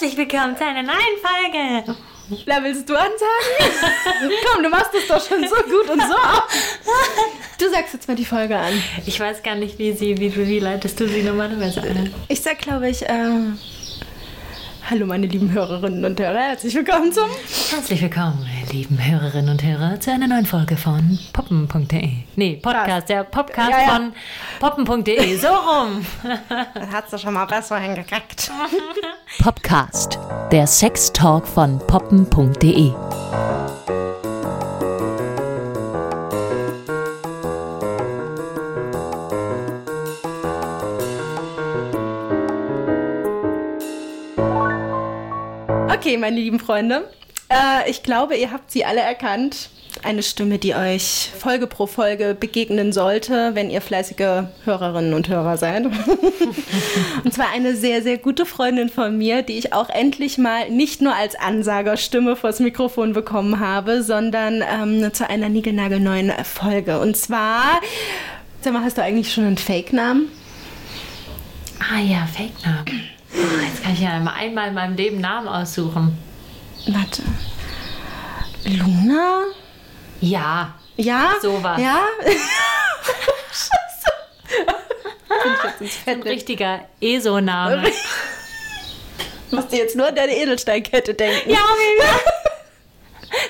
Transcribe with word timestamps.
Herzlich 0.00 0.16
willkommen 0.16 0.56
zu 0.56 0.64
einer 0.64 0.84
neuen 0.84 0.96
Folge. 1.20 1.96
Na, 2.46 2.62
willst 2.62 2.88
du 2.88 2.94
ansagen? 2.94 4.30
Komm, 4.46 4.62
du 4.62 4.68
machst 4.68 4.92
es 4.94 5.08
doch 5.08 5.20
schon 5.20 5.42
so 5.42 5.56
gut 5.56 5.90
und 5.90 6.00
so. 6.00 6.14
Du 7.58 7.68
sagst 7.68 7.94
jetzt 7.94 8.06
mal 8.06 8.14
die 8.14 8.24
Folge 8.24 8.56
an. 8.56 8.74
Ich 9.06 9.18
weiß 9.18 9.42
gar 9.42 9.56
nicht, 9.56 9.76
wie 9.80 9.90
sie, 9.90 10.16
wie, 10.16 10.36
wie 10.36 10.60
leitest 10.60 11.00
du 11.00 11.08
sie 11.08 11.24
normalerweise 11.24 11.82
an? 11.82 12.14
Ich 12.28 12.40
sag, 12.40 12.58
glaube 12.58 12.88
ich, 12.88 13.06
ähm, 13.08 13.58
Hallo 14.88 15.04
meine 15.04 15.26
lieben 15.26 15.50
Hörerinnen 15.50 16.04
und 16.04 16.20
Hörer, 16.20 16.38
herzlich 16.38 16.74
willkommen 16.76 17.12
zum 17.12 17.28
Herzlich 17.70 18.00
willkommen, 18.00 18.48
lieben 18.72 18.98
Hörerinnen 19.04 19.50
und 19.50 19.62
Hörer, 19.62 19.98
zu 20.00 20.10
einer 20.12 20.26
neuen 20.26 20.46
Folge 20.46 20.76
von 20.76 21.18
poppen.de. 21.32 22.10
Nee, 22.36 22.56
Podcast, 22.56 23.08
der 23.08 23.24
Podcast 23.24 23.70
Ja, 23.70 23.80
ja. 23.80 23.88
von 23.88 24.12
poppen.de. 24.60 25.36
So 25.36 25.48
rum. 25.48 26.04
Das 26.74 26.90
hat's 26.90 27.10
doch 27.10 27.18
schon 27.18 27.34
mal 27.34 27.46
besser 27.46 27.78
hingekriegt. 27.78 28.50
Podcast, 29.42 30.18
der 30.50 30.66
Sextalk 30.66 31.46
von 31.46 31.78
poppen.de. 31.86 32.92
Okay, 45.90 46.16
meine 46.16 46.36
lieben 46.36 46.60
Freunde, 46.60 47.08
äh, 47.48 47.90
ich 47.90 48.02
glaube, 48.02 48.36
ihr 48.36 48.52
habt 48.52 48.70
sie 48.70 48.84
alle 48.84 49.00
erkannt. 49.00 49.70
Eine 50.02 50.22
Stimme, 50.22 50.58
die 50.58 50.74
euch 50.74 51.30
Folge 51.36 51.66
pro 51.66 51.86
Folge 51.86 52.36
begegnen 52.38 52.92
sollte, 52.92 53.54
wenn 53.54 53.68
ihr 53.68 53.80
fleißige 53.80 54.44
Hörerinnen 54.64 55.12
und 55.12 55.28
Hörer 55.28 55.56
seid. 55.56 55.86
und 57.24 57.34
zwar 57.34 57.50
eine 57.52 57.74
sehr, 57.74 58.02
sehr 58.02 58.18
gute 58.18 58.46
Freundin 58.46 58.90
von 58.90 59.16
mir, 59.18 59.42
die 59.42 59.58
ich 59.58 59.72
auch 59.72 59.88
endlich 59.88 60.38
mal 60.38 60.70
nicht 60.70 61.00
nur 61.00 61.16
als 61.16 61.34
Ansagerstimme 61.34 62.36
vors 62.36 62.60
Mikrofon 62.60 63.12
bekommen 63.12 63.58
habe, 63.58 64.02
sondern 64.02 64.62
ähm, 64.62 65.12
zu 65.12 65.28
einer 65.28 65.48
niegelnagelneuen 65.48 66.32
Folge. 66.44 67.00
Und 67.00 67.16
zwar, 67.16 67.80
sag 68.60 68.74
mal, 68.74 68.84
hast 68.84 68.98
du 68.98 69.02
eigentlich 69.02 69.32
schon 69.32 69.44
einen 69.44 69.58
Fake-Namen? 69.58 70.28
Ah 71.80 71.98
ja, 71.98 72.26
Fake-Namen. 72.26 73.02
Ah, 73.34 73.64
jetzt 73.66 73.82
kann 73.82 73.94
ich 73.94 74.00
ja 74.00 74.20
mal 74.20 74.34
einmal 74.34 74.68
in 74.68 74.74
meinem 74.74 74.96
Leben 74.96 75.20
Namen 75.20 75.48
aussuchen. 75.48 76.16
Warte. 76.88 77.22
Luna? 78.64 79.44
Ja, 80.20 80.74
Ja? 80.96 81.34
Sowas. 81.40 81.80
Ja? 81.80 82.00
Scheiße. 83.52 84.10
Ein 86.06 86.22
richtiger 86.22 86.80
ESO-Name. 87.00 87.92
Musst 89.50 89.72
du 89.72 89.76
jetzt 89.76 89.96
nur 89.96 90.08
an 90.08 90.14
deine 90.14 90.34
Edelsteinkette 90.36 91.14
denken. 91.14 91.50
Ja, 91.50 91.60
Mimi. 91.76 92.08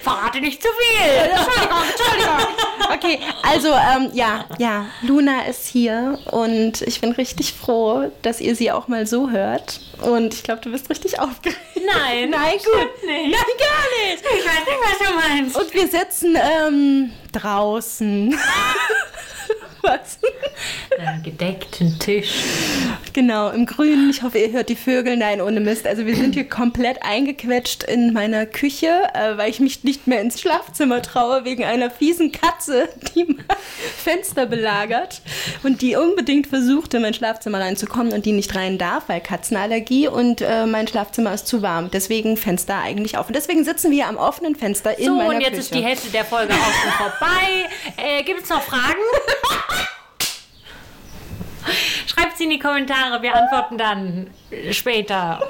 Verrate 0.02 0.40
nicht 0.40 0.62
zu 0.62 0.68
viel. 0.68 1.08
Entschuldigung, 1.08 1.82
Entschuldigung. 1.90 2.67
Okay, 2.92 3.20
also 3.42 3.68
ähm, 3.68 4.10
ja, 4.12 4.46
ja, 4.58 4.86
Luna 5.02 5.42
ist 5.42 5.66
hier 5.66 6.18
und 6.30 6.82
ich 6.82 7.00
bin 7.00 7.12
richtig 7.12 7.52
froh, 7.52 8.10
dass 8.22 8.40
ihr 8.40 8.54
sie 8.54 8.70
auch 8.72 8.88
mal 8.88 9.06
so 9.06 9.30
hört. 9.30 9.80
Und 10.02 10.34
ich 10.34 10.42
glaube, 10.42 10.60
du 10.62 10.70
bist 10.70 10.88
richtig 10.90 11.20
aufgeregt. 11.20 11.58
Nein. 11.74 12.30
Nein, 12.30 12.58
gut. 12.58 13.06
nicht. 13.06 13.30
Nein, 13.30 13.56
gar 13.58 14.10
nicht. 14.10 14.22
Ich 14.22 14.46
weiß 14.46 14.64
nicht, 14.66 14.78
was 14.82 15.08
du 15.08 15.14
meinst. 15.14 15.56
Und 15.56 15.74
wir 15.74 15.88
sitzen 15.88 16.36
ähm, 16.36 17.12
draußen. 17.32 18.38
Was? 19.82 20.18
Einen 20.98 21.22
gedeckten 21.22 21.98
Tisch. 21.98 22.32
Genau, 23.12 23.50
im 23.50 23.66
Grünen. 23.66 24.10
Ich 24.10 24.22
hoffe, 24.22 24.38
ihr 24.38 24.52
hört 24.52 24.68
die 24.68 24.76
Vögel. 24.76 25.16
Nein, 25.16 25.40
ohne 25.40 25.60
Mist. 25.60 25.86
Also 25.86 26.06
wir 26.06 26.14
sind 26.16 26.34
hier 26.34 26.48
komplett 26.48 27.02
eingequetscht 27.02 27.82
in 27.84 28.12
meiner 28.12 28.46
Küche, 28.46 28.86
äh, 29.14 29.36
weil 29.36 29.50
ich 29.50 29.60
mich 29.60 29.84
nicht 29.84 30.06
mehr 30.06 30.20
ins 30.20 30.40
Schlafzimmer 30.40 31.02
traue, 31.02 31.44
wegen 31.44 31.64
einer 31.64 31.90
fiesen 31.90 32.32
Katze, 32.32 32.88
die 33.14 33.24
mein 33.24 33.44
Fenster 34.04 34.46
belagert 34.46 35.22
und 35.62 35.82
die 35.82 35.96
unbedingt 35.96 36.46
versucht, 36.46 36.94
in 36.94 37.02
mein 37.02 37.14
Schlafzimmer 37.14 37.60
reinzukommen 37.60 38.12
und 38.12 38.24
die 38.26 38.32
nicht 38.32 38.54
rein 38.54 38.78
darf, 38.78 39.04
weil 39.08 39.20
Katzenallergie 39.20 40.08
und 40.08 40.40
äh, 40.40 40.66
mein 40.66 40.88
Schlafzimmer 40.88 41.34
ist 41.34 41.46
zu 41.46 41.62
warm. 41.62 41.90
Deswegen 41.92 42.36
Fenster 42.36 42.78
eigentlich 42.80 43.18
offen. 43.18 43.32
Deswegen 43.32 43.64
sitzen 43.64 43.90
wir 43.90 44.06
am 44.08 44.16
offenen 44.16 44.56
Fenster 44.56 44.98
in 44.98 45.06
So, 45.06 45.14
meiner 45.16 45.28
und 45.30 45.40
jetzt 45.40 45.50
Küche. 45.50 45.60
ist 45.60 45.74
die 45.74 45.82
Hälfte 45.84 46.08
der 46.10 46.24
Folge 46.24 46.52
auch 46.54 46.72
schon 46.82 46.92
vorbei. 46.92 47.68
Äh, 47.96 48.22
Gibt 48.22 48.42
es 48.44 48.48
noch 48.48 48.62
Fragen? 48.62 48.94
Schreibt 52.06 52.36
sie 52.36 52.44
in 52.44 52.50
die 52.50 52.58
Kommentare, 52.58 53.22
wir 53.22 53.34
antworten 53.34 53.78
dann 53.78 54.26
später. 54.70 55.40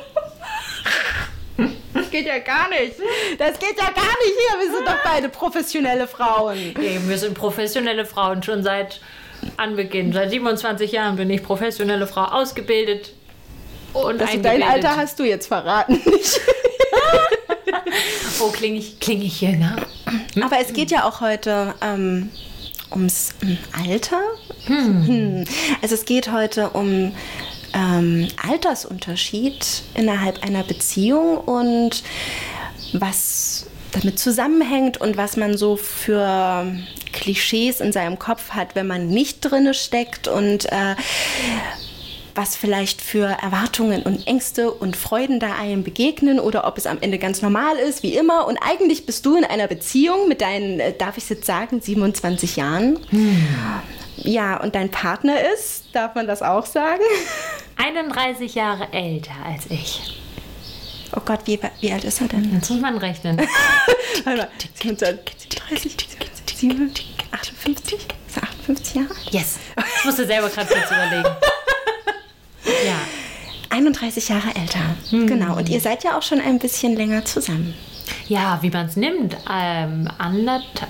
Das 1.95 2.11
geht 2.11 2.27
ja 2.27 2.39
gar 2.39 2.69
nicht. 2.69 2.95
Das 3.39 3.59
geht 3.59 3.77
ja 3.77 3.91
gar 3.91 4.05
nicht 4.05 4.35
hier. 4.39 4.61
Wir 4.61 4.73
sind 4.77 4.87
doch 4.87 5.03
beide 5.05 5.29
professionelle 5.29 6.07
Frauen. 6.07 6.75
Nee, 6.79 7.01
wir 7.05 7.19
sind 7.19 7.35
professionelle 7.35 8.05
Frauen 8.07 8.43
schon 8.43 8.63
seit 8.63 9.01
Anbeginn. 9.57 10.13
Seit 10.13 10.31
27 10.31 10.93
Jahren 10.93 11.17
bin 11.17 11.29
ich 11.31 11.43
professionelle 11.43 12.07
Frau 12.07 12.25
ausgebildet 12.25 13.13
und 13.93 14.21
Also 14.21 14.39
dein. 14.39 14.63
Alter 14.63 14.97
hast 14.97 15.19
du 15.19 15.25
jetzt 15.25 15.47
verraten. 15.47 16.01
Oh, 18.41 18.51
klinge 18.51 18.79
ich, 18.79 19.01
kling 19.01 19.21
ich 19.21 19.41
jünger? 19.41 19.77
Aber 20.41 20.61
es 20.61 20.73
geht 20.73 20.93
ja 20.93 21.05
auch 21.05 21.21
heute 21.21 21.75
ähm, 21.83 22.31
ums 22.93 23.35
ähm, 23.43 23.59
Alter. 23.73 24.21
Hm. 24.67 25.45
Also 25.83 25.95
es 25.95 26.05
geht 26.05 26.33
heute 26.33 26.71
um 26.71 27.13
ähm, 27.75 28.29
Altersunterschied 28.49 29.83
innerhalb 29.95 30.43
einer 30.43 30.63
Beziehung 30.63 31.39
und 31.39 32.03
was 32.93 33.67
damit 33.93 34.19
zusammenhängt 34.19 35.01
und 35.01 35.17
was 35.17 35.37
man 35.37 35.57
so 35.57 35.77
für 35.77 36.67
Klischees 37.13 37.81
in 37.81 37.93
seinem 37.93 38.19
Kopf 38.19 38.51
hat, 38.51 38.75
wenn 38.75 38.87
man 38.87 39.09
nicht 39.09 39.41
drinne 39.41 39.75
steckt 39.75 40.29
und 40.29 40.67
äh, 40.67 40.95
was 42.39 42.55
vielleicht 42.55 43.01
für 43.01 43.27
Erwartungen 43.27 44.05
und 44.05 44.29
Ängste 44.29 44.71
und 44.71 44.97
Freuden 44.97 45.41
da 45.41 45.57
einem 45.57 45.83
begegnen 45.83 46.39
oder 46.39 46.69
ob 46.69 46.79
es 46.79 46.87
am 46.87 46.99
Ende 47.01 47.19
ganz 47.19 47.43
normal 47.43 47.77
ist, 47.77 48.05
wie 48.05 48.15
immer. 48.15 48.47
Und 48.47 48.59
eigentlich 48.59 49.07
bist 49.07 49.27
du 49.27 49.37
in 49.37 49.45
einer 49.45 49.67
Beziehung 49.67 50.29
mit 50.29 50.41
deinen, 50.41 50.79
äh, 50.79 50.93
darf 50.97 51.17
ich 51.17 51.25
es 51.25 51.31
jetzt 51.31 51.47
sagen, 51.47 51.81
27 51.81 52.55
Jahren. 52.55 53.01
Ja, 54.19 54.61
und 54.63 54.77
dein 54.77 54.89
Partner 54.89 55.35
ist, 55.53 55.87
darf 55.93 56.15
man 56.15 56.29
das 56.29 56.41
auch 56.41 56.65
sagen? 56.65 57.03
31 57.77 58.55
Jahre 58.55 58.93
älter 58.93 59.33
als 59.45 59.67
ich. 59.69 60.21
Oh 61.17 61.21
Gott, 61.25 61.41
wie, 61.47 61.59
wie 61.81 61.93
alt 61.93 62.05
ist 62.05 62.21
er 62.21 62.29
denn? 62.29 62.55
Jetzt 62.55 62.71
muss 62.71 62.81
man 62.81 62.99
rechnen. 62.99 63.37
Warte 64.25 64.39
mal, 64.39 64.49
30, 65.71 65.97
7, 66.55 66.93
58? 67.33 67.95
Ist 67.95 68.37
er 68.37 68.43
58 68.45 68.95
Jahre? 68.95 69.15
Yes. 69.31 69.59
Ich 69.99 70.05
musste 70.05 70.25
selber 70.25 70.49
gerade 70.49 70.69
kurz 70.69 70.87
überlegen. 70.89 71.37
Ja. 72.87 72.99
31 73.71 74.29
Jahre 74.29 74.55
älter. 74.55 74.81
Genau. 75.11 75.57
Und 75.57 75.69
ihr 75.69 75.81
seid 75.81 76.05
ja 76.05 76.17
auch 76.17 76.23
schon 76.23 76.41
ein 76.41 76.59
bisschen 76.59 76.97
länger 76.97 77.25
zusammen. 77.25 77.75
Ja, 78.27 78.59
wie 78.63 78.71
man 78.71 78.87
es 78.87 78.97
nimmt. 78.97 79.37
Ähm, 79.51 80.09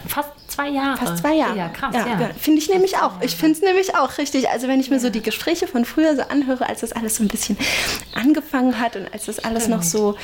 fast 0.06 0.30
zwei 0.48 0.68
Jahre. 0.68 0.96
Fast 0.98 1.18
zwei 1.18 1.34
Jahre. 1.34 1.56
Ja, 1.56 1.68
krass, 1.68 1.94
ja. 1.94 2.30
Finde 2.38 2.60
ich 2.60 2.68
nämlich 2.68 2.96
auch. 2.96 3.20
Ich 3.20 3.36
finde 3.36 3.54
es 3.54 3.62
nämlich 3.62 3.96
auch 3.96 4.18
richtig. 4.18 4.48
Also 4.48 4.68
wenn 4.68 4.80
ich 4.80 4.90
mir 4.90 5.00
so 5.00 5.10
die 5.10 5.22
Gespräche 5.22 5.66
von 5.66 5.84
früher 5.84 6.16
so 6.16 6.22
anhöre, 6.22 6.68
als 6.68 6.80
das 6.80 6.92
alles 6.92 7.16
so 7.16 7.24
ein 7.24 7.28
bisschen 7.28 7.56
angefangen 8.14 8.78
hat 8.80 8.96
und 8.96 9.12
als 9.12 9.26
das 9.26 9.38
alles 9.40 9.68
noch 9.68 9.82
so 9.82 10.16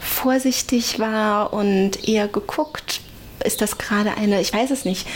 vorsichtig 0.00 0.98
war 0.98 1.52
und 1.52 2.08
eher 2.08 2.28
geguckt, 2.28 3.00
ist 3.44 3.60
das 3.60 3.78
gerade 3.78 4.16
eine, 4.16 4.40
ich 4.40 4.52
weiß 4.52 4.70
es 4.70 4.84
nicht, 4.84 5.06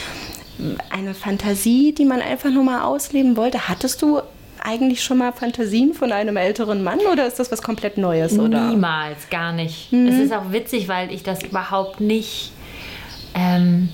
eine 0.90 1.14
Fantasie, 1.14 1.92
die 1.92 2.04
man 2.04 2.20
einfach 2.20 2.50
nur 2.50 2.64
mal 2.64 2.82
ausleben 2.82 3.36
wollte. 3.36 3.68
Hattest 3.68 4.02
du 4.02 4.20
eigentlich 4.64 5.02
schon 5.02 5.18
mal 5.18 5.32
Fantasien 5.32 5.92
von 5.94 6.12
einem 6.12 6.36
älteren 6.36 6.82
Mann 6.82 7.00
oder 7.10 7.26
ist 7.26 7.38
das 7.38 7.50
was 7.50 7.62
komplett 7.62 7.98
Neues? 7.98 8.38
Oder? 8.38 8.68
Niemals, 8.68 9.28
gar 9.30 9.52
nicht. 9.52 9.92
Mhm. 9.92 10.06
Es 10.06 10.18
ist 10.18 10.32
auch 10.32 10.52
witzig, 10.52 10.88
weil 10.88 11.12
ich 11.12 11.22
das 11.22 11.42
überhaupt 11.42 12.00
nicht 12.00 12.52
ähm, 13.34 13.88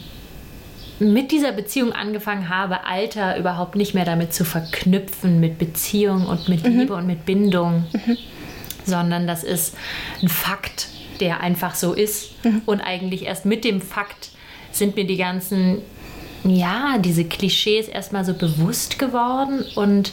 mit 0.99 1.31
dieser 1.31 1.53
Beziehung 1.53 1.93
angefangen 1.93 2.49
habe, 2.49 2.85
Alter 2.85 3.39
überhaupt 3.39 3.77
nicht 3.77 3.95
mehr 3.95 4.05
damit 4.05 4.35
zu 4.35 4.45
verknüpfen, 4.45 5.41
mit 5.41 5.59
Beziehung 5.59 6.27
und 6.27 6.49
mit 6.49 6.65
Mhm. 6.65 6.79
Liebe 6.79 6.95
und 6.95 7.07
mit 7.07 7.25
Bindung, 7.25 7.85
sondern 8.85 9.27
das 9.27 9.45
ist 9.45 9.77
ein 10.23 10.29
Fakt, 10.29 10.89
der 11.21 11.41
einfach 11.41 11.75
so 11.75 11.93
ist. 11.95 12.45
Mhm. 12.45 12.63
Und 12.67 12.81
eigentlich 12.81 13.25
erst 13.27 13.45
mit 13.45 13.65
dem 13.65 13.81
Fakt 13.81 14.31
sind 14.73 14.97
mir 14.97 15.07
die 15.07 15.17
ganzen, 15.17 15.79
ja, 16.45 16.99
diese 16.99 17.25
Klischees 17.25 17.89
erstmal 17.89 18.25
so 18.25 18.35
bewusst 18.35 18.99
geworden 18.99 19.65
und 19.77 20.13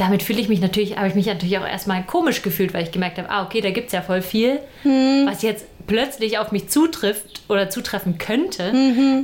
damit 0.00 0.22
fühle 0.22 0.40
ich 0.40 0.48
mich 0.48 0.60
natürlich, 0.60 0.96
habe 0.96 1.08
ich 1.08 1.14
mich 1.14 1.26
natürlich 1.26 1.58
auch 1.58 1.66
erstmal 1.66 2.02
komisch 2.04 2.42
gefühlt, 2.42 2.72
weil 2.72 2.84
ich 2.84 2.90
gemerkt 2.90 3.18
habe, 3.18 3.30
ah, 3.30 3.44
okay, 3.44 3.60
da 3.60 3.70
gibt 3.70 3.88
es 3.88 3.92
ja 3.92 4.02
voll 4.02 4.22
viel, 4.22 4.60
was 4.82 5.42
jetzt 5.42 5.66
plötzlich 5.86 6.38
auf 6.38 6.52
mich 6.52 6.68
zutrifft 6.68 7.42
oder 7.48 7.68
zutreffen 7.68 8.16
könnte 8.16 8.72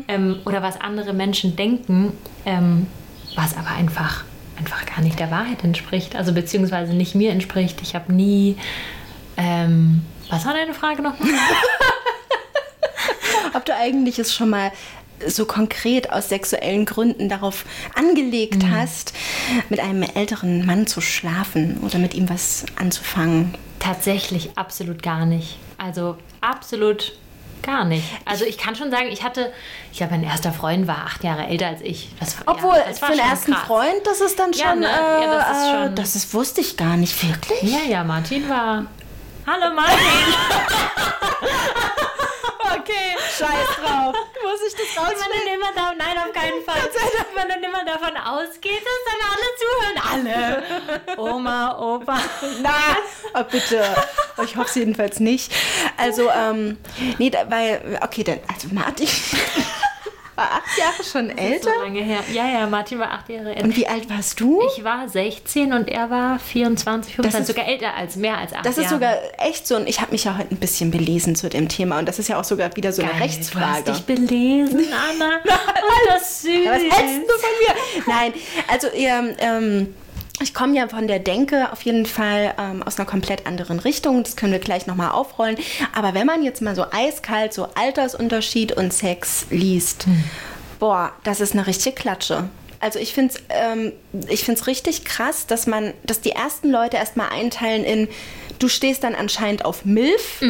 ähm, 0.08 0.40
oder 0.44 0.62
was 0.62 0.80
andere 0.80 1.12
Menschen 1.12 1.56
denken, 1.56 2.12
ähm, 2.44 2.86
was 3.36 3.56
aber 3.56 3.70
einfach, 3.70 4.24
einfach 4.58 4.84
gar 4.86 5.02
nicht 5.02 5.18
der 5.18 5.30
Wahrheit 5.30 5.64
entspricht, 5.64 6.14
also 6.14 6.32
beziehungsweise 6.32 6.92
nicht 6.92 7.14
mir 7.14 7.30
entspricht. 7.30 7.80
Ich 7.82 7.94
habe 7.94 8.12
nie 8.12 8.56
Ähm, 9.36 10.02
was 10.30 10.46
war 10.46 10.54
deine 10.54 10.74
Frage 10.74 11.02
nochmal? 11.02 11.30
Ob 13.54 13.64
du 13.64 13.74
eigentlich 13.74 14.18
es 14.18 14.34
schon 14.34 14.50
mal 14.50 14.72
so 15.26 15.44
konkret 15.46 16.10
aus 16.12 16.28
sexuellen 16.28 16.84
Gründen 16.84 17.28
darauf 17.28 17.64
angelegt 17.94 18.62
Mhm. 18.62 18.76
hast, 18.76 19.12
mit 19.68 19.80
einem 19.80 20.02
älteren 20.02 20.66
Mann 20.66 20.86
zu 20.86 21.00
schlafen 21.00 21.78
oder 21.82 21.98
mit 21.98 22.14
ihm 22.14 22.28
was 22.28 22.64
anzufangen. 22.76 23.54
Tatsächlich 23.78 24.50
absolut 24.56 25.02
gar 25.02 25.26
nicht. 25.26 25.58
Also 25.78 26.16
absolut 26.40 27.12
gar 27.62 27.84
nicht. 27.84 28.04
Also 28.24 28.44
ich 28.44 28.58
kann 28.58 28.76
schon 28.76 28.90
sagen, 28.90 29.06
ich 29.10 29.22
hatte, 29.24 29.52
ich 29.90 29.98
glaube, 29.98 30.12
mein 30.12 30.22
erster 30.24 30.52
Freund 30.52 30.86
war 30.86 30.98
acht 31.06 31.24
Jahre 31.24 31.46
älter 31.46 31.66
als 31.68 31.80
ich. 31.82 32.10
Das, 32.20 32.36
Obwohl, 32.46 32.76
ja, 32.76 32.84
das 32.88 33.02
war 33.02 33.10
für 33.10 33.16
den 33.16 33.24
ersten 33.28 33.52
krass. 33.52 33.64
Freund, 33.66 34.00
das 34.04 34.20
ist 34.20 34.38
dann 34.38 34.52
Ja, 34.52 34.70
schon. 34.70 34.80
ne? 34.80 34.86
Ja, 34.88 35.34
das 35.34 35.50
ist 35.58 35.64
äh, 35.66 35.70
schon- 35.86 35.94
Das 35.96 36.16
ist, 36.16 36.34
wusste 36.34 36.60
ich 36.60 36.76
gar 36.76 36.96
nicht 36.96 37.26
wirklich. 37.26 37.72
Ja, 37.72 37.80
ja, 37.88 38.04
Martin 38.04 38.48
war. 38.48 38.86
Hallo 39.46 39.72
Martin! 39.72 39.98
Okay, 42.78 43.16
scheiß 43.38 43.68
drauf. 43.80 44.14
Muss 44.42 44.60
ich 44.66 44.74
das 44.74 44.96
Wenn 44.96 45.28
man 45.28 45.54
immer 45.54 45.72
da, 45.74 45.92
nein, 45.96 46.18
auf 46.18 46.32
keinen 46.32 46.62
Fall. 46.62 46.76
Wenn 46.84 47.34
man 47.34 47.48
dann 47.48 47.62
immer 47.62 47.84
davon 47.84 48.16
ausgeht, 48.16 48.82
dass 48.84 49.00
dann 49.06 49.22
alle 49.32 49.48
zuhören. 49.60 50.62
Alle. 51.16 51.16
Oma, 51.16 51.78
Opa. 51.78 52.18
Na, 52.62 52.96
oh, 53.34 53.44
bitte. 53.50 53.82
Oh, 54.36 54.42
Ich 54.42 54.56
hoffe 54.56 54.68
es 54.68 54.74
jedenfalls 54.74 55.20
nicht. 55.20 55.52
Also, 55.96 56.28
ähm, 56.30 56.78
nee, 57.18 57.30
da, 57.30 57.48
weil, 57.50 57.98
okay, 58.02 58.24
dann, 58.24 58.40
also 58.52 58.68
Martin 58.72 59.08
war 60.36 60.44
acht 60.52 60.78
Jahre 60.78 61.02
schon 61.02 61.36
älter. 61.36 61.70
So 61.74 61.80
lange 61.82 62.00
her. 62.00 62.20
Ja, 62.32 62.46
ja, 62.48 62.66
Martin 62.66 62.98
war 62.98 63.10
acht 63.10 63.28
Jahre 63.28 63.50
älter. 63.50 63.64
Und 63.64 63.76
wie 63.76 63.88
alt 63.88 64.08
warst 64.08 64.38
du? 64.40 64.62
Ich 64.76 64.84
war 64.84 65.08
16 65.08 65.72
und 65.72 65.88
er 65.88 66.10
war 66.10 66.38
24, 66.38 67.16
25, 67.16 67.40
ist- 67.40 67.46
sogar 67.56 67.66
älter 67.68 67.94
als 67.94 68.16
mehr 68.16 68.38
als 68.38 68.52
acht 68.52 68.64
Das 68.64 68.78
ist 68.78 68.84
Jahre. 68.84 68.94
sogar 68.94 69.14
echt 69.38 69.66
so, 69.66 69.76
und 69.76 69.88
ich 69.88 70.00
habe 70.00 70.12
mich 70.12 70.24
ja 70.24 70.36
heute 70.38 70.54
ein 70.54 70.58
bisschen 70.58 70.90
belesen 70.90 71.34
zu 71.34 71.48
dem 71.48 71.68
Thema 71.68 71.98
und 71.98 72.06
das 72.06 72.18
ist 72.18 72.28
ja 72.28 72.38
auch 72.38 72.44
sogar 72.44 72.74
wieder 72.76 72.92
so 72.92 73.02
eine 73.02 73.10
Geil, 73.12 73.22
Rechtsfrage. 73.22 73.82
Du 73.84 73.90
hast 73.92 73.98
dich 74.08 74.16
belesen, 74.16 74.86
Anna. 75.10 75.36
Und 75.46 76.08
das 76.08 76.42
süß. 76.42 76.64
Ja, 76.64 76.72
was 76.72 76.80
hältst 76.82 77.28
du 77.28 77.34
von 77.38 77.50
mir? 77.60 78.04
Nein, 78.06 78.32
also 78.68 78.88
ihr, 78.88 79.36
ähm, 79.38 79.94
ich 80.40 80.52
komme 80.52 80.76
ja 80.76 80.88
von 80.88 81.06
der 81.06 81.18
Denke 81.18 81.72
auf 81.72 81.82
jeden 81.82 82.06
Fall 82.06 82.54
ähm, 82.58 82.82
aus 82.82 82.98
einer 82.98 83.06
komplett 83.06 83.46
anderen 83.46 83.78
Richtung. 83.78 84.22
Das 84.22 84.36
können 84.36 84.52
wir 84.52 84.58
gleich 84.58 84.86
nochmal 84.86 85.10
aufrollen. 85.10 85.56
Aber 85.94 86.14
wenn 86.14 86.26
man 86.26 86.42
jetzt 86.42 86.60
mal 86.60 86.74
so 86.74 86.84
eiskalt 86.90 87.54
so 87.54 87.68
Altersunterschied 87.74 88.72
und 88.72 88.92
Sex 88.92 89.46
liest, 89.50 90.06
boah, 90.78 91.12
das 91.24 91.40
ist 91.40 91.52
eine 91.52 91.66
richtige 91.66 91.94
Klatsche. 91.94 92.48
Also 92.80 92.98
ich 92.98 93.14
finde 93.14 93.34
es 93.34 93.42
ähm, 93.48 93.92
ich 94.28 94.44
find's 94.44 94.66
richtig 94.66 95.04
krass, 95.04 95.46
dass 95.46 95.66
man, 95.66 95.94
dass 96.04 96.20
die 96.20 96.32
ersten 96.32 96.70
Leute 96.70 96.98
erstmal 96.98 97.30
einteilen 97.30 97.84
in, 97.84 98.08
du 98.58 98.68
stehst 98.68 99.04
dann 99.04 99.14
anscheinend 99.14 99.64
auf 99.64 99.84
MILF 99.84 100.42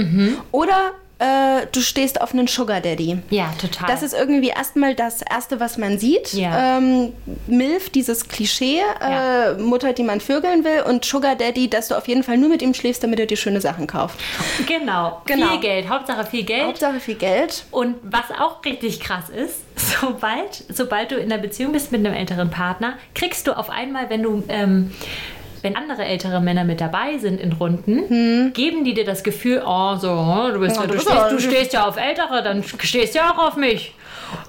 oder 0.51 0.93
äh, 1.19 1.67
du 1.73 1.81
stehst 1.81 2.21
auf 2.21 2.33
einen 2.35 2.47
Sugar 2.47 2.81
Daddy. 2.81 3.19
Ja, 3.31 3.53
total. 3.61 3.89
Das 3.89 4.03
ist 4.03 4.13
irgendwie 4.13 4.49
erstmal 4.49 4.95
das 4.95 5.23
Erste, 5.23 5.61
was 5.61 5.79
man 5.79 5.99
sieht. 5.99 6.33
Ja. 6.35 6.79
Ähm, 6.79 7.13
MILF, 7.47 7.89
dieses 7.91 8.29
Klischee, 8.29 8.81
Ja. 9.01 9.53
äh, 9.53 9.55
Mutter, 9.55 9.93
die 9.95 10.03
man 10.03 10.21
vögeln 10.21 10.65
will 10.65 10.83
und 10.83 11.05
Sugar 11.05 11.35
Daddy, 11.37 11.69
dass 11.71 11.89
du 11.89 11.95
auf 11.97 12.07
jeden 12.09 12.23
Fall 12.23 12.37
nur 12.37 12.49
mit 12.51 12.61
ihm 12.63 12.75
schläfst, 12.75 13.03
damit 13.03 13.19
er 13.21 13.27
dir 13.27 13.37
schöne 13.37 13.61
Sachen 13.61 13.87
kauft. 13.87 14.19
genau. 14.67 15.23
Genau. 15.25 15.49
Viel 15.53 15.61
Geld, 15.61 15.89
Hauptsache 15.89 16.27
viel 16.27 16.45
Geld. 16.45 16.67
Hauptsache 16.67 17.01
viel 17.01 17.15
Geld. 17.17 17.65
Und 17.71 17.97
was 18.03 18.31
auch 18.39 18.65
richtig 18.65 19.01
krass 19.01 19.29
ist, 19.31 19.61
sobald, 20.01 20.65
sobald 20.69 21.11
du 21.11 21.17
in 21.17 21.33
einer 21.33 21.41
Beziehung 21.41 21.73
bist 21.73 21.93
mit 21.93 22.05
einem 22.05 22.15
älteren 22.15 22.51
Partner, 22.51 22.95
kriegst 23.15 23.47
du 23.47 23.57
auf 23.57 23.71
einmal, 23.71 24.11
wenn 24.11 24.23
du, 24.23 24.43
ähm, 24.49 24.93
wenn 25.63 25.77
andere 25.77 26.05
ältere 26.05 26.41
Männer 26.41 26.65
mit 26.65 26.81
dabei 26.81 27.19
sind 27.19 27.41
in 27.41 27.53
Runden, 27.53 28.53
geben 28.53 28.85
die 28.85 28.95
dir 28.95 29.05
das 29.05 29.23
Gefühl, 29.23 29.63
oh, 29.67 29.97
so, 29.97 30.11
oh, 30.11 30.51
du, 30.53 30.61
bist, 30.61 30.77
Ja, 30.77 30.83
ja, 30.83 30.89
du 30.89 30.95
stehst, 30.99 31.09
ja- 31.15 31.29
du 31.31 31.39
stehst 31.41 31.73
ja 31.73 31.87
auf 31.89 31.97
Ältere, 31.97 32.43
dann 32.43 32.63
stehst 32.63 33.15
du 33.15 33.19
ja 33.19 33.33
auch 33.33 33.49
auf 33.49 33.57
mich. 33.57 33.93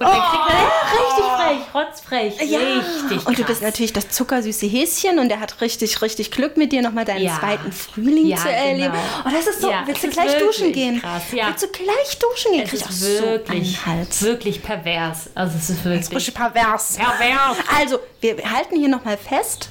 dann 0.08 0.10
kriegt 0.10 0.48
man 0.48 0.56
richtig 0.92 1.24
frech, 1.36 1.74
rotzfrech, 1.74 2.40
richtig 2.40 3.26
und 3.26 3.38
du 3.38 3.42
krass. 3.42 3.46
bist 3.46 3.62
natürlich 3.62 3.92
das 3.92 4.08
zuckersüße 4.08 4.66
Häschen 4.66 5.20
und 5.20 5.30
er 5.30 5.38
hat 5.38 5.60
richtig, 5.60 6.02
richtig 6.02 6.32
Glück 6.32 6.56
mit 6.56 6.72
dir 6.72 6.82
nochmal 6.82 7.04
deinen 7.04 7.22
Ja. 7.22 7.38
zweiten 7.38 7.70
Frühling 7.70 8.26
Ja, 8.26 8.38
zu 8.38 8.50
erleben. 8.50 8.90
genau. 8.92 8.98
Oh, 9.24 9.28
das 9.32 9.46
ist 9.46 9.60
so, 9.60 9.70
Ja, 9.70 9.84
willst 9.86 10.02
du 10.02 10.08
es 10.08 10.16
ist 10.16 10.20
gleich 10.20 10.38
duschen 10.38 10.72
gehen? 10.72 11.00
krass, 11.00 11.22
ja. 11.32 11.46
Willst 11.46 11.62
du 11.62 11.68
gleich 11.68 12.18
duschen 12.18 12.52
gehen? 12.54 12.62
es 12.64 12.70
Krieg 12.70 12.80
ist 12.90 13.00
so 13.00 13.22
wirklich, 13.22 13.86
Hals. 13.86 14.22
wirklich 14.22 14.62
pervers. 14.64 15.30
Also 15.36 15.56
es 15.56 15.70
ist 15.70 15.84
wirklich 15.84 16.10
Richtig 16.10 16.34
pervers. 16.34 16.96
pervers. 16.96 17.56
Also, 17.78 18.00
wir 18.20 18.36
halten 18.50 18.76
hier 18.76 18.88
nochmal 18.88 19.16
fest. 19.16 19.68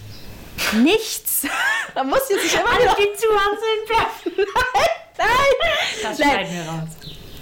Nichts. 0.83 1.43
da 1.95 2.03
muss 2.03 2.21
jetzt 2.29 2.43
sich 2.43 2.53
immer 2.53 2.69
Alle, 2.73 2.85
noch. 2.85 2.95
die 2.95 3.13
zu 3.15 3.27
Hause 3.27 3.59
sind, 3.61 4.35
pervers. 4.35 4.47
Nein, 5.17 5.27
Das 6.03 6.17
schneiden 6.17 6.53
wir 6.53 6.61
raus. 6.71 6.89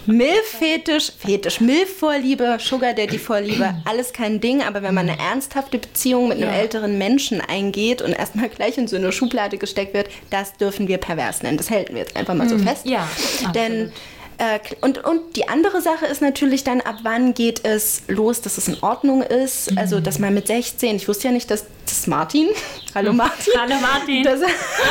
Milf-Fetisch, 0.07 1.11
Fetisch, 1.17 1.59
Milf-Vorliebe, 1.61 2.57
Sugar 2.59 2.93
Daddy-Vorliebe, 2.93 3.75
alles 3.85 4.13
kein 4.13 4.39
Ding, 4.39 4.61
aber 4.61 4.83
wenn 4.83 4.93
man 4.93 5.09
eine 5.09 5.19
ernsthafte 5.19 5.79
Beziehung 5.79 6.27
mit 6.27 6.37
einem 6.37 6.51
Ja. 6.51 6.55
älteren 6.59 6.99
Menschen 6.99 7.41
eingeht 7.41 8.03
und 8.03 8.11
erstmal 8.13 8.49
gleich 8.49 8.77
in 8.77 8.87
so 8.87 8.95
eine 8.97 9.11
Schublade 9.11 9.57
gesteckt 9.57 9.95
wird, 9.95 10.09
das 10.29 10.53
dürfen 10.57 10.87
wir 10.87 10.99
pervers 10.99 11.41
nennen. 11.41 11.57
Das 11.57 11.71
halten 11.71 11.93
wir 11.95 12.01
jetzt 12.01 12.15
einfach 12.15 12.35
mal 12.35 12.47
so 12.47 12.57
fest. 12.59 12.85
Mhm. 12.85 12.91
Ja, 12.91 13.07
Denn 13.55 13.91
äh, 14.37 14.59
und, 14.81 15.03
und 15.03 15.35
die 15.35 15.47
andere 15.47 15.81
Sache 15.81 16.05
ist 16.05 16.21
natürlich 16.21 16.63
dann, 16.63 16.81
ab 16.81 16.97
wann 17.03 17.33
geht 17.33 17.65
es 17.65 18.03
los, 18.07 18.41
dass 18.41 18.57
es 18.57 18.67
in 18.67 18.81
Ordnung 18.83 19.21
ist. 19.21 19.71
Mhm. 19.71 19.77
Also, 19.77 19.99
dass 19.99 20.19
man 20.19 20.33
mit 20.33 20.47
16, 20.47 20.95
ich 20.97 21.07
wusste 21.07 21.27
ja 21.27 21.33
nicht, 21.33 21.49
dass, 21.51 21.65
dass 21.85 22.07
Martin, 22.07 22.47
hallo 22.95 23.13
Martin, 23.13 23.53
Hallo 23.59 23.75
Martin. 23.81 24.23
dass, 24.23 24.39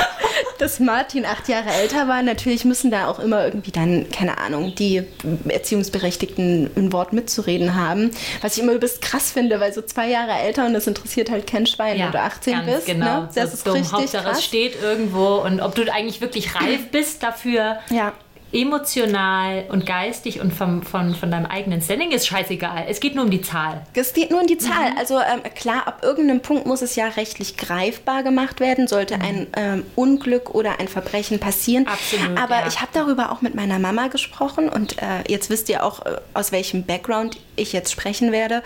dass 0.58 0.80
Martin 0.80 1.24
acht 1.26 1.48
Jahre 1.48 1.70
älter 1.70 2.08
war. 2.08 2.22
Natürlich 2.22 2.64
müssen 2.64 2.90
da 2.90 3.08
auch 3.08 3.18
immer 3.18 3.44
irgendwie 3.44 3.70
dann, 3.72 4.06
keine 4.10 4.38
Ahnung, 4.38 4.74
die 4.74 5.02
Erziehungsberechtigten 5.48 6.70
ein 6.76 6.92
Wort 6.92 7.12
mitzureden 7.12 7.74
haben. 7.74 8.10
Was 8.42 8.56
ich 8.56 8.62
immer 8.62 8.72
übelst 8.72 9.02
krass 9.02 9.30
finde, 9.32 9.60
weil 9.60 9.72
so 9.72 9.82
zwei 9.82 10.08
Jahre 10.08 10.32
älter 10.32 10.66
und 10.66 10.74
das 10.74 10.86
interessiert 10.86 11.30
halt 11.30 11.46
kein 11.46 11.66
Schwein, 11.66 11.98
wenn 11.98 12.12
du 12.12 12.20
18 12.20 12.52
ganz 12.54 12.66
bist. 12.66 12.86
Genau. 12.86 13.20
Ne? 13.22 13.28
Das 13.34 13.50
so 13.50 13.54
ist 13.56 13.66
dumm. 13.66 13.74
richtig 13.74 13.92
Hauptsache, 13.92 14.24
krass. 14.24 14.38
es 14.38 14.44
steht 14.44 14.80
irgendwo 14.82 15.36
und 15.36 15.60
ob 15.60 15.74
du 15.74 15.82
eigentlich 15.92 16.20
wirklich 16.20 16.54
reif 16.54 16.90
bist 16.90 17.22
dafür, 17.22 17.78
Ja. 17.90 18.12
Emotional 18.54 19.64
und 19.70 19.84
geistig 19.84 20.40
und 20.40 20.52
vom, 20.52 20.82
von, 20.82 21.14
von 21.14 21.30
deinem 21.30 21.46
eigenen 21.46 21.82
Standing, 21.82 22.12
ist 22.12 22.26
scheißegal. 22.26 22.86
Es 22.88 23.00
geht 23.00 23.14
nur 23.14 23.24
um 23.24 23.30
die 23.30 23.42
Zahl. 23.42 23.82
Es 23.94 24.12
geht 24.12 24.30
nur 24.30 24.40
um 24.40 24.46
die 24.46 24.58
Zahl. 24.58 24.92
Mhm. 24.92 24.98
Also 24.98 25.18
ähm, 25.18 25.42
klar, 25.54 25.86
ab 25.86 26.00
irgendeinem 26.02 26.40
Punkt 26.40 26.66
muss 26.66 26.80
es 26.82 26.96
ja 26.96 27.08
rechtlich 27.08 27.56
greifbar 27.56 28.22
gemacht 28.22 28.60
werden, 28.60 28.86
sollte 28.88 29.16
ein 29.16 29.46
ähm, 29.56 29.84
Unglück 29.96 30.54
oder 30.54 30.78
ein 30.80 30.88
Verbrechen 30.88 31.38
passieren. 31.40 31.84
Mhm. 31.84 31.88
Absolut, 31.88 32.38
Aber 32.38 32.60
ja. 32.60 32.66
ich 32.68 32.80
habe 32.80 32.90
darüber 32.92 33.32
auch 33.32 33.42
mit 33.42 33.54
meiner 33.54 33.78
Mama 33.78 34.06
gesprochen 34.08 34.68
und 34.68 35.02
äh, 35.02 35.24
jetzt 35.28 35.50
wisst 35.50 35.68
ihr 35.68 35.84
auch, 35.84 36.06
äh, 36.06 36.16
aus 36.32 36.52
welchem 36.52 36.84
Background 36.84 37.38
ich 37.56 37.72
jetzt 37.72 37.90
sprechen 37.92 38.32
werde. 38.32 38.62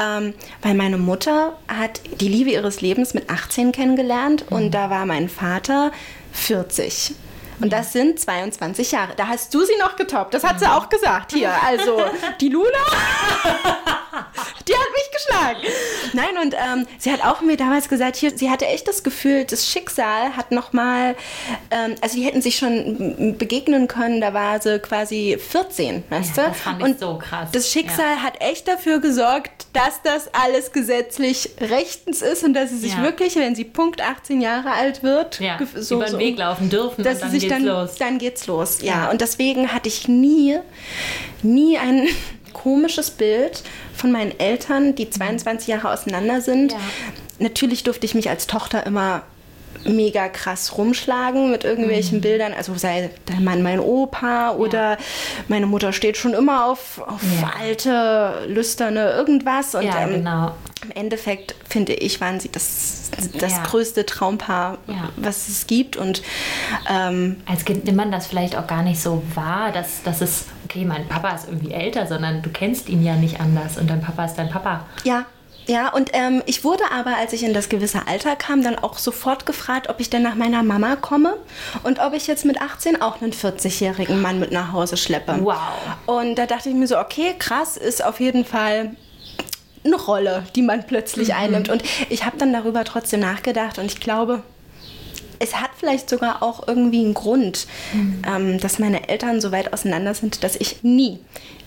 Ähm, 0.00 0.34
weil 0.62 0.74
meine 0.74 0.98
Mutter 0.98 1.54
hat 1.68 2.00
die 2.20 2.28
Liebe 2.28 2.50
ihres 2.50 2.80
Lebens 2.80 3.14
mit 3.14 3.30
18 3.30 3.72
kennengelernt 3.72 4.44
Mhm. 4.50 4.56
und 4.56 4.70
da 4.72 4.90
war 4.90 5.06
mein 5.06 5.28
Vater 5.28 5.92
40. 6.32 7.14
Und 7.62 7.72
das 7.72 7.92
sind 7.92 8.18
22 8.20 8.92
Jahre. 8.92 9.12
Da 9.16 9.28
hast 9.28 9.54
du 9.54 9.64
sie 9.64 9.76
noch 9.78 9.96
getoppt. 9.96 10.34
Das 10.34 10.44
hat 10.44 10.58
sie 10.60 10.66
auch 10.66 10.88
gesagt. 10.88 11.32
Hier, 11.32 11.50
also 11.66 12.02
die 12.40 12.48
Luna, 12.48 12.68
die 14.68 14.72
hat 14.74 14.88
mich 14.92 15.10
geschlagen. 15.12 15.60
Nein, 16.12 16.38
und 16.42 16.54
ähm, 16.54 16.86
sie 16.98 17.12
hat 17.12 17.24
auch 17.24 17.40
mir 17.40 17.56
damals 17.56 17.88
gesagt, 17.88 18.16
hier, 18.16 18.36
sie 18.36 18.50
hatte 18.50 18.66
echt 18.66 18.86
das 18.86 19.02
Gefühl, 19.02 19.44
das 19.44 19.66
Schicksal 19.68 20.36
hat 20.36 20.52
nochmal, 20.52 21.16
ähm, 21.70 21.94
also 22.00 22.16
die 22.16 22.22
hätten 22.24 22.42
sich 22.42 22.56
schon 22.56 23.36
begegnen 23.38 23.88
können, 23.88 24.20
da 24.20 24.34
war 24.34 24.60
sie 24.60 24.78
quasi 24.78 25.38
14, 25.38 26.04
weißt 26.10 26.36
Ja, 26.36 26.42
du? 26.44 26.48
das 26.50 26.60
fand 26.60 26.78
ich 26.80 26.84
und 26.86 26.98
so 27.00 27.18
krass. 27.18 27.48
Das 27.52 27.70
Schicksal 27.70 28.22
hat 28.22 28.40
echt 28.40 28.68
dafür 28.68 29.00
gesorgt, 29.00 29.66
dass 29.72 30.02
das 30.02 30.28
alles 30.34 30.72
gesetzlich 30.72 31.50
rechtens 31.60 32.22
ist 32.22 32.44
und 32.44 32.54
dass 32.54 32.70
sie 32.70 32.78
sich 32.78 32.92
Ja. 32.94 33.02
wirklich, 33.02 33.36
wenn 33.36 33.54
sie 33.54 33.64
Punkt 33.64 34.00
18 34.00 34.40
Jahre 34.40 34.70
alt 34.72 35.02
wird, 35.02 35.40
Ja, 35.40 35.56
gef- 35.56 35.92
über 35.92 36.04
den 36.06 36.18
Weg 36.18 36.38
laufen 36.38 36.68
dürfen 36.70 37.02
dass 37.04 37.20
sie 37.20 37.28
sich 37.30 37.48
dann, 37.52 37.64
los. 37.64 37.94
dann 37.96 38.18
geht's 38.18 38.46
los. 38.46 38.80
Ja. 38.82 39.04
Ja. 39.04 39.10
und 39.10 39.20
deswegen 39.20 39.72
hatte 39.72 39.88
ich 39.88 40.08
nie, 40.08 40.58
nie 41.42 41.78
ein 41.78 42.06
komisches 42.52 43.10
Bild 43.10 43.62
von 43.96 44.12
meinen 44.12 44.38
Eltern, 44.38 44.94
die 44.94 45.08
22 45.10 45.68
Jahre 45.68 45.90
auseinander 45.90 46.40
sind. 46.40 46.72
Ja. 46.72 46.78
Natürlich 47.38 47.82
durfte 47.82 48.04
ich 48.06 48.14
mich 48.14 48.28
als 48.28 48.46
Tochter 48.46 48.86
immer 48.86 49.22
mega 49.84 50.28
krass 50.28 50.76
rumschlagen 50.78 51.50
mit 51.50 51.64
Mhm. 51.64 51.70
irgendwelchen 51.70 52.20
Bildern. 52.20 52.52
Also 52.52 52.74
sei 52.76 53.10
dann 53.26 53.42
mein, 53.42 53.62
mein 53.62 53.80
Opa 53.80 54.52
oder 54.52 54.96
meine 55.48 55.66
Mutter 55.66 55.92
steht 55.92 56.16
schon 56.16 56.34
immer 56.34 56.66
auf, 56.66 57.00
auf 57.04 57.20
Ja. 57.40 57.52
alte, 57.60 58.44
lüsterne 58.46 59.10
irgendwas. 59.12 59.74
Und 59.74 59.82
ja, 59.84 60.02
ähm, 60.02 60.10
genau. 60.12 60.52
Im 60.82 60.90
Endeffekt, 60.90 61.54
finde 61.68 61.92
ich, 61.94 62.20
waren 62.20 62.40
sie 62.40 62.50
das, 62.50 63.10
das 63.38 63.52
Ja. 63.52 63.62
größte 63.64 64.04
Traumpaar, 64.06 64.78
Ja. 64.86 65.10
was 65.16 65.48
es 65.48 65.66
gibt. 65.66 65.96
Und 65.96 66.22
ähm, 66.90 67.40
Als 67.46 67.64
Kind 67.64 67.84
nimmt 67.84 67.96
man 67.96 68.10
das 68.12 68.26
vielleicht 68.26 68.56
auch 68.56 68.66
gar 68.66 68.82
nicht 68.82 69.00
so 69.00 69.22
wahr, 69.34 69.70
dass, 69.72 70.02
dass 70.02 70.20
es, 70.20 70.46
okay, 70.64 70.84
mein 70.84 71.06
Papa 71.08 71.30
ist 71.30 71.46
irgendwie 71.48 71.72
älter, 71.72 72.06
sondern 72.06 72.42
du 72.42 72.50
kennst 72.50 72.88
ihn 72.88 73.02
ja 73.04 73.14
nicht 73.14 73.40
anders 73.40 73.78
und 73.78 73.88
dein 73.88 74.00
Papa 74.00 74.24
ist 74.24 74.34
dein 74.34 74.48
Papa. 74.50 74.86
ja, 75.04 75.24
Ja, 75.68 75.92
und 75.92 76.10
ähm, 76.12 76.42
ich 76.46 76.64
wurde 76.64 76.82
aber, 76.92 77.16
als 77.16 77.32
ich 77.32 77.44
in 77.44 77.54
das 77.54 77.68
gewisse 77.68 78.08
Alter 78.08 78.34
kam, 78.34 78.64
dann 78.64 78.76
auch 78.76 78.98
sofort 78.98 79.46
gefragt, 79.46 79.88
ob 79.88 80.00
ich 80.00 80.10
denn 80.10 80.22
nach 80.22 80.34
meiner 80.34 80.64
Mama 80.64 80.96
komme 80.96 81.36
und 81.84 82.00
ob 82.00 82.14
ich 82.14 82.26
jetzt 82.26 82.44
mit 82.44 82.60
18 82.60 83.00
auch 83.00 83.22
einen 83.22 83.32
40-jährigen 83.32 84.20
Mann 84.20 84.40
mit 84.40 84.50
nach 84.50 84.72
Hause 84.72 84.96
schleppe. 84.96 85.38
Wow. 85.40 85.56
Und 86.06 86.34
da 86.34 86.46
dachte 86.46 86.68
ich 86.68 86.74
mir 86.74 86.88
so, 86.88 86.98
okay, 86.98 87.34
krass, 87.38 87.76
ist 87.76 88.04
auf 88.04 88.18
jeden 88.18 88.44
Fall 88.44 88.96
eine 89.84 89.96
Rolle, 89.96 90.44
die 90.54 90.62
man 90.62 90.86
plötzlich 90.86 91.28
Mhm. 91.28 91.34
einnimmt. 91.34 91.68
Und 91.68 91.82
ich 92.08 92.24
habe 92.24 92.36
dann 92.38 92.52
darüber 92.52 92.84
trotzdem 92.84 93.20
nachgedacht 93.20 93.78
und 93.78 93.86
ich 93.86 94.00
glaube, 94.00 94.42
es 95.38 95.56
hat 95.60 95.70
vielleicht 95.76 96.08
sogar 96.08 96.42
auch 96.42 96.68
irgendwie 96.68 97.00
einen 97.04 97.14
Grund, 97.14 97.66
Mhm. 97.92 98.22
ähm, 98.26 98.60
dass 98.60 98.78
meine 98.78 99.08
Eltern 99.08 99.40
so 99.40 99.50
weit 99.50 99.72
auseinander 99.72 100.14
sind, 100.14 100.44
dass 100.44 100.54
ich 100.56 100.82
nie, 100.84 101.18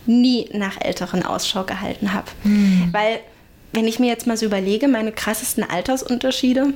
nie 0.05 0.47
nach 0.53 0.79
Älteren 0.79 1.23
Ausschau 1.25 1.63
gehalten 1.63 2.13
habe. 2.13 2.27
Mhm. 2.43 2.89
Weil, 2.93 3.19
wenn 3.73 3.87
ich 3.87 3.99
mir 3.99 4.07
jetzt 4.07 4.27
mal 4.27 4.37
so 4.37 4.45
überlege, 4.45 4.87
meine 4.87 5.11
krassesten 5.11 5.63
Altersunterschiede 5.69 6.73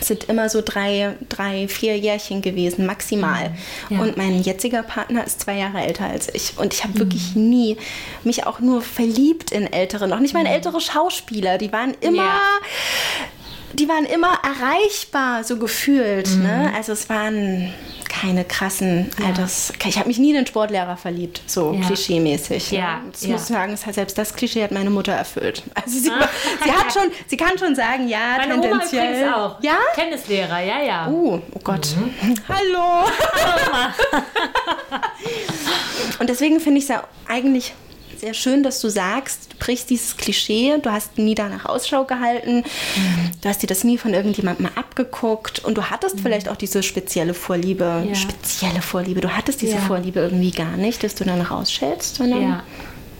sind 0.00 0.24
immer 0.24 0.48
so 0.48 0.62
drei, 0.64 1.16
drei, 1.28 1.68
vier 1.68 1.96
Jährchen 1.98 2.42
gewesen, 2.42 2.86
maximal. 2.86 3.52
Ja. 3.90 4.00
Und 4.00 4.16
mein 4.16 4.42
jetziger 4.42 4.82
Partner 4.82 5.24
ist 5.24 5.40
zwei 5.40 5.56
Jahre 5.58 5.80
älter 5.80 6.06
als 6.06 6.28
ich. 6.34 6.58
Und 6.58 6.72
ich 6.74 6.82
habe 6.84 6.94
Mhm. 6.94 6.98
wirklich 6.98 7.34
nie 7.34 7.76
mich 8.24 8.46
auch 8.46 8.60
nur 8.60 8.82
verliebt 8.82 9.50
in 9.52 9.72
Ältere. 9.72 10.08
Noch 10.08 10.20
nicht 10.20 10.34
mal 10.34 10.40
in 10.40 10.46
ältere 10.46 10.80
Schauspieler. 10.80 11.58
Die 11.58 11.72
waren 11.72 11.94
immer 12.00 12.10
Mhm. 12.10 12.16
Ja. 12.16 12.40
die 13.72 13.88
waren 13.88 14.04
immer 14.04 14.36
erreichbar, 14.42 15.44
so 15.44 15.56
gefühlt. 15.56 16.28
Mhm. 16.34 16.42
Ne? 16.42 16.72
Also 16.76 16.92
es 16.92 17.08
waren 17.08 17.72
keine 18.20 18.44
krassen 18.44 19.10
Alters... 19.24 19.72
Ich 19.86 19.96
habe 19.98 20.08
mich 20.08 20.18
nie 20.18 20.30
in 20.30 20.36
einen 20.36 20.46
Sportlehrer 20.46 20.96
verliebt, 20.96 21.40
so 21.46 21.72
Ja. 21.72 21.86
klischee-mäßig. 21.86 22.70
Ja, 22.70 22.98
Ne? 22.98 23.12
Ja. 23.20 23.28
muss 23.32 23.42
ich 23.42 23.48
sagen, 23.48 23.72
das 23.72 23.86
hat, 23.86 23.94
selbst 23.94 24.18
das 24.18 24.34
Klischee 24.34 24.62
hat 24.62 24.72
meine 24.72 24.90
Mutter 24.90 25.12
erfüllt. 25.12 25.62
Also 25.74 25.90
sie, 25.98 26.00
sie 26.04 26.10
hat 26.72 26.92
schon, 26.92 27.10
sie 27.26 27.36
kann 27.36 27.56
schon 27.58 27.74
sagen, 27.74 28.08
ja, 28.08 28.36
Meine 28.38 28.54
Oma 28.54 28.62
tendenziell. 28.62 29.10
übrigens 29.12 29.34
auch. 29.34 29.62
Ja? 29.62 29.76
Tennislehrer, 29.94 30.60
ja, 30.60 30.82
ja. 30.82 31.08
Uh, 31.08 31.40
oh 31.54 31.60
Gott. 31.64 31.88
Mhm. 31.96 32.34
Hallo. 32.48 33.06
Und 36.18 36.28
deswegen 36.28 36.60
finde 36.60 36.78
ich 36.78 36.84
es 36.84 36.88
ja 36.88 37.04
eigentlich 37.26 37.72
sehr 38.20 38.34
schön, 38.34 38.62
dass 38.62 38.80
du 38.80 38.88
sagst, 38.88 39.52
du 39.52 39.56
brichst 39.58 39.90
dieses 39.90 40.16
Klischee, 40.16 40.76
du 40.82 40.90
hast 40.90 41.18
nie 41.18 41.34
danach 41.34 41.64
Ausschau 41.64 42.04
gehalten, 42.04 42.64
du 43.40 43.48
hast 43.48 43.62
dir 43.62 43.66
das 43.66 43.82
nie 43.84 43.98
von 43.98 44.12
irgendjemandem 44.14 44.68
abgeguckt 44.74 45.58
und 45.64 45.76
du 45.76 45.84
hattest 45.90 46.20
vielleicht 46.20 46.48
auch 46.48 46.56
diese 46.56 46.82
spezielle 46.82 47.34
Vorliebe, 47.34 48.04
Ja. 48.08 48.14
spezielle 48.14 48.82
Vorliebe, 48.82 49.20
du 49.20 49.30
hattest 49.36 49.62
diese 49.62 49.74
Ja. 49.76 49.80
Vorliebe 49.80 50.20
irgendwie 50.20 50.50
gar 50.50 50.76
nicht, 50.76 51.02
dass 51.02 51.14
du 51.14 51.24
danach 51.24 51.50
ausschältst, 51.50 52.16
sondern 52.16 52.42
Ja. 52.42 52.62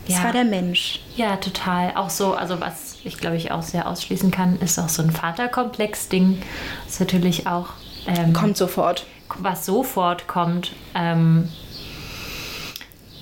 es 0.07 0.15
Ja. 0.17 0.25
war 0.25 0.33
der 0.33 0.45
Mensch. 0.45 1.01
Ja, 1.17 1.37
total. 1.37 1.93
Auch 1.97 2.11
so, 2.11 2.35
also 2.35 2.61
was 2.61 2.97
ich 3.03 3.17
glaube 3.17 3.37
ich 3.37 3.51
auch 3.51 3.63
sehr 3.63 3.89
ausschließen 3.89 4.31
kann, 4.31 4.59
ist 4.61 4.79
auch 4.79 4.89
so 4.91 5.03
ein 5.03 5.11
Vaterkomplex-Ding. 5.11 6.43
Das 6.85 6.95
ist 6.95 7.01
natürlich 7.01 7.47
auch 7.47 7.69
ähm, 8.07 8.33
Kommt 8.35 8.57
sofort. 8.59 9.07
was 9.39 9.65
sofort 9.65 10.27
kommt. 10.27 10.73
Ähm, 10.95 11.49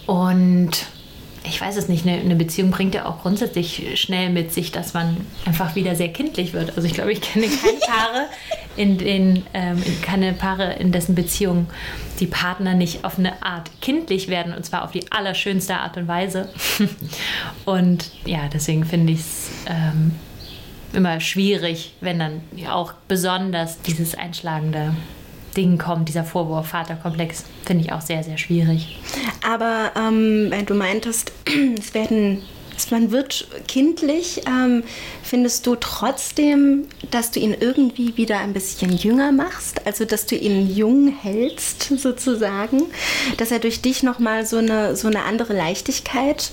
und 0.07 0.87
ich 1.49 1.61
weiß 1.61 1.77
es 1.77 1.89
nicht, 1.89 2.07
eine, 2.07 2.19
eine 2.21 2.35
Beziehung 2.37 2.71
bringt 2.71 2.95
ja 2.95 3.07
auch 3.07 3.23
grundsätzlich 3.23 3.99
schnell 4.01 4.31
mit 4.31 4.53
sich, 4.53 4.73
dass 4.73 4.95
man 4.95 5.17
einfach 5.45 5.75
wieder 5.75 5.95
sehr 5.97 6.09
kindlich 6.13 6.53
wird. 6.53 6.77
Also 6.77 6.83
ich 6.87 6.95
glaube, 6.95 7.13
ich 7.13 7.21
kenne 7.21 7.47
keine 7.49 7.79
Paare, 7.87 8.27
in 8.77 8.99
den, 8.99 9.45
ähm, 9.55 9.83
in- 9.85 10.03
keine 10.03 10.33
Paare, 10.33 10.75
in 10.75 10.93
dessen 10.93 11.15
Beziehung 11.15 11.67
die 12.21 12.27
Partner 12.27 12.75
nicht 12.75 13.05
auf 13.05 13.19
eine 13.19 13.43
Art 13.43 13.71
kindlich 13.81 14.29
werden 14.29 14.53
und 14.53 14.65
zwar 14.65 14.85
auf 14.85 14.93
die 14.93 15.11
allerschönste 15.11 15.77
Art 15.77 15.97
und 15.97 16.09
Weise. 16.09 16.49
und 17.65 18.11
ja, 18.25 18.49
deswegen 18.53 18.85
finde 18.85 19.13
ich 19.13 19.21
es 19.21 19.51
ähm, 19.67 20.13
immer 20.93 21.21
schwierig, 21.21 21.93
wenn 22.01 22.19
dann 22.19 22.41
auch 22.71 22.93
besonders 23.09 23.81
dieses 23.83 24.15
einschlagende 24.15 24.95
Ding 25.59 25.77
kommt, 25.77 26.09
dieser 26.09 26.23
Vorwurf, 26.23 26.69
Vaterkomplex, 26.69 27.45
finde 27.67 27.85
ich 27.85 27.93
auch 27.93 28.01
sehr, 28.01 28.23
sehr 28.23 28.39
schwierig. 28.39 28.97
Aber 29.45 29.91
ähm, 29.97 30.47
wenn 30.51 30.65
du 30.67 30.75
meintest, 30.75 31.33
es 31.79 31.95
werden, 31.95 32.43
man 32.91 33.11
wird 33.11 33.47
kindlich, 33.67 34.43
ähm, 34.47 34.83
findest 35.23 35.67
du 35.67 35.75
trotzdem, 35.77 36.87
dass 37.11 37.31
du 37.31 37.41
ihn 37.41 37.55
irgendwie 37.59 38.17
wieder 38.17 38.39
ein 38.39 38.53
bisschen 38.53 38.97
jünger 38.97 39.33
machst? 39.33 39.87
Also, 39.87 40.05
dass 40.05 40.27
du 40.27 40.37
ihn 40.37 40.75
jung 40.75 41.09
hältst, 41.09 41.83
sozusagen? 41.99 42.83
Dass 43.37 43.51
er 43.51 43.59
durch 43.59 43.83
dich 43.83 44.03
nochmal 44.03 44.47
so 44.47 44.59
eine, 44.59 44.97
so 44.97 45.09
eine 45.09 45.25
andere 45.25 45.53
Leichtigkeit 45.55 46.51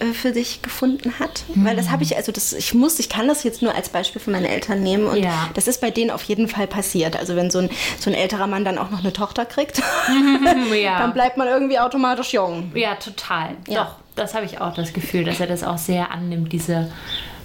äh, 0.00 0.12
für 0.12 0.32
sich 0.32 0.62
gefunden 0.62 1.18
hat? 1.18 1.44
Weil 1.54 1.76
das 1.76 1.90
habe 1.90 2.02
ich, 2.02 2.16
also 2.16 2.32
das, 2.32 2.52
ich 2.52 2.74
muss, 2.74 2.98
ich 2.98 3.08
kann 3.08 3.28
das 3.28 3.42
jetzt 3.44 3.62
nur 3.62 3.74
als 3.74 3.88
Beispiel 3.88 4.20
für 4.20 4.30
meine 4.30 4.48
Eltern 4.48 4.82
nehmen 4.82 5.06
und 5.06 5.16
Ja. 5.22 5.50
das 5.54 5.66
ist 5.68 5.80
bei 5.80 5.90
denen 5.90 6.10
auf 6.10 6.22
jeden 6.24 6.48
Fall 6.48 6.66
passiert. 6.66 7.16
Also 7.16 7.34
wenn 7.36 7.50
so 7.50 7.58
ein, 7.58 7.70
so 7.98 8.10
ein 8.10 8.14
älterer 8.14 8.46
Mann 8.46 8.64
dann 8.64 8.78
auch 8.78 8.90
noch 8.90 9.00
eine 9.00 9.12
Tochter 9.12 9.44
kriegt, 9.46 9.78
ja. 10.74 10.98
dann 10.98 11.12
bleibt 11.14 11.36
man 11.36 11.48
irgendwie 11.48 11.78
automatisch 11.78 12.32
jung. 12.32 12.70
Ja, 12.74 12.94
total. 12.96 13.56
Ja. 13.68 13.84
Doch, 13.84 13.94
das 14.16 14.34
habe 14.34 14.44
ich 14.44 14.60
auch 14.60 14.74
das 14.74 14.92
Gefühl, 14.92 15.24
dass 15.24 15.40
er 15.40 15.46
das 15.46 15.64
auch 15.64 15.78
sehr 15.78 16.10
annimmt, 16.10 16.52
diese 16.52 16.90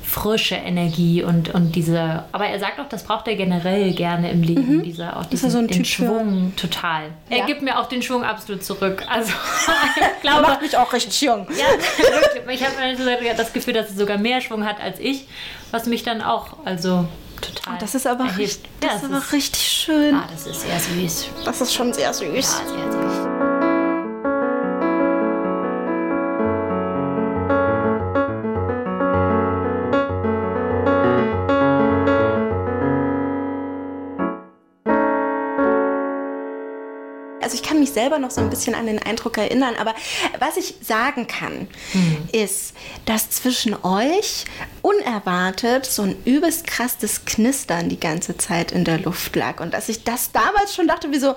frische 0.04 0.56
Energie 0.56 1.22
und, 1.22 1.54
und 1.54 1.76
diese. 1.76 2.24
Aber 2.32 2.46
er 2.46 2.60
sagt 2.60 2.80
auch, 2.80 2.88
das 2.88 3.04
braucht 3.04 3.28
er 3.28 3.36
generell 3.36 3.92
gerne 3.94 4.32
im 4.32 4.42
Leben, 4.42 4.82
diese, 4.82 5.16
auch 5.18 5.26
diesen, 5.26 5.48
er 5.48 5.52
so 5.52 5.58
ein 5.58 5.68
den 5.68 5.84
Typ 5.84 5.86
für? 5.86 6.06
Schwung, 6.06 6.54
total. 6.56 7.10
Er 7.30 7.40
Ja. 7.40 7.46
gibt 7.46 7.62
mir 7.62 7.78
auch 7.78 7.88
den 7.90 8.02
Schwung 8.02 8.24
absolut 8.24 8.64
zurück. 8.64 9.04
Also 9.10 9.34
ich 10.16 10.22
glaube, 10.22 10.44
Macht 10.44 10.62
mich 10.62 10.78
auch 10.78 10.92
richtig 10.94 11.22
jung. 11.22 11.46
Ja. 11.50 11.66
Ich 12.52 12.64
habe 12.64 12.96
gesagt 12.96 13.40
das 13.40 13.52
Gefühl, 13.52 13.74
dass 13.74 13.90
er 13.90 13.96
sogar 13.96 14.18
mehr 14.18 14.40
Schwung 14.40 14.66
hat 14.66 14.80
als 14.80 14.98
ich, 15.00 15.28
was 15.72 15.88
mich 15.88 16.04
dann 16.04 16.22
auch, 16.22 16.56
also 16.64 17.06
total. 17.42 17.74
Oh, 17.76 17.78
Das 17.82 17.94
ist 17.94 18.08
aber, 18.08 18.24
erhebt. 18.24 18.40
richtig, 18.40 18.70
Ja, 18.82 18.90
das 18.94 19.04
ist 19.04 19.10
aber 19.12 19.32
richtig 19.34 19.68
schön. 19.68 20.16
Ah, 20.16 20.28
das 20.32 20.48
ist 20.48 20.62
sehr 20.62 20.80
süß. 20.80 21.28
Das 21.44 21.60
ist 21.60 21.74
schon 21.74 21.92
sehr 21.94 22.14
süß. 22.14 22.32
Ja, 22.32 22.42
sehr 22.42 22.92
süß. 22.94 23.57
Also 37.48 37.56
ich 37.56 37.63
kann 37.63 37.80
mich 37.80 37.94
selber 37.94 38.20
noch 38.20 38.30
so 38.30 38.42
ein 38.42 38.50
bisschen 38.50 38.75
an 38.75 38.88
den 38.88 39.01
Eindruck 39.01 39.38
erinnern, 39.38 39.75
aber 39.80 39.96
was 40.38 40.58
ich 40.58 40.75
sagen 40.82 41.27
kann, 41.27 41.70
ist, 42.34 42.74
dass 43.06 43.30
zwischen 43.30 43.74
euch 43.86 44.44
unerwartet 44.82 45.86
so 45.86 46.01
ein 46.01 46.22
übelst 46.25 46.68
krasses 46.68 47.24
Knistern 47.24 47.88
die 47.88 48.01
ganze 48.01 48.36
Zeit 48.36 48.74
in 48.74 48.84
der 48.84 49.00
Luft 49.00 49.34
lag 49.38 49.62
und 49.62 49.74
dass 49.74 49.88
ich 49.88 50.04
das 50.04 50.34
damals 50.34 50.75
schon 50.75 50.89
dachte, 50.89 51.10
wie 51.13 51.20
so, 51.20 51.36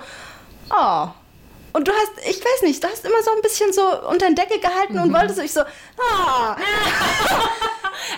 oh. 0.69 1.07
Und 1.71 1.87
du 1.87 1.93
hast, 1.93 2.11
ich 2.29 2.41
weiß 2.43 2.63
nicht, 2.63 2.83
du 2.83 2.89
hast 2.89 3.05
immer 3.05 3.23
so 3.23 3.31
ein 3.31 3.41
bisschen 3.41 3.71
so 3.71 3.81
unter 4.09 4.25
den 4.25 4.35
Deckel 4.35 4.59
gehalten 4.59 4.99
und 4.99 5.13
wolltest 5.13 5.37
so, 5.37 5.43
ich 5.43 5.53
so, 5.53 5.61
ah. 5.61 6.57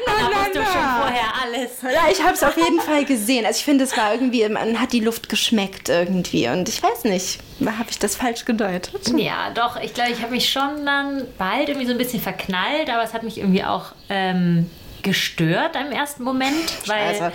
Da 0.05 0.11
wusste 0.27 0.59
du 0.59 0.65
schon 0.65 0.71
vorher 0.71 1.33
alles. 1.41 1.71
Ja, 1.81 2.09
ich 2.11 2.21
habe 2.21 2.33
es 2.33 2.43
auf 2.43 2.57
jeden 2.57 2.79
Fall 2.79 3.05
gesehen. 3.05 3.45
Also 3.45 3.57
ich 3.59 3.65
finde, 3.65 3.83
es 3.83 3.95
war 3.97 4.13
irgendwie, 4.13 4.47
man 4.49 4.79
hat 4.79 4.93
die 4.93 4.99
Luft 4.99 5.29
geschmeckt 5.29 5.89
irgendwie. 5.89 6.47
Und 6.47 6.69
ich 6.69 6.81
weiß 6.81 7.05
nicht, 7.05 7.39
habe 7.65 7.89
ich 7.89 7.99
das 7.99 8.15
falsch 8.15 8.45
gedeutet? 8.45 9.11
Ja, 9.17 9.49
doch, 9.51 9.77
ich 9.81 9.93
glaube, 9.93 10.11
ich 10.11 10.21
habe 10.21 10.31
mich 10.31 10.51
schon 10.51 10.85
dann 10.85 11.27
bald 11.37 11.69
irgendwie 11.69 11.87
so 11.87 11.93
ein 11.93 11.97
bisschen 11.97 12.21
verknallt, 12.21 12.89
aber 12.89 13.03
es 13.03 13.13
hat 13.13 13.23
mich 13.23 13.37
irgendwie 13.37 13.63
auch 13.63 13.93
ähm, 14.09 14.69
gestört 15.01 15.75
im 15.75 15.91
ersten 15.91 16.23
Moment, 16.23 16.87
weil 16.87 17.31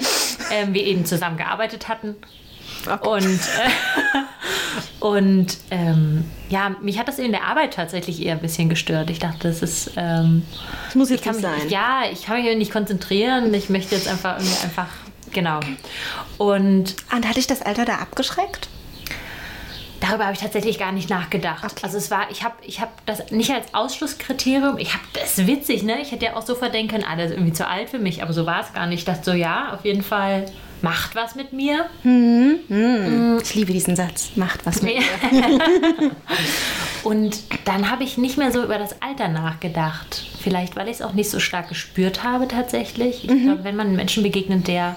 ähm, 0.50 0.75
wir 0.75 0.83
eben 0.85 1.04
zusammen 1.04 1.37
gearbeitet 1.37 1.88
hatten. 1.88 2.16
Und, 3.02 3.25
äh, 3.25 4.18
und 5.00 5.46
ähm, 5.70 6.24
ja, 6.48 6.70
mich 6.82 6.98
hat 6.98 7.08
das 7.08 7.18
in 7.18 7.30
der 7.30 7.44
Arbeit 7.44 7.74
tatsächlich 7.74 8.20
eher 8.24 8.32
ein 8.34 8.40
bisschen 8.40 8.68
gestört. 8.68 9.10
Ich 9.10 9.18
dachte, 9.18 9.48
das 9.48 9.62
ist. 9.62 9.92
Ähm, 9.96 10.42
Das 10.86 10.94
muss 10.94 11.10
jetzt 11.10 11.20
ich 11.20 11.24
kann 11.26 11.40
sein. 11.40 11.68
Ja, 11.68 12.02
ich 12.10 12.24
kann 12.24 12.42
mich 12.42 12.56
nicht 12.56 12.72
konzentrieren. 12.72 13.52
Ich 13.54 13.68
möchte 13.68 13.94
jetzt 13.94 14.08
einfach 14.08 14.38
irgendwie 14.38 14.64
einfach. 14.64 14.88
Genau. 15.32 15.60
Und 16.38 16.96
Und 17.14 17.28
hat 17.28 17.36
dich 17.36 17.46
das 17.46 17.62
Alter 17.62 17.84
da 17.84 17.96
abgeschreckt? 17.96 18.68
Darüber 20.00 20.24
habe 20.24 20.34
ich 20.34 20.40
tatsächlich 20.40 20.78
gar 20.78 20.92
nicht 20.92 21.10
nachgedacht. 21.10 21.64
Okay. 21.64 21.80
Also 21.82 21.98
es 21.98 22.10
war, 22.10 22.30
ich 22.30 22.44
habe 22.44 22.54
ich 22.62 22.80
hab 22.80 23.04
das 23.06 23.30
nicht 23.30 23.50
als 23.50 23.74
Ausschlusskriterium, 23.74 24.78
ich 24.78 24.94
habe 24.94 25.02
das 25.12 25.38
ist 25.38 25.46
witzig, 25.48 25.82
ne? 25.82 26.00
Ich 26.00 26.12
hätte 26.12 26.26
ja 26.26 26.36
auch 26.36 26.46
sofort 26.46 26.72
denken 26.72 26.92
können, 26.92 27.04
ah, 27.04 27.16
der 27.16 27.26
ist 27.26 27.32
irgendwie 27.32 27.52
zu 27.52 27.66
alt 27.66 27.90
für 27.90 27.98
mich, 27.98 28.22
aber 28.22 28.32
so 28.32 28.46
war 28.46 28.60
es 28.62 28.72
gar 28.72 28.86
nicht. 28.86 29.00
Ich 29.00 29.04
dachte 29.04 29.24
so, 29.24 29.32
ja, 29.32 29.72
auf 29.74 29.84
jeden 29.84 30.02
Fall 30.02 30.46
macht 30.82 31.14
was 31.14 31.35
mit 31.35 31.52
mir. 31.52 31.87
Ich 33.42 33.54
liebe 33.54 33.73
diesen 33.73 33.97
Satz. 33.97 34.30
Macht 34.37 34.64
was 34.66 34.82
mit. 34.82 34.97
Und 37.04 37.38
dann 37.64 37.90
habe 37.90 38.04
ich 38.04 38.18
nicht 38.18 38.38
mehr 38.38 38.52
so 38.52 38.62
über 38.62 38.78
das 38.78 39.00
Alter 39.02 39.28
nachgedacht. 39.28 40.26
Vielleicht, 40.40 40.76
weil 40.76 40.88
ich 40.88 40.94
es 40.94 41.02
auch 41.02 41.12
nicht 41.12 41.30
so 41.30 41.40
stark 41.40 41.68
gespürt 41.68 42.25
habe 42.25 42.49
tatsächlich. 42.49 43.28
Ich 43.28 43.42
glaube, 43.42 43.64
wenn 43.64 43.76
man 43.76 43.88
einem 43.88 43.97
Menschen 43.97 44.23
begegnet, 44.23 44.68
der 44.68 44.97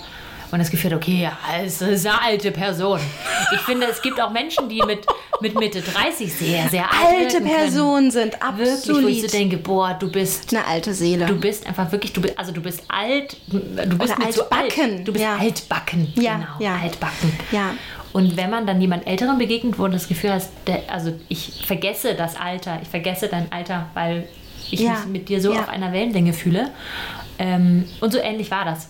und 0.51 0.60
das 0.60 0.70
Gefühl 0.70 0.93
okay, 0.93 1.24
ja, 1.24 1.38
es 1.63 1.81
ist 1.81 2.05
eine 2.05 2.22
alte 2.22 2.51
Person. 2.51 3.00
Ich 3.53 3.62
finde, 3.62 3.88
es 3.88 4.01
gibt 4.01 4.20
auch 4.20 4.31
Menschen, 4.31 4.67
die 4.67 4.81
mit, 4.86 5.05
mit 5.39 5.55
Mitte 5.55 5.81
30 5.81 6.34
sehr, 6.34 6.70
sehr 6.70 6.84
alt 6.91 7.34
Alte. 7.34 7.41
Personen 7.41 8.12
sind 8.12 8.34
Wirklich, 8.34 8.60
wo 8.60 9.08
ich 9.08 9.22
so 9.22 9.25
absolut 9.25 9.34
denke, 9.34 9.58
boah, 9.58 9.96
du 10.00 10.12
bist 10.12 10.53
eine 10.53 10.65
alte 10.65 10.93
Seele. 10.93 11.25
Du 11.25 11.39
bist 11.39 11.65
einfach 11.65 11.91
wirklich, 11.91 12.13
du 12.13 12.22
bist, 12.22 12.38
also 12.38 12.51
du 12.51 12.62
bist 12.62 12.84
alt, 12.88 13.38
du 13.48 13.60
bist 13.98 14.15
Oder 14.17 14.25
altbacken, 14.25 14.98
alt. 14.98 15.08
Du 15.08 15.13
bist 15.13 15.24
ja. 15.24 15.38
altbacken. 15.38 16.13
Ja, 16.15 16.36
genau, 16.36 16.48
ja. 16.60 16.75
altbacken. 16.81 17.31
Ja. 17.51 17.74
Und 18.13 18.36
wenn 18.36 18.50
man 18.50 18.67
dann 18.67 18.81
jemand 18.81 19.08
Älteren 19.08 19.38
begegnet, 19.38 19.79
wo 19.79 19.86
du 19.86 19.93
das 19.93 20.08
Gefühl 20.08 20.34
hast, 20.34 20.51
der, 20.67 20.84
also 20.89 21.13
ich 21.29 21.63
vergesse 21.65 22.13
das 22.15 22.36
Alter, 22.36 22.79
ich 22.81 22.89
vergesse 22.89 23.27
dein 23.29 23.51
Alter, 23.51 23.88
weil 23.93 24.27
ich 24.70 24.81
Ja, 24.81 24.91
mich 24.91 25.05
mit 25.05 25.29
dir 25.29 25.41
so 25.41 25.53
auf 25.53 25.70
einer 25.70 25.93
Wellenlänge 25.93 26.34
fühle. 26.34 26.72
Ähm, 27.39 27.86
und 28.01 28.12
so 28.12 28.20
ähnlich 28.20 28.51
war 28.51 28.65
das. 28.65 28.89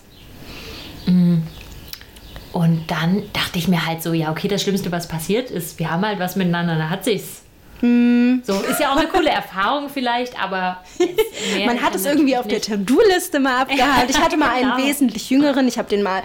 Und 1.06 2.90
dann 2.90 3.22
dachte 3.32 3.58
ich 3.58 3.68
mir 3.68 3.86
halt 3.86 4.02
so, 4.02 4.12
ja, 4.12 4.30
okay, 4.30 4.48
das 4.48 4.62
Schlimmste, 4.62 4.92
was 4.92 5.08
passiert 5.08 5.50
ist, 5.50 5.78
wir 5.78 5.90
haben 5.90 6.04
halt 6.04 6.18
was 6.18 6.36
miteinander, 6.36 6.76
da 6.76 6.90
hat 6.90 7.04
sich's. 7.04 7.42
Hm. 7.82 8.42
So, 8.46 8.54
ist 8.60 8.80
ja 8.80 8.92
auch 8.92 8.96
eine 8.96 9.08
coole 9.08 9.28
Erfahrung 9.30 9.88
vielleicht, 9.88 10.40
aber 10.42 10.78
Man 11.66 11.82
hat 11.82 11.94
es 11.94 12.06
irgendwie 12.06 12.36
auf 12.36 12.46
der 12.46 12.58
nicht. 12.58 12.68
To-Do-Liste 12.70 13.40
mal 13.40 13.62
abgehakt. 13.62 14.08
Ich 14.10 14.18
hatte 14.18 14.36
mal 14.36 14.50
einen 14.50 14.62
Genau. 14.72 14.78
wesentlich 14.88 15.28
jüngeren, 15.30 15.66
ich 15.68 15.76
habe 15.78 15.88
den 15.88 16.02
mal 16.02 16.22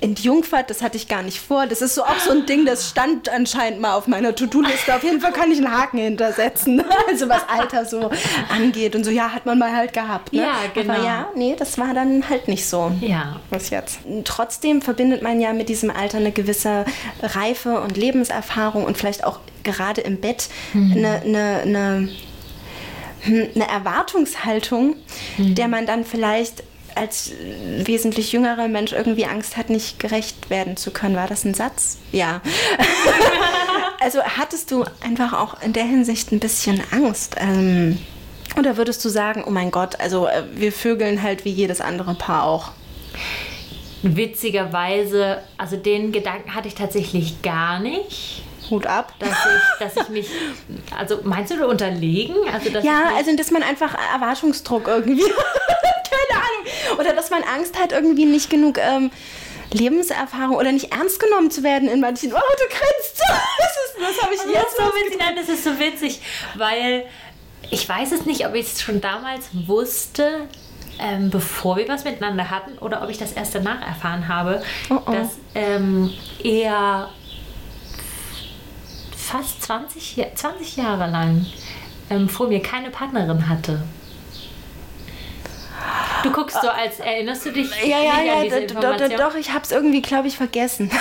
entjungfert, 0.00 0.68
das 0.70 0.82
hatte 0.82 0.96
ich 0.96 1.08
gar 1.08 1.22
nicht 1.22 1.40
vor. 1.40 1.66
Das 1.66 1.80
ist 1.80 1.94
so 1.94 2.02
auch 2.02 2.18
so 2.18 2.32
ein 2.32 2.46
Ding, 2.46 2.66
das 2.66 2.88
stand 2.88 3.28
anscheinend 3.28 3.80
mal 3.80 3.94
auf 3.94 4.06
meiner 4.08 4.34
To-Do-Liste. 4.34 4.94
Auf 4.94 5.02
jeden 5.04 5.20
Fall 5.20 5.32
kann 5.32 5.50
ich 5.52 5.58
einen 5.58 5.70
Haken 5.72 5.98
hintersetzen, 5.98 6.82
also 7.08 7.28
was 7.28 7.42
Alter 7.48 7.84
so 7.84 8.10
angeht. 8.52 8.94
Und 8.96 9.04
so, 9.04 9.10
ja, 9.10 9.32
hat 9.32 9.46
man 9.46 9.58
mal 9.58 9.74
halt 9.74 9.92
gehabt. 9.92 10.32
Ne? 10.32 10.40
Ja, 10.42 10.54
genau. 10.74 10.94
Aber 10.94 11.04
ja, 11.04 11.28
nee, 11.34 11.54
das 11.58 11.78
war 11.78 11.94
dann 11.94 12.28
halt 12.28 12.48
nicht 12.48 12.66
so. 12.68 12.90
Ja, 13.00 13.36
Bis 13.50 13.70
jetzt. 13.70 14.00
Trotzdem 14.24 14.82
verbindet 14.82 15.22
man 15.22 15.40
ja 15.40 15.52
mit 15.52 15.68
diesem 15.68 15.90
Alter 15.90 16.18
eine 16.18 16.32
gewisse 16.32 16.84
Reife 17.22 17.80
und 17.80 17.96
Lebenserfahrung 17.96 18.84
und 18.84 18.98
vielleicht 18.98 19.24
auch 19.24 19.38
gerade 19.72 20.00
im 20.00 20.20
Bett 20.20 20.48
eine, 20.74 21.22
eine, 21.22 21.60
eine, 21.62 22.08
hm, 23.22 23.48
eine 23.54 23.68
Erwartungshaltung, 23.68 24.96
der 25.38 25.68
man 25.68 25.86
dann 25.86 26.04
vielleicht 26.04 26.62
als 26.94 27.32
wesentlich 27.84 28.32
jüngerer 28.32 28.66
Mensch 28.66 28.92
irgendwie 28.92 29.26
Angst 29.26 29.56
hat, 29.56 29.70
nicht 29.70 30.00
gerecht 30.00 30.50
werden 30.50 30.76
zu 30.76 30.90
können. 30.90 31.14
War 31.14 31.28
das 31.28 31.44
ein 31.44 31.54
Satz? 31.54 31.98
Ja. 32.10 32.40
also 34.00 34.20
hattest 34.22 34.72
du 34.72 34.84
einfach 35.04 35.32
auch 35.32 35.62
in 35.62 35.72
der 35.72 35.84
Hinsicht 35.84 36.32
ein 36.32 36.40
bisschen 36.40 36.82
Angst? 36.90 37.36
Ähm, 37.38 37.98
oder 38.58 38.76
würdest 38.76 39.04
du 39.04 39.10
sagen, 39.10 39.44
oh 39.46 39.50
mein 39.50 39.70
Gott, 39.70 40.00
also 40.00 40.26
äh, 40.26 40.42
wir 40.54 40.72
vögeln 40.72 41.22
halt 41.22 41.44
wie 41.44 41.50
jedes 41.50 41.80
andere 41.80 42.14
Paar 42.14 42.44
auch? 42.44 42.72
witzigerweise, 44.02 45.42
also 45.56 45.76
den 45.76 46.12
Gedanken 46.12 46.54
hatte 46.54 46.68
ich 46.68 46.74
tatsächlich 46.74 47.42
gar 47.42 47.80
nicht. 47.80 48.42
Hut 48.70 48.86
ab. 48.86 49.12
Dass 49.18 49.30
ich, 49.30 49.78
dass 49.94 50.04
ich 50.04 50.08
mich, 50.10 50.26
also 50.96 51.20
meinst 51.24 51.52
du 51.52 51.66
unterlegen? 51.66 52.36
Also, 52.52 52.70
dass 52.70 52.84
Ja, 52.84 53.12
also 53.16 53.34
dass 53.36 53.50
man 53.50 53.62
einfach 53.62 53.94
Erwartungsdruck 54.14 54.86
irgendwie, 54.88 55.22
keine 55.22 56.40
Ahnung, 56.42 56.98
oder 57.00 57.12
dass 57.14 57.30
man 57.30 57.42
Angst 57.42 57.78
hat, 57.78 57.92
irgendwie 57.92 58.24
nicht 58.26 58.50
genug 58.50 58.78
ähm, 58.78 59.10
Lebenserfahrung 59.72 60.56
oder 60.56 60.72
nicht 60.72 60.92
ernst 60.92 61.20
genommen 61.20 61.50
zu 61.50 61.62
werden 61.62 61.88
in 61.88 62.00
manchen. 62.00 62.32
Oh, 62.32 62.36
du 62.36 62.64
grinst. 62.68 63.22
Das, 63.58 63.70
ist- 63.70 64.16
das 64.16 64.22
habe 64.24 64.34
ich 64.34 64.40
das 64.40 64.52
jetzt 64.52 64.76
so 64.76 64.84
witzig, 64.84 65.18
nein, 65.18 65.36
das 65.36 65.48
ist 65.48 65.64
so 65.64 65.78
witzig, 65.78 66.20
weil 66.54 67.04
ich 67.70 67.86
weiß 67.88 68.12
es 68.12 68.24
nicht, 68.24 68.46
ob 68.46 68.54
ich 68.54 68.66
es 68.72 68.80
schon 68.80 69.00
damals 69.00 69.48
wusste, 69.66 70.48
ähm, 71.00 71.28
bevor 71.30 71.76
wir 71.76 71.86
was 71.88 72.04
miteinander 72.04 72.48
hatten, 72.50 72.78
oder 72.78 73.02
ob 73.02 73.10
ich 73.10 73.18
das 73.18 73.32
erst 73.32 73.54
danach 73.54 73.82
erfahren 73.86 74.28
habe, 74.28 74.62
Oh, 74.90 74.98
oh. 75.06 75.10
dass 75.12 75.28
ähm, 75.54 76.12
er 76.42 77.10
fast 79.30 79.62
20, 79.62 80.16
Ja- 80.16 80.34
20 80.34 80.76
Jahre 80.76 81.10
lang 81.10 81.46
ähm, 82.10 82.28
vor 82.28 82.48
mir 82.48 82.62
keine 82.62 82.90
Partnerin 82.90 83.48
hatte. 83.48 83.82
Du 86.24 86.32
guckst 86.32 86.60
so, 86.60 86.68
als 86.68 86.98
erinnerst 86.98 87.46
du 87.46 87.52
dich 87.52 87.70
Ja, 87.84 87.98
ja, 88.00 88.00
nicht 88.00 88.12
an 88.20 88.26
ja, 88.26 88.42
diese 88.42 88.56
d- 88.60 88.66
d- 88.66 88.74
d- 88.74 88.74
Information? 88.74 89.16
doch, 89.18 89.34
ich 89.36 89.50
habe 89.52 89.62
es 89.62 89.70
irgendwie, 89.70 90.02
glaube 90.02 90.26
ich, 90.28 90.36
vergessen. 90.36 90.90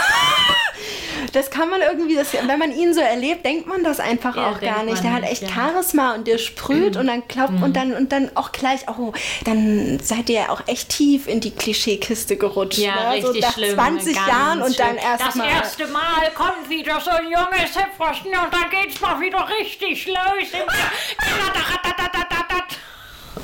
Das 1.34 1.50
kann 1.50 1.70
man 1.70 1.82
irgendwie, 1.82 2.16
das, 2.16 2.34
wenn 2.34 2.60
man 2.60 2.72
ihn 2.76 2.94
so 2.94 3.02
erlebt, 3.02 3.46
denkt 3.46 3.68
man 3.68 3.84
das 3.84 4.00
einfach 4.00 4.36
Ja, 4.36 4.52
auch 4.52 4.60
gar 4.60 4.84
nicht. 4.84 5.04
Der 5.04 5.14
hat 5.14 5.24
echt 5.24 5.44
ja. 5.44 5.50
Charisma 5.50 6.16
und 6.16 6.28
der 6.28 6.38
sprüht 6.38 6.96
und 6.98 7.08
dann 7.08 7.28
klopft 7.28 7.62
und 7.62 7.76
dann 7.76 7.94
und 7.94 8.12
dann 8.12 8.32
auch 8.36 8.52
gleich, 8.52 8.82
oh, 8.88 9.14
dann 9.44 10.00
seid 10.02 10.30
ihr 10.30 10.52
auch 10.52 10.62
echt 10.68 10.90
tief 10.90 11.28
in 11.28 11.40
die 11.40 11.52
Klischeekiste 11.52 12.38
gerutscht. 12.38 12.80
Ja, 12.80 12.96
ne? 12.96 13.12
richtig 13.14 13.42
so 13.42 13.48
nach 13.48 13.54
schlimm. 13.54 13.76
20 13.76 14.16
ganz 14.16 14.28
Jahren 14.28 14.62
und 14.62 14.80
dann 14.80 14.98
erst 14.98 15.26
Das 15.26 15.36
mal. 15.36 15.48
erste 15.48 15.88
Mal 15.88 16.32
kommt 16.34 16.70
wieder 16.70 17.00
so 17.00 17.12
ein 17.12 17.26
junges 17.26 17.76
Hüpfrosten 17.76 18.32
und 18.32 18.54
dann 18.54 18.70
geht's 18.70 19.00
mal 19.02 19.20
wieder 19.20 19.48
richtig 19.60 20.08
los. 20.08 20.16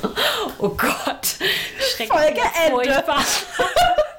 Oh 0.58 0.68
Gott. 0.70 1.26
Schrecklich. 1.78 2.08
Folge 2.08 2.40
Ende. 2.64 2.70
Furchtbar. 2.70 3.24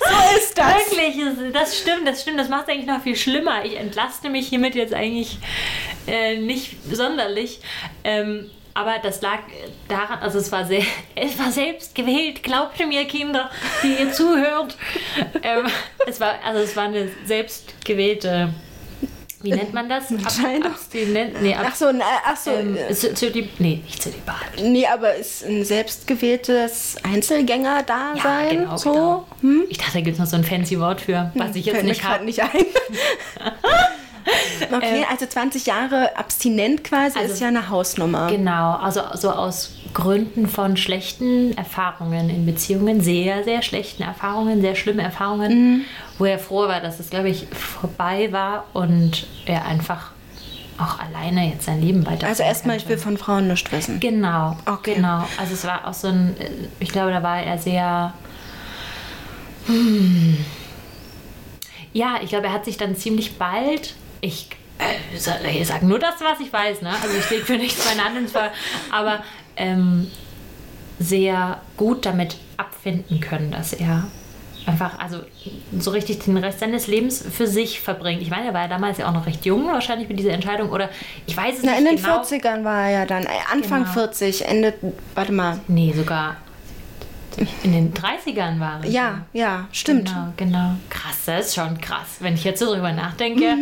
So 0.00 0.36
ist 0.38 0.58
das. 0.58 0.90
Wirklich, 0.90 1.52
das 1.52 1.78
stimmt, 1.78 2.06
das 2.06 2.22
stimmt. 2.22 2.38
Das 2.38 2.48
macht 2.48 2.64
es 2.68 2.74
eigentlich 2.74 2.86
noch 2.86 3.02
viel 3.02 3.16
schlimmer. 3.16 3.64
Ich 3.64 3.76
entlaste 3.76 4.28
mich 4.28 4.48
hiermit 4.48 4.74
jetzt 4.74 4.94
eigentlich 4.94 5.38
äh, 6.06 6.36
nicht 6.38 6.76
sonderlich. 6.90 7.60
Ähm, 8.04 8.50
aber 8.74 8.98
das 9.02 9.22
lag 9.22 9.38
daran, 9.88 10.18
also 10.18 10.38
es 10.38 10.52
war 10.52 10.66
sehr, 10.66 10.82
es 11.14 11.38
war 11.38 11.50
selbst 11.50 11.94
gewählt. 11.94 12.42
Glaubt 12.42 12.78
mir, 12.86 13.06
Kinder, 13.06 13.50
die 13.82 14.02
ihr 14.02 14.12
zuhört. 14.12 14.76
ähm, 15.42 15.66
es 16.06 16.20
war, 16.20 16.34
also 16.44 16.60
es 16.60 16.76
war 16.76 16.84
eine 16.84 17.08
selbst 17.24 17.74
gewählte, 17.84 18.52
wie 19.42 19.50
nennt 19.50 19.74
man 19.74 19.88
das? 19.88 20.10
Entscheidung? 20.10 20.72
abstinent, 20.72 21.42
nee, 21.42 21.54
ab, 21.54 21.66
Ach 21.70 21.74
so, 21.74 21.86
ach 22.24 22.36
so. 22.36 22.50
ähm, 22.52 22.76
äh, 22.76 22.92
Zö- 22.92 23.14
Zölib- 23.14 23.50
nee, 23.58 23.82
nicht 23.84 24.02
Zölibat. 24.02 24.36
Nee, 24.62 24.86
aber 24.86 25.14
ist 25.14 25.44
ein 25.44 25.64
selbstgewähltes 25.64 26.96
Einzelgänger-Dasein 27.02 28.16
Ja, 28.24 28.48
genau, 28.50 28.76
so? 28.76 28.92
genau. 28.92 29.26
Hm? 29.42 29.64
Ich 29.68 29.78
dachte, 29.78 29.94
da 29.94 30.00
gibt 30.00 30.14
es 30.14 30.18
noch 30.20 30.26
so 30.26 30.36
ein 30.36 30.44
fancy 30.44 30.80
Wort 30.80 31.00
für, 31.02 31.30
was 31.34 31.54
ich 31.54 31.66
jetzt 31.66 31.74
Fällt 31.74 31.86
mir 31.86 31.92
nicht 31.92 32.04
habe. 32.04 32.24
nicht 32.24 32.40
ein. 32.40 32.50
okay, 34.72 35.04
also 35.10 35.26
20 35.26 35.66
Jahre 35.66 36.16
abstinent 36.16 36.84
quasi 36.84 37.18
Also- 37.18 37.34
ist 37.34 37.40
ja 37.40 37.48
eine 37.48 37.68
Hausnummer. 37.68 38.30
Genau, 38.30 38.74
also 38.76 39.02
so 39.14 39.30
aus 39.30 39.72
Gründen 39.94 40.48
von 40.48 40.76
schlechten 40.76 41.56
Erfahrungen 41.56 42.28
in 42.30 42.46
Beziehungen, 42.46 43.00
sehr, 43.00 43.44
sehr 43.44 43.62
schlechten 43.62 44.02
Erfahrungen, 44.02 44.60
sehr 44.60 44.74
schlimme 44.74 45.02
Erfahrungen, 45.02 45.84
wo 46.18 46.24
er 46.24 46.38
froh 46.38 46.68
war, 46.68 46.80
dass 46.80 47.00
es, 47.00 47.10
glaube 47.10 47.28
ich, 47.30 47.46
vorbei 47.52 48.32
war 48.32 48.64
und 48.72 49.26
er 49.46 49.64
einfach 49.66 50.10
auch 50.78 50.98
alleine 50.98 51.50
jetzt 51.50 51.64
sein 51.64 51.80
Leben 51.80 52.04
weiter. 52.06 52.26
Also 52.26 52.42
erstmal, 52.42 52.76
ich 52.76 52.86
will 52.88 52.98
von 52.98 53.16
Frauen 53.16 53.48
nichts 53.48 53.72
wissen. 53.72 53.98
Genau, 53.98 54.56
Okay. 54.66 54.94
genau. 54.96 55.26
Also 55.38 55.54
es 55.54 55.64
war 55.64 55.86
auch 55.86 55.94
so 55.94 56.08
ein, 56.08 56.36
äh, 56.38 56.50
ich 56.80 56.90
glaube, 56.90 57.10
da 57.12 57.22
war 57.22 57.40
er 57.42 57.56
sehr. 57.58 58.12
Hm. 59.66 60.36
Ja, 61.92 62.16
ich 62.22 62.28
glaube, 62.28 62.46
er 62.48 62.52
hat 62.52 62.64
sich 62.66 62.76
dann 62.76 62.94
ziemlich 62.94 63.38
bald. 63.38 63.94
Ich, 64.20 64.48
äh, 64.78 65.50
ich 65.58 65.66
sage 65.66 65.86
nur 65.86 65.98
das, 65.98 66.16
was 66.20 66.40
ich 66.40 66.52
weiß, 66.52 66.82
ne? 66.82 66.90
Also 67.02 67.16
ich 67.16 67.30
lege 67.30 67.44
für 67.44 67.56
nichts 67.56 67.84
meine 67.86 68.04
Hand 68.04 68.18
ins 68.18 68.32
Feuer, 68.32 68.52
aber 68.92 69.22
ähm, 69.56 70.10
sehr 70.98 71.60
gut 71.76 72.06
damit 72.06 72.36
abfinden 72.56 73.20
können, 73.20 73.50
dass 73.50 73.72
er 73.72 74.04
einfach, 74.66 74.98
also 74.98 75.18
so 75.78 75.90
richtig 75.92 76.20
den 76.24 76.36
Rest 76.38 76.58
seines 76.60 76.86
Lebens 76.88 77.22
für 77.30 77.46
sich 77.46 77.80
verbringt. 77.80 78.20
Ich 78.22 78.30
meine, 78.30 78.46
er 78.48 78.54
war 78.54 78.62
ja 78.62 78.68
damals 78.68 78.98
ja 78.98 79.08
auch 79.08 79.12
noch 79.12 79.26
recht 79.26 79.44
jung, 79.46 79.66
wahrscheinlich 79.68 80.08
mit 80.08 80.18
dieser 80.18 80.32
Entscheidung, 80.32 80.70
oder 80.70 80.88
ich 81.26 81.36
weiß 81.36 81.58
es 81.58 81.62
Na, 81.62 81.72
nicht 81.72 81.80
in 81.80 81.84
den 81.86 81.96
genau. 81.96 82.20
40ern 82.22 82.64
war 82.64 82.84
er 82.88 82.90
ja 83.00 83.06
dann, 83.06 83.24
äh, 83.24 83.28
Anfang 83.52 83.82
Genau. 83.82 83.92
40, 83.92 84.46
Ende, 84.48 84.74
warte 85.14 85.32
mal. 85.32 85.60
Nee, 85.68 85.92
sogar 85.96 86.36
in 87.62 87.72
den 87.72 87.92
30ern 87.94 88.58
war 88.60 88.80
es. 88.82 88.92
Ja, 88.92 89.26
ja, 89.32 89.66
stimmt. 89.72 90.08
Genau, 90.08 90.32
genau. 90.36 90.70
Krass, 90.88 91.16
das 91.26 91.46
ist 91.48 91.54
schon 91.54 91.78
krass. 91.80 92.16
Wenn 92.20 92.34
ich 92.34 92.44
jetzt 92.44 92.60
so 92.60 92.72
drüber 92.74 92.92
nachdenke, 92.92 93.56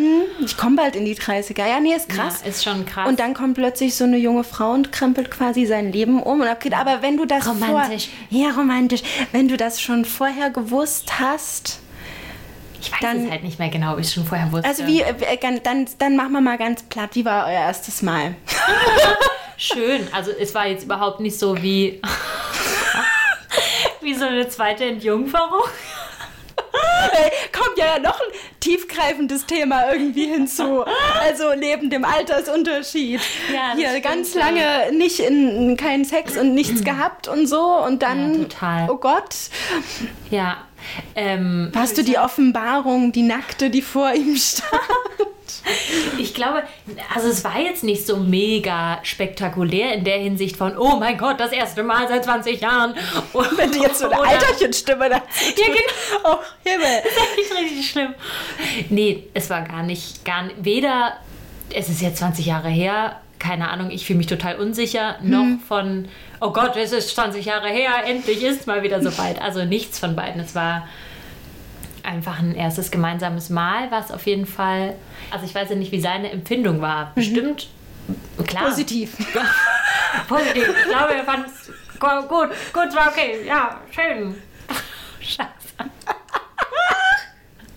Ich 0.45 0.57
komme 0.57 0.77
bald 0.77 0.95
in 0.97 1.05
die 1.05 1.17
30er. 1.17 1.67
Ja, 1.67 1.81
nee, 1.81 1.95
ist 1.95 2.09
ja, 2.11 2.17
krass. 2.23 2.43
ist 2.43 2.63
schon 2.63 2.87
krass. 2.87 3.09
Und 3.09 3.19
dann 3.19 3.35
kommt 3.35 3.55
plötzlich 3.55 3.95
so 3.97 4.05
eine 4.05 4.17
junge 4.17 4.45
Frau 4.45 4.71
und 4.73 4.93
krempelt 4.93 5.31
quasi 5.31 5.67
sein 5.67 5.91
Leben 5.93 6.23
um 6.23 6.41
und 6.41 6.47
abgeht. 6.47 6.75
Aber 6.75 7.03
wenn 7.03 7.17
du 7.17 7.25
das 7.27 7.47
Romantisch. 7.49 8.09
vor, 8.31 8.39
ja 8.39 8.51
romantisch, 8.51 9.03
wenn 9.33 9.49
du 9.49 9.57
das 9.57 9.81
schon 9.81 10.05
vorher 10.05 10.51
gewusst 10.51 11.19
hast, 11.19 11.81
ich 12.81 12.93
weiß 12.93 12.99
dann- 13.01 13.25
es 13.25 13.31
halt 13.31 13.43
nicht 13.45 13.59
mehr 13.59 13.71
genau, 13.71 13.97
wie 13.97 14.03
ich 14.03 14.13
schon 14.13 14.25
vorher 14.25 14.53
wusste. 14.53 14.69
also 14.69 14.87
wie, 14.87 15.01
äh, 15.01 15.37
gan- 15.41 15.61
dann, 15.65 15.87
dann 15.99 16.17
machen 16.17 16.33
wir 16.33 16.41
mal 16.43 16.59
ganz 16.59 16.83
platt. 16.85 17.11
Wie 17.15 17.25
war 17.25 17.47
euer 17.47 17.53
erstes 17.61 18.03
Mal? 18.03 18.35
Schön. 19.57 20.07
Also 20.13 20.31
es 20.33 20.55
war 20.55 20.67
jetzt 20.67 20.85
überhaupt 20.85 21.21
nicht 21.21 21.39
so 21.39 21.61
wie, 21.63 22.01
wie 24.05 24.15
so 24.15 24.25
eine 24.27 24.49
zweite 24.49 24.85
Entjungferung. 24.85 25.63
Ey, 27.13 27.31
kommt 27.53 27.79
ja 27.79 27.99
noch 28.01 28.19
ein 28.21 28.27
tiefgreifendes 28.61 29.47
Thema 29.47 29.93
irgendwie 29.93 30.27
hinzu. 30.27 30.85
Also 31.21 31.55
neben 31.57 31.89
dem 31.91 32.05
Altersunterschied. 32.05 33.21
Ja, 33.53 33.75
Hier 33.77 34.01
ganz 34.01 34.35
lange 34.35 34.91
nicht 34.93 35.21
in 35.21 35.77
keinen 35.77 36.05
Sex 36.05 36.37
und 36.37 36.55
nichts 36.55 36.83
gehabt 36.85 37.29
und 37.29 37.47
so 37.47 37.61
und 37.61 38.03
dann 38.03 38.35
Ja, 38.35 38.49
total. 38.49 38.91
oh 38.91 38.97
Gott. 38.97 39.35
Ja, 40.31 40.59
Ähm, 41.15 41.71
Warst 41.73 41.99
du 41.99 42.05
die 42.05 42.19
Offenbarung, 42.19 43.13
die 43.13 43.23
Nackte, 43.23 43.71
die 43.71 43.83
vor 43.83 44.13
ihm 44.13 44.37
stand? 44.37 44.73
Ich 46.19 46.35
glaube, 46.35 46.63
also 47.15 47.29
es 47.29 47.43
war 47.45 47.59
jetzt 47.59 47.85
nicht 47.85 48.07
so 48.07 48.17
mega 48.17 48.99
spektakulär 49.03 49.95
in 49.95 50.05
der 50.05 50.19
Hinsicht 50.19 50.57
von, 50.57 50.77
oh 50.77 50.97
mein 50.97 51.17
Gott, 51.17 51.41
das 51.41 51.53
erste 51.53 51.83
Mal 51.83 52.07
seit 52.09 52.25
20 52.25 52.61
Jahren. 52.61 52.95
Und 53.33 53.57
Wenn 53.59 53.73
du 53.73 53.79
jetzt 53.81 53.99
so 53.99 54.11
eine 54.11 54.21
Alterchenstimme 54.21 55.09
da 55.09 55.17
Ja, 55.17 55.23
genau. 55.67 56.35
Oh, 56.35 56.39
Himmel. 56.65 56.87
Richtig, 56.87 57.59
richtig 57.59 57.91
schlimm. 57.91 58.15
Nee, 58.91 59.25
es 59.33 59.49
war 59.49 59.63
gar 59.63 59.83
nicht, 59.83 60.25
gar 60.25 60.43
nicht, 60.43 60.57
weder, 60.59 61.15
es 61.73 61.89
ist 61.89 62.03
jetzt 62.03 62.19
20 62.19 62.47
Jahre 62.47 62.69
her, 62.69 63.21
keine 63.45 63.69
Ahnung, 63.69 63.91
ich 63.91 64.07
fühle 64.07 64.17
mich 64.17 64.27
total 64.27 64.57
unsicher, 64.57 65.17
noch 65.21 65.59
von, 65.69 66.09
oh 66.41 66.51
Gott, 66.51 66.77
es 66.77 66.93
ist 66.93 67.15
20 67.15 67.45
Jahre 67.45 67.69
her, 67.69 67.91
endlich 68.07 68.43
ist 68.43 68.67
mal 68.67 68.83
wieder 68.83 69.03
so 69.03 69.17
weit. 69.19 69.41
Also 69.41 69.65
nichts 69.67 69.99
von 69.99 70.17
beiden. 70.17 70.41
Es 70.41 70.55
war 70.55 70.89
einfach 72.03 72.39
ein 72.39 72.55
erstes 72.55 72.91
gemeinsames 72.91 73.51
Mal, 73.51 73.91
was 73.91 74.11
auf 74.11 74.27
jeden 74.27 74.47
Fall, 74.47 74.95
also 75.31 75.45
ich 75.45 75.55
weiß 75.55 75.69
ja 75.69 75.77
nicht, 75.77 75.93
wie 75.93 76.01
seine 76.01 76.31
Empfindung 76.31 76.81
war. 76.81 77.13
Bestimmt, 77.15 77.69
klar. 78.47 78.65
Positiv. 78.65 79.15
Positiv. 80.29 80.67
Ich 80.67 80.89
glaube, 80.89 81.15
er 81.15 81.25
fand 81.25 81.47
es 81.47 81.71
gut, 81.99 82.29
gut, 82.73 82.89
es 82.89 82.97
war 82.97 83.09
okay, 83.09 83.47
ja, 83.47 83.79
schön. 83.91 84.37
Scheiße. 85.21 85.51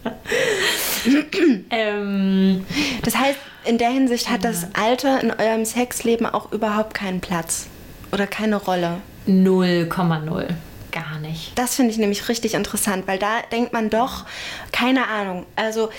ähm, 1.71 2.65
Das 3.03 3.17
heißt, 3.17 3.39
in 3.67 3.77
der 3.77 3.89
Hinsicht 3.89 4.29
hat 4.29 4.43
das 4.43 4.67
Alter 4.73 5.21
in 5.21 5.31
eurem 5.31 5.65
Sexleben 5.65 6.25
auch 6.25 6.51
überhaupt 6.51 6.93
keinen 6.93 7.21
Platz 7.21 7.67
oder 8.11 8.27
keine 8.27 8.55
Rolle. 8.55 9.01
0,0. 9.27 10.47
Gar 10.91 11.19
nicht. 11.19 11.51
Das 11.55 11.75
finde 11.75 11.91
ich 11.91 11.97
nämlich 11.97 12.29
richtig 12.29 12.53
interessant, 12.53 13.07
weil 13.07 13.19
da 13.19 13.41
denkt 13.51 13.73
man 13.73 13.89
doch, 13.89 14.25
keine 14.71 15.07
Ahnung. 15.07 15.45
Also, 15.55 15.89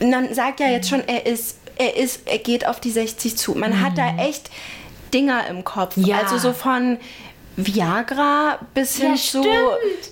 man 0.00 0.32
sagt 0.34 0.60
ja 0.60 0.68
jetzt 0.68 0.88
schon, 0.88 1.02
er 1.06 1.26
ist, 1.26 1.58
er 1.76 1.96
ist, 1.96 2.26
er 2.26 2.38
geht 2.38 2.66
auf 2.66 2.80
die 2.80 2.90
60 2.90 3.36
zu. 3.36 3.54
Man 3.54 3.80
hat 3.80 3.98
da 3.98 4.16
echt 4.16 4.50
Dinger 5.12 5.46
im 5.48 5.64
Kopf. 5.64 5.96
Mhm. 5.96 6.04
Ja. 6.04 6.18
Also 6.20 6.38
so 6.38 6.52
von 6.52 6.98
Viagra 7.66 8.58
bis 8.74 8.96
hin 8.96 9.10
Ja, 9.14 9.16
zu 9.16 9.44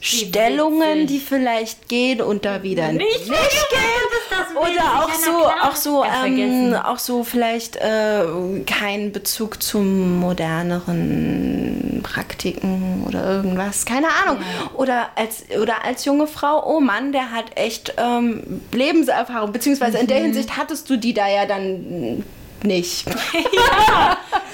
Stellungen, 0.01 1.07
die 1.07 1.19
vielleicht 1.21 1.89
gehen 1.89 2.21
und 2.21 2.45
da 2.45 2.63
wieder 2.63 2.93
nicht, 2.93 3.29
Nicht 3.29 3.31
gehen. 3.31 4.57
Oder 4.57 5.05
auch 5.05 5.09
Ja, 5.09 5.15
so, 5.25 5.47
auch 5.69 5.77
so, 5.77 6.05
Ja, 6.05 6.25
ähm, 6.25 6.75
auch 6.75 6.99
so 6.99 7.23
vielleicht 7.25 7.77
äh, 7.77 8.25
kein 8.67 9.13
Bezug 9.13 9.63
zum 9.63 10.19
moderneren 10.21 12.01
Praktiken 12.03 13.05
oder 13.07 13.25
irgendwas. 13.25 13.85
Keine 13.87 14.09
Ahnung. 14.25 14.39
Oder 14.75 15.09
als 15.17 15.45
oder 15.61 15.85
als 15.85 16.05
junge 16.05 16.27
Frau, 16.27 16.65
oh 16.67 16.81
Mann, 16.81 17.13
der 17.13 17.31
hat 17.31 17.47
echt 17.57 17.95
ähm, 17.99 18.61
Lebenserfahrung. 18.73 19.53
Beziehungsweise 19.53 19.99
in 19.99 20.05
Mhm. 20.05 20.09
der 20.09 20.19
Hinsicht 20.19 20.57
hattest 20.57 20.89
du 20.91 20.97
die 20.97 21.15
da 21.15 21.29
ja 21.29 21.47
dann 21.47 22.25
nicht. 22.63 23.07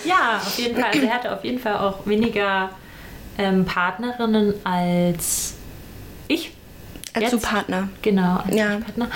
Ja, 0.04 0.36
auf 0.36 0.58
jeden 0.58 0.74
Fall. 0.76 0.90
Also 0.92 1.06
er 1.06 1.14
hatte 1.14 1.32
auf 1.32 1.44
jeden 1.44 1.58
Fall 1.58 1.78
auch 1.78 2.04
weniger 2.06 2.68
ähm, 3.38 3.64
Partnerinnen 3.64 4.54
als 4.64 5.54
ich. 6.28 6.52
Als 7.12 7.30
du 7.30 7.38
Partner. 7.38 7.88
Genau, 8.02 8.38
als 8.38 8.54
Ja. 8.54 8.78
Partner. 8.78 9.08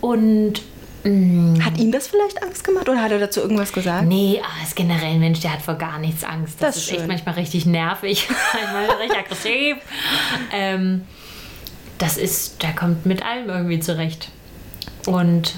Und 0.00 0.54
mh, 1.04 1.64
Hat 1.64 1.78
ihm 1.78 1.92
das 1.92 2.08
vielleicht 2.08 2.42
Angst 2.42 2.62
gemacht 2.64 2.88
oder 2.88 3.00
hat 3.00 3.10
er 3.10 3.18
dazu 3.18 3.40
irgendwas 3.40 3.72
gesagt? 3.72 4.04
Nee, 4.06 4.40
aber 4.42 4.62
ist 4.62 4.76
generell 4.76 5.12
ein 5.14 5.20
Mensch, 5.20 5.40
der 5.40 5.52
hat 5.54 5.62
vor 5.62 5.74
gar 5.74 5.98
nichts 5.98 6.24
Angst. 6.24 6.56
Das, 6.60 6.74
Das 6.74 6.76
ist 6.84 6.90
ist 6.90 6.98
echt 6.98 7.08
manchmal 7.08 7.34
richtig 7.36 7.64
nervig, 7.66 8.28
manchmal 8.52 8.96
richtig 9.00 9.18
aggressiv. 9.18 9.76
Ähm, 10.52 11.02
das 11.98 12.16
ist, 12.16 12.62
der 12.62 12.74
kommt 12.74 13.06
mit 13.06 13.24
allem 13.24 13.48
irgendwie 13.48 13.80
zurecht. 13.80 14.28
Und 15.06 15.54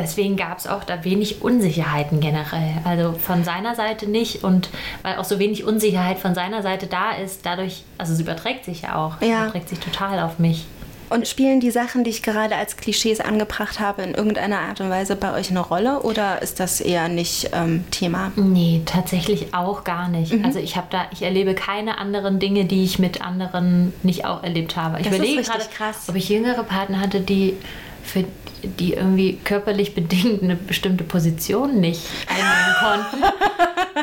deswegen 0.00 0.36
gab 0.36 0.58
es 0.58 0.66
auch 0.66 0.84
da 0.84 1.04
wenig 1.04 1.42
Unsicherheiten 1.42 2.20
generell. 2.20 2.74
Also 2.84 3.12
von 3.12 3.44
seiner 3.44 3.74
Seite 3.74 4.06
nicht. 4.08 4.44
Und 4.44 4.68
weil 5.02 5.16
auch 5.16 5.24
so 5.24 5.38
wenig 5.38 5.64
Unsicherheit 5.64 6.18
von 6.18 6.34
seiner 6.34 6.62
Seite 6.62 6.86
da 6.86 7.12
ist, 7.12 7.44
dadurch, 7.44 7.84
also 7.98 8.12
es 8.12 8.20
überträgt 8.20 8.64
sich 8.64 8.82
ja 8.82 8.96
auch. 8.96 9.20
Ja. 9.20 9.44
Überträgt 9.44 9.68
sich 9.68 9.78
total 9.80 10.20
auf 10.20 10.38
mich. 10.38 10.66
Und 11.10 11.26
spielen 11.26 11.60
die 11.60 11.70
Sachen, 11.70 12.04
die 12.04 12.10
ich 12.10 12.22
gerade 12.22 12.54
als 12.56 12.76
Klischees 12.76 13.20
angebracht 13.20 13.80
habe, 13.80 14.02
in 14.02 14.12
irgendeiner 14.12 14.58
Art 14.58 14.80
und 14.82 14.90
Weise 14.90 15.16
bei 15.16 15.32
euch 15.32 15.50
eine 15.50 15.60
Rolle 15.60 16.00
oder 16.02 16.42
ist 16.42 16.60
das 16.60 16.82
eher 16.82 17.08
nicht 17.08 17.50
ähm, 17.54 17.84
Thema? 17.90 18.30
Nee, 18.36 18.82
tatsächlich 18.84 19.54
auch 19.54 19.84
gar 19.84 20.08
nicht. 20.08 20.34
Also 20.44 20.58
ich 20.58 20.76
habe 20.76 20.88
da, 20.90 21.06
ich 21.10 21.22
erlebe 21.22 21.54
keine 21.54 21.96
anderen 21.96 22.38
Dinge, 22.38 22.66
die 22.66 22.84
ich 22.84 22.98
mit 22.98 23.22
anderen 23.22 23.94
nicht 24.02 24.26
auch 24.26 24.42
erlebt 24.42 24.76
habe. 24.76 24.98
Ich 25.00 25.06
Das 25.06 25.16
überlege 25.16 25.42
gerade, 25.42 25.64
krass. 25.74 26.04
ob 26.08 26.14
ich 26.14 26.28
jüngere 26.28 26.62
Partner 26.62 27.00
hatte, 27.00 27.20
die 27.20 27.56
für 28.02 28.24
die 28.62 28.94
irgendwie 28.94 29.38
körperlich 29.44 29.94
bedingt 29.94 30.42
eine 30.42 30.56
bestimmte 30.56 31.04
Position 31.04 31.80
nicht 31.80 32.02
einnehmen 32.28 33.04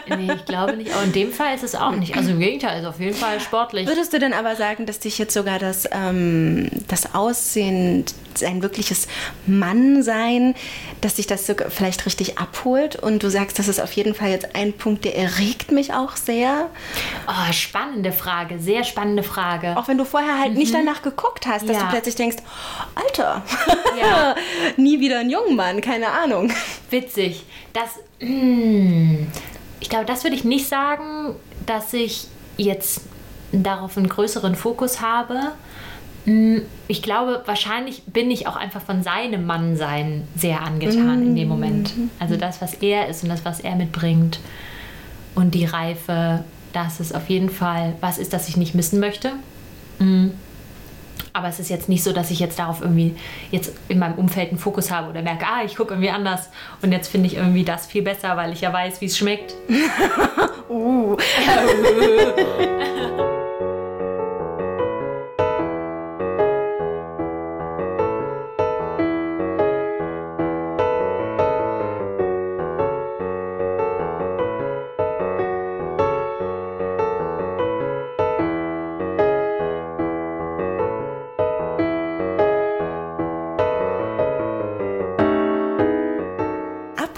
konnten. 0.08 0.26
nee, 0.28 0.34
ich 0.34 0.46
glaube 0.46 0.76
nicht. 0.78 0.94
Aber 0.94 1.04
in 1.04 1.12
dem 1.14 1.32
Fall 1.32 1.56
ist 1.56 1.64
es 1.64 1.76
auch 1.76 1.92
nicht. 1.92 2.16
Also 2.16 2.32
im 2.32 2.40
Gegenteil, 2.40 2.80
ist 2.82 2.86
auf 2.88 3.00
jeden 3.00 3.16
Fall 3.16 3.40
sportlich. 3.40 3.88
Würdest 3.88 4.14
du 4.14 4.20
denn 4.20 4.34
aber 4.34 4.56
sagen, 4.56 4.86
dass 4.86 5.00
dich 5.00 5.18
jetzt 5.18 5.34
sogar 5.34 5.60
das, 5.60 5.88
ähm, 5.92 6.70
das 6.88 7.14
Aussehen, 7.16 8.06
sein 8.38 8.62
wirkliches 8.62 9.08
Mannsein, 9.48 10.56
dass 11.02 11.16
dich 11.16 11.28
das 11.28 11.48
sogar 11.48 11.70
vielleicht 11.70 12.06
richtig 12.06 12.38
abholt 12.38 12.96
und 12.98 13.24
du 13.24 13.30
sagst, 13.30 13.58
das 13.60 13.68
ist 13.68 13.80
auf 13.80 13.92
jeden 13.94 14.14
Fall 14.14 14.30
jetzt 14.30 14.56
ein 14.56 14.74
Punkt, 14.74 15.06
der 15.06 15.18
erregt 15.18 15.72
mich 15.72 15.94
auch 15.94 16.16
sehr? 16.18 16.70
Oh, 17.28 17.54
spannende 17.54 18.12
Frage, 18.12 18.60
sehr 18.60 18.84
spannende 18.84 19.24
Frage. 19.24 19.76
Auch 19.78 19.88
wenn 19.88 19.98
du 19.98 20.04
vorher 20.06 20.38
halt 20.40 20.54
nicht 20.56 20.74
danach 20.74 21.02
geguckt 21.02 21.48
hast, 21.48 21.68
dass 21.70 21.78
Ja. 21.78 21.84
du 21.84 21.90
plötzlich 21.90 22.16
denkst, 22.16 22.38
Alter, 22.96 23.42
Ja. 24.00 24.36
nie 24.78 25.00
wieder 25.00 25.20
ein 25.20 25.30
junger 25.30 25.54
Mann, 25.54 25.82
keine 25.82 26.10
Ahnung. 26.10 26.52
Witzig. 26.90 27.44
Das, 27.74 27.90
hm, 28.20 29.28
ich 29.80 29.90
glaube, 29.90 30.06
das 30.06 30.24
würde 30.24 30.36
ich 30.36 30.44
nicht 30.44 30.68
sagen, 30.68 31.36
dass 31.66 31.94
ich 31.94 32.28
jetzt 32.58 33.02
darauf 33.52 33.98
einen 33.98 34.10
größeren 34.10 34.56
Fokus 34.56 35.02
habe. 35.02 35.52
Hm, 36.26 36.64
Ich 36.88 37.02
glaube, 37.02 37.42
wahrscheinlich 37.46 38.04
bin 38.04 38.30
ich 38.32 38.48
auch 38.48 38.56
einfach 38.56 38.82
von 38.82 39.04
seinem 39.04 39.46
Mannsein 39.46 40.28
sehr 40.36 40.62
angetan 40.62 41.22
in 41.22 41.36
dem 41.36 41.48
Moment. 41.48 41.94
Also 42.20 42.36
das, 42.38 42.62
was 42.62 42.76
er 42.76 43.08
ist 43.08 43.24
und 43.24 43.30
das, 43.30 43.44
was 43.46 43.60
er 43.60 43.76
mitbringt 43.76 44.40
und 45.36 45.56
die 45.56 45.66
Reife, 45.66 46.44
das 46.74 47.00
ist 47.00 47.14
auf 47.16 47.30
jeden 47.30 47.50
Fall 47.50 47.96
was 48.02 48.18
ist, 48.18 48.34
das 48.34 48.48
ich 48.50 48.58
nicht 48.58 48.76
missen 48.76 49.00
möchte. 49.00 49.32
Hm. 50.00 50.32
Aber 51.36 51.50
es 51.50 51.60
ist 51.60 51.70
jetzt 51.70 51.90
nicht 51.90 52.02
so, 52.02 52.14
dass 52.14 52.32
ich 52.32 52.40
jetzt 52.40 52.60
darauf 52.60 52.80
irgendwie 52.80 53.14
jetzt 53.52 53.74
in 53.90 54.00
meinem 54.00 54.16
Umfeld 54.16 54.52
einen 54.52 54.58
Fokus 54.58 54.90
habe 54.90 55.10
oder 55.10 55.22
merke, 55.22 55.46
ah, 55.46 55.66
ich 55.66 55.76
gucke 55.76 55.94
irgendwie 55.94 56.10
anders 56.10 56.50
und 56.82 56.94
jetzt 56.94 57.10
finde 57.10 57.28
ich 57.28 57.36
irgendwie 57.36 57.66
das 57.66 57.88
viel 57.88 58.04
besser, 58.04 58.38
weil 58.38 58.54
ich 58.54 58.62
ja 58.62 58.72
weiß, 58.72 59.02
wie 59.02 59.06
es 59.06 59.18
schmeckt. 59.18 59.54
Uh. 60.68 61.16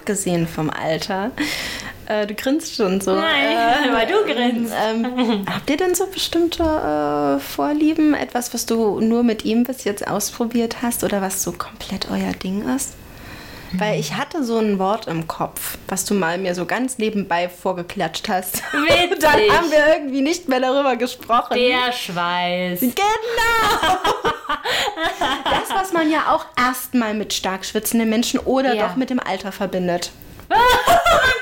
Abgesehen 0.07 0.47
vom 0.47 0.69
Alter, 0.69 1.31
äh, 2.05 2.25
du 2.25 2.33
grinst 2.33 2.77
schon 2.77 3.01
so. 3.01 3.13
Nein, 3.13 3.89
äh, 3.89 3.93
weil 3.93 4.07
du 4.07 4.23
grinst. 4.23 4.73
Ähm, 4.73 5.45
habt 5.53 5.69
ihr 5.69 5.75
denn 5.75 5.95
so 5.95 6.07
bestimmte 6.07 6.63
äh, 6.63 7.39
Vorlieben? 7.41 8.13
Etwas, 8.13 8.53
was 8.53 8.65
du 8.65 9.01
nur 9.01 9.23
mit 9.23 9.43
ihm 9.43 9.65
bis 9.65 9.83
jetzt 9.83 10.07
ausprobiert 10.07 10.81
hast 10.81 11.03
oder 11.03 11.21
was 11.21 11.43
so 11.43 11.51
komplett 11.51 12.09
euer 12.09 12.31
Ding 12.31 12.73
ist? 12.73 12.93
Weil 13.73 13.99
ich 13.99 14.13
hatte 14.15 14.43
so 14.43 14.57
ein 14.57 14.79
Wort 14.79 15.07
im 15.07 15.27
Kopf, 15.27 15.77
was 15.87 16.05
du 16.05 16.13
mal 16.13 16.37
mir 16.37 16.55
so 16.55 16.65
ganz 16.65 16.97
nebenbei 16.97 17.49
vorgeklatscht 17.49 18.29
hast. 18.29 18.61
Witzig. 18.73 19.19
Dann 19.19 19.33
haben 19.51 19.71
wir 19.71 19.95
irgendwie 19.95 20.21
nicht 20.21 20.47
mehr 20.47 20.59
darüber 20.59 20.95
gesprochen. 20.95 21.55
Der 21.57 21.91
Schweiß. 21.91 22.79
Genau! 22.79 22.93
das, 25.43 25.69
was 25.75 25.93
man 25.93 26.09
ja 26.09 26.33
auch 26.33 26.45
erstmal 26.57 27.13
mit 27.13 27.33
stark 27.33 27.65
schwitzenden 27.65 28.09
Menschen 28.09 28.39
oder 28.39 28.73
Ja. 28.73 28.87
doch 28.87 28.95
mit 28.95 29.09
dem 29.09 29.19
Alter 29.19 29.51
verbindet. 29.51 30.11
Oh 30.49 30.55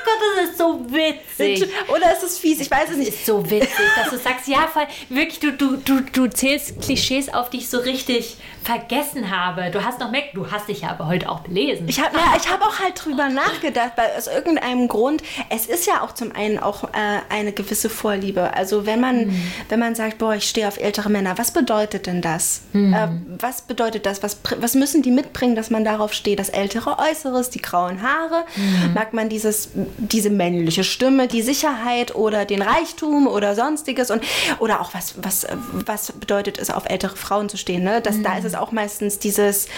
Gott 0.04 0.16
das 0.36 0.50
ist 0.50 0.58
so 0.58 0.80
witzig. 0.90 1.68
Oder 1.88 2.12
ist 2.12 2.22
es 2.22 2.38
fies? 2.38 2.60
Ich 2.60 2.70
weiß 2.70 2.90
es 2.90 2.96
nicht. 2.96 3.08
ist 3.08 3.26
so 3.26 3.48
witzig, 3.50 3.70
dass 3.96 4.10
du 4.10 4.18
sagst, 4.18 4.46
ja, 4.48 4.66
voll, 4.72 4.86
wirklich, 5.08 5.38
du, 5.40 5.52
du, 5.52 5.76
du, 5.76 6.00
du 6.00 6.26
zählst 6.28 6.80
Klischees 6.80 7.32
auf, 7.32 7.50
die 7.50 7.58
ich 7.58 7.68
so 7.68 7.78
richtig 7.78 8.36
vergessen 8.66 9.30
habe. 9.30 9.70
Du 9.70 9.84
hast 9.84 10.00
noch 10.00 10.10
mehr, 10.10 10.22
du 10.34 10.50
hast 10.50 10.68
dich 10.68 10.80
ja 10.80 10.90
aber 10.90 11.06
heute 11.06 11.28
auch 11.30 11.40
belesen. 11.40 11.88
Ich 11.88 12.00
habe 12.02 12.16
ja, 12.18 12.32
hab 12.32 12.60
auch 12.62 12.80
halt 12.80 13.02
drüber 13.04 13.28
nachgedacht, 13.28 13.92
weil 13.94 14.10
aus 14.18 14.26
irgendeinem 14.26 14.88
Grund, 14.88 15.22
es 15.50 15.66
ist 15.66 15.86
ja 15.86 16.02
auch 16.02 16.12
zum 16.12 16.34
einen 16.34 16.58
auch 16.58 16.82
äh, 16.84 16.88
eine 17.30 17.52
gewisse 17.52 17.88
Vorliebe. 17.88 18.54
Also 18.54 18.84
wenn 18.84 19.00
man, 19.00 19.16
Mhm. 19.26 19.52
wenn 19.68 19.78
man 19.78 19.94
sagt, 19.94 20.18
boah, 20.18 20.34
ich 20.34 20.48
stehe 20.48 20.66
auf 20.66 20.78
ältere 20.78 21.08
Männer, 21.08 21.38
was 21.38 21.52
bedeutet 21.52 22.06
denn 22.08 22.20
das? 22.22 22.62
Mhm. 22.72 22.92
Äh, 22.92 23.08
was 23.40 23.62
bedeutet 23.62 24.04
das? 24.04 24.22
Was, 24.24 24.38
was 24.58 24.74
müssen 24.74 25.00
die 25.02 25.12
mitbringen, 25.12 25.54
dass 25.54 25.70
man 25.70 25.84
darauf 25.84 26.12
steht? 26.12 26.38
Das 26.40 26.48
ältere 26.48 26.98
Äußeres, 26.98 27.50
die 27.50 27.62
grauen 27.62 28.02
Haare? 28.02 28.44
Mhm. 28.56 28.94
Mag 28.94 29.12
man 29.12 29.28
dieses, 29.28 29.70
diese 29.96 30.30
männliche 30.30 30.82
Stimme, 30.82 31.28
die 31.28 31.42
Sicherheit 31.42 32.14
oder 32.16 32.44
den 32.44 32.62
Reichtum 32.62 33.28
oder 33.28 33.54
sonstiges? 33.54 34.10
Und, 34.10 34.24
oder 34.58 34.80
auch 34.80 34.92
was, 34.92 35.14
was, 35.22 35.46
was 35.72 36.10
bedeutet 36.12 36.58
es, 36.58 36.70
auf 36.70 36.84
ältere 36.88 37.14
Frauen 37.16 37.48
zu 37.48 37.56
stehen? 37.56 37.84
Ne? 37.84 38.00
Das, 38.00 38.20
Da 38.22 38.36
ist 38.36 38.44
es 38.44 38.55
auch 38.56 38.72
meistens 38.72 39.18
dieses, 39.18 39.68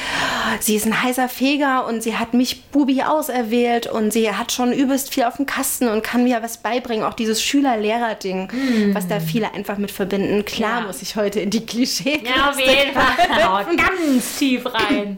sie 0.60 0.76
ist 0.76 0.86
ein 0.86 1.02
heißer 1.02 1.28
Feger 1.28 1.86
und 1.86 2.02
sie 2.02 2.16
hat 2.16 2.34
mich 2.34 2.64
Bubi 2.70 3.02
auserwählt 3.02 3.86
und 3.86 4.12
sie 4.12 4.32
hat 4.32 4.52
schon 4.52 4.72
übelst 4.72 5.12
viel 5.12 5.24
auf 5.24 5.36
dem 5.36 5.46
Kasten 5.46 5.88
und 5.88 6.02
kann 6.02 6.24
mir 6.24 6.42
was 6.42 6.58
beibringen. 6.58 7.04
Auch 7.04 7.14
dieses 7.14 7.42
Schüler-Lehrer-Ding, 7.42 8.92
was 8.94 9.08
da 9.08 9.20
viele 9.20 9.52
einfach 9.54 9.78
mit 9.78 9.90
verbinden. 9.90 10.44
Klar 10.44 10.80
Ja. 10.80 10.86
muss 10.86 11.02
ich 11.02 11.16
heute 11.16 11.40
in 11.40 11.50
die 11.50 11.64
Klischee. 11.66 12.22
ja, 12.24 12.50
auf 12.50 12.58
jeden 12.60 12.92
Fall. 12.92 13.04
Oh, 13.50 13.76
ganz 13.76 14.38
tief 14.38 14.64
rein. 14.66 15.16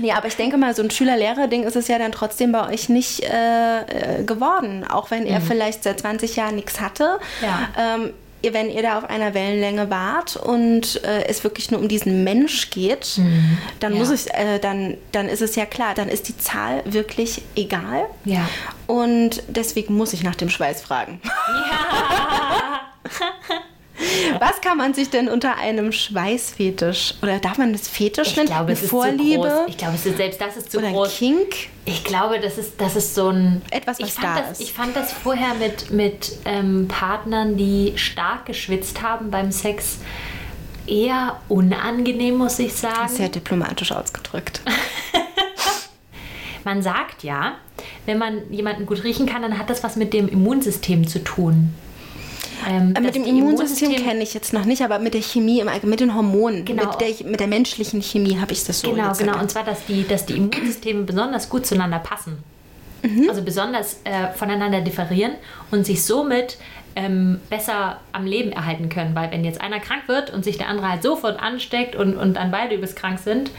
Nee, 0.00 0.12
aber 0.12 0.28
ich 0.28 0.36
denke 0.36 0.56
mal, 0.56 0.74
so 0.74 0.82
ein 0.82 0.90
Schüler-Lehrer-Ding 0.90 1.64
ist 1.64 1.74
es 1.76 1.88
ja 1.88 1.98
dann 1.98 2.12
trotzdem 2.12 2.52
bei 2.52 2.68
euch 2.68 2.88
nicht 2.88 3.22
äh, 3.24 3.80
äh, 4.20 4.24
geworden. 4.24 4.84
Auch 4.88 5.10
wenn 5.10 5.26
er 5.26 5.40
vielleicht 5.40 5.82
seit 5.82 6.00
20 6.00 6.36
Jahren 6.36 6.54
nichts 6.56 6.80
hatte. 6.80 7.18
Ja. 7.42 7.68
Ähm, 7.96 8.12
ihr- 8.46 8.54
wenn 8.54 8.70
ihr 8.70 8.82
da 8.82 8.98
auf 8.98 9.04
einer 9.04 9.34
Wellenlänge 9.34 9.90
wart 9.90 10.36
und 10.36 11.02
äh, 11.04 11.24
es 11.26 11.44
wirklich 11.44 11.70
nur 11.70 11.80
um 11.80 11.88
diesen 11.88 12.24
Mensch 12.24 12.70
geht, 12.70 13.20
dann 13.80 13.92
Ja. 13.92 13.98
muss 13.98 14.10
ich, 14.10 14.32
äh, 14.32 14.58
dann, 14.58 14.96
dann 15.12 15.28
ist 15.28 15.42
es 15.42 15.54
ja 15.56 15.66
klar, 15.66 15.94
dann 15.94 16.08
ist 16.08 16.28
die 16.28 16.36
Zahl 16.38 16.82
wirklich 16.86 17.42
egal. 17.56 18.06
Ja. 18.24 18.48
Und 18.86 19.42
deswegen 19.48 19.94
muss 19.96 20.12
ich 20.14 20.22
nach 20.22 20.36
dem 20.36 20.48
Schweiß 20.48 20.80
fragen. 20.82 21.20
Was 24.40 24.60
kann 24.60 24.76
man 24.78 24.94
sich 24.94 25.10
denn 25.10 25.28
unter 25.28 25.56
einem 25.56 25.92
Schweißfetisch 25.92 27.14
oder 27.22 27.38
darf 27.38 27.58
man 27.58 27.72
das 27.72 27.88
Fetisch 27.88 28.28
Ich 28.28 28.36
nennen? 28.36 28.48
glaube, 28.48 28.64
Eine 28.64 28.72
es 28.72 28.82
ist 28.82 28.90
Vorliebe 28.90 29.42
zu 29.42 29.48
groß. 29.48 29.68
Ich 29.68 29.76
glaube, 29.78 29.94
es 29.94 30.06
ist, 30.06 30.16
selbst 30.16 30.40
das 30.40 30.56
ist 30.56 30.72
zu 30.72 30.78
oder 30.78 30.90
groß. 30.90 31.16
Kink? 31.16 31.54
Ich 31.84 32.04
glaube, 32.04 32.40
das 32.40 32.58
ist, 32.58 32.80
das 32.80 32.96
ist 32.96 33.14
so 33.14 33.28
ein. 33.30 33.62
Etwas, 33.70 34.00
was 34.00 34.08
ich 34.08 34.14
fand 34.14 34.26
da 34.26 34.40
das, 34.40 34.50
ist. 34.52 34.60
Ich 34.60 34.72
fand 34.72 34.96
das 34.96 35.12
vorher 35.12 35.54
mit, 35.54 35.90
mit 35.90 36.32
ähm, 36.44 36.88
Partnern, 36.88 37.56
die 37.56 37.92
stark 37.96 38.46
geschwitzt 38.46 39.02
haben 39.02 39.30
beim 39.30 39.52
Sex, 39.52 39.98
eher 40.86 41.40
unangenehm, 41.48 42.36
muss 42.36 42.58
ich 42.58 42.74
sagen. 42.74 43.08
Sehr 43.08 43.28
diplomatisch 43.28 43.92
ausgedrückt. 43.92 44.60
Man 46.64 46.82
sagt 46.82 47.22
ja, 47.22 47.54
wenn 48.06 48.18
man 48.18 48.52
jemanden 48.52 48.86
gut 48.86 49.04
riechen 49.04 49.26
kann, 49.26 49.42
dann 49.42 49.56
hat 49.56 49.70
das 49.70 49.84
was 49.84 49.94
mit 49.94 50.12
dem 50.12 50.26
Immunsystem 50.26 51.06
zu 51.06 51.22
tun. 51.22 51.72
Ähm, 52.66 52.94
Äh, 52.96 53.00
mit 53.00 53.14
dem 53.14 53.24
Immunsystem 53.24 53.94
kenne 53.94 54.22
ich 54.22 54.34
jetzt 54.34 54.52
noch 54.52 54.64
nicht, 54.64 54.82
aber 54.82 54.98
mit 54.98 55.14
der 55.14 55.22
Chemie 55.22 55.60
im 55.60 55.70
mit 55.88 56.00
den 56.00 56.14
Hormonen, 56.14 56.64
Genau. 56.64 56.86
mit, 56.90 57.00
der, 57.00 57.26
mit 57.26 57.40
der 57.40 57.46
menschlichen 57.46 58.02
Chemie 58.02 58.38
habe 58.40 58.52
ich 58.52 58.64
das 58.64 58.80
so. 58.80 58.90
Genau, 58.90 59.12
genau. 59.12 59.32
erkannt. 59.32 59.42
Und 59.42 59.50
zwar, 59.50 59.64
dass 59.64 59.86
die, 59.86 60.06
dass 60.06 60.26
die 60.26 60.34
Immunsysteme 60.36 61.04
besonders 61.04 61.48
gut 61.48 61.64
zueinander 61.64 62.00
passen. 62.00 62.38
Mhm. 63.02 63.28
Also 63.28 63.42
besonders 63.42 64.00
äh, 64.04 64.32
voneinander 64.34 64.80
differieren 64.80 65.32
und 65.70 65.86
sich 65.86 66.02
somit 66.04 66.58
ähm, 66.96 67.40
besser 67.50 68.00
am 68.12 68.26
Leben 68.26 68.52
erhalten 68.52 68.88
können. 68.88 69.14
Weil 69.14 69.30
wenn 69.30 69.44
jetzt 69.44 69.60
einer 69.60 69.78
krank 69.80 70.08
wird 70.08 70.32
und 70.32 70.44
sich 70.44 70.56
der 70.58 70.68
andere 70.68 70.88
halt 70.90 71.02
sofort 71.02 71.38
ansteckt 71.40 71.94
und, 71.94 72.16
und 72.16 72.34
dann 72.34 72.50
beide 72.50 72.74
übelst 72.74 72.96
krank 72.96 73.18
sind, 73.20 73.50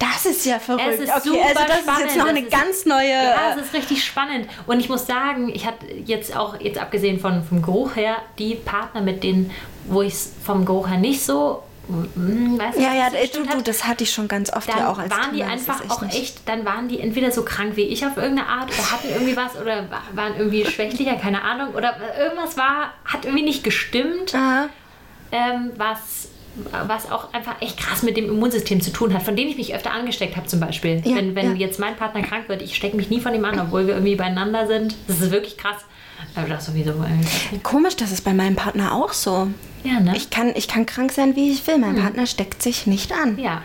Das 0.00 0.24
ist 0.26 0.44
ja 0.46 0.58
verrückt. 0.58 0.84
es 0.94 1.00
ist 1.00 1.10
okay, 1.10 1.20
super 1.28 1.46
also 1.46 1.60
das 1.68 1.78
spannend. 1.80 2.00
ist 2.00 2.06
jetzt 2.06 2.16
noch 2.18 2.26
eine 2.26 2.40
ist- 2.40 2.50
ganz 2.50 2.86
neue. 2.86 3.12
Ja, 3.12 3.54
es 3.56 3.62
ist 3.66 3.72
richtig 3.74 4.04
spannend. 4.04 4.48
Und 4.66 4.80
ich 4.80 4.88
muss 4.88 5.06
sagen, 5.06 5.48
ich 5.54 5.66
hatte 5.66 5.86
jetzt 6.06 6.34
auch, 6.36 6.58
jetzt 6.60 6.78
abgesehen 6.78 7.20
von, 7.20 7.44
vom 7.44 7.60
Geruch 7.62 7.94
her, 7.96 8.16
die 8.38 8.54
Partner, 8.56 9.02
mit 9.02 9.22
denen, 9.22 9.50
wo 9.84 10.02
ich 10.02 10.14
es 10.14 10.32
vom 10.44 10.64
Geruch 10.64 10.88
her 10.88 10.96
nicht 10.98 11.22
so, 11.22 11.62
mm, 11.88 12.58
weiß 12.58 12.76
ja, 12.76 12.90
nicht, 12.90 12.98
ja, 12.98 13.10
so 13.10 13.16
ey, 13.16 13.28
du, 13.28 13.56
du, 13.56 13.62
das 13.62 13.84
hatte 13.86 14.04
ich 14.04 14.12
schon 14.12 14.26
ganz 14.26 14.50
oft 14.52 14.68
dann 14.70 14.78
ja 14.78 14.88
auch 14.90 14.98
als 14.98 15.10
waren 15.10 15.34
die 15.34 15.42
einfach 15.44 15.82
auch 15.90 16.00
nicht- 16.02 16.16
echt, 16.18 16.48
dann 16.48 16.64
waren 16.64 16.88
die 16.88 17.00
entweder 17.00 17.30
so 17.30 17.44
krank 17.44 17.76
wie 17.76 17.82
ich 17.82 18.04
auf 18.06 18.16
irgendeine 18.16 18.48
Art 18.48 18.68
oder 18.72 18.90
hatten 18.92 19.08
irgendwie 19.10 19.36
was 19.36 19.54
oder 19.60 19.90
wa- 19.90 20.02
waren 20.14 20.34
irgendwie 20.38 20.64
schwächlicher, 20.70 21.16
keine 21.16 21.42
Ahnung, 21.42 21.74
oder 21.74 21.94
irgendwas 22.18 22.56
war, 22.56 22.94
hat 23.04 23.24
irgendwie 23.26 23.44
nicht 23.44 23.64
gestimmt, 23.64 24.32
ähm, 25.32 25.70
was, 25.76 26.28
was 26.86 27.10
auch 27.10 27.32
einfach 27.32 27.60
echt 27.60 27.78
krass 27.78 28.02
mit 28.02 28.16
dem 28.16 28.26
Immunsystem 28.26 28.80
zu 28.80 28.92
tun 28.92 29.14
hat, 29.14 29.22
von 29.22 29.36
dem 29.36 29.48
ich 29.48 29.56
mich 29.56 29.74
öfter 29.74 29.92
angesteckt 29.92 30.36
habe 30.36 30.46
zum 30.46 30.60
Beispiel. 30.60 31.02
Ja, 31.04 31.16
wenn 31.16 31.34
wenn 31.34 31.52
ja. 31.52 31.66
jetzt 31.66 31.78
mein 31.78 31.96
Partner 31.96 32.22
krank 32.22 32.48
wird, 32.48 32.62
ich 32.62 32.74
stecke 32.76 32.96
mich 32.96 33.10
nie 33.10 33.20
von 33.20 33.34
ihm 33.34 33.44
an, 33.44 33.58
obwohl 33.60 33.86
wir 33.86 33.94
irgendwie 33.94 34.16
beieinander 34.16 34.66
sind. 34.66 34.94
Das 35.06 35.20
ist 35.20 35.30
wirklich 35.30 35.56
krass. 35.56 35.82
Aber 36.34 36.48
das 36.48 36.66
sowieso. 36.66 36.92
Komisch, 37.62 37.96
das 37.96 38.12
ist 38.12 38.22
bei 38.24 38.34
meinem 38.34 38.56
Partner 38.56 38.92
auch 38.94 39.12
so. 39.12 39.48
Ja, 39.84 40.00
ne? 40.00 40.14
Ich 40.16 40.30
kann, 40.30 40.52
ich 40.54 40.68
kann 40.68 40.84
krank 40.84 41.12
sein, 41.12 41.34
wie 41.34 41.50
ich 41.50 41.66
will. 41.66 41.78
Mein 41.78 41.96
Partner 41.96 42.26
steckt 42.26 42.62
sich 42.62 42.86
nicht 42.86 43.12
an. 43.12 43.38
ja. 43.38 43.62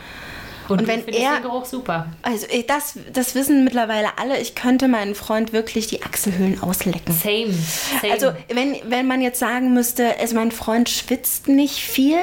Und, 0.67 0.81
Und 0.81 0.87
wenn 0.87 1.07
er- 1.07 1.35
den 1.35 1.43
Geruch 1.43 1.65
super. 1.65 2.07
Also 2.23 2.47
das, 2.67 2.97
das 3.13 3.35
wissen 3.35 3.63
mittlerweile 3.65 4.17
alle. 4.17 4.39
Ich 4.39 4.55
könnte 4.55 4.87
meinen 4.87 5.13
Freund 5.13 5.53
wirklich 5.53 5.85
die 5.85 6.01
Achselhöhlen 6.01 6.59
auslecken. 6.63 7.13
Same. 7.13 7.53
Same. 8.01 8.11
Also 8.13 8.31
wenn, 8.51 8.77
wenn 8.89 9.05
man 9.05 9.21
jetzt 9.21 9.39
sagen 9.39 9.75
müsste, 9.75 10.17
also 10.19 10.33
mein 10.35 10.51
Freund 10.51 10.89
schwitzt 10.89 11.47
nicht 11.47 11.75
viel, 11.75 12.17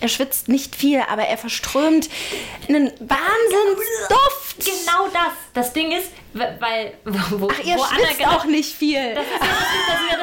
er 0.00 0.08
schwitzt 0.08 0.48
nicht 0.48 0.74
viel, 0.76 1.02
aber 1.08 1.22
er 1.22 1.38
verströmt 1.38 2.08
einen 2.68 2.90
Wahnsinnsduft. 3.00 4.64
Genau 4.64 5.08
das. 5.12 5.32
Das 5.54 5.72
Ding 5.72 5.92
ist, 5.92 6.10
weil. 6.32 6.94
Wo, 7.04 7.48
Ach, 7.50 7.64
ihr 7.64 7.76
wo 7.76 7.82
Anna 7.82 7.96
schwitzt 8.06 8.18
genau- 8.18 8.30
auch 8.36 8.44
nicht 8.44 8.74
viel. 8.74 9.14
Das 9.14 9.24
ist, 9.24 9.32
das 9.40 9.48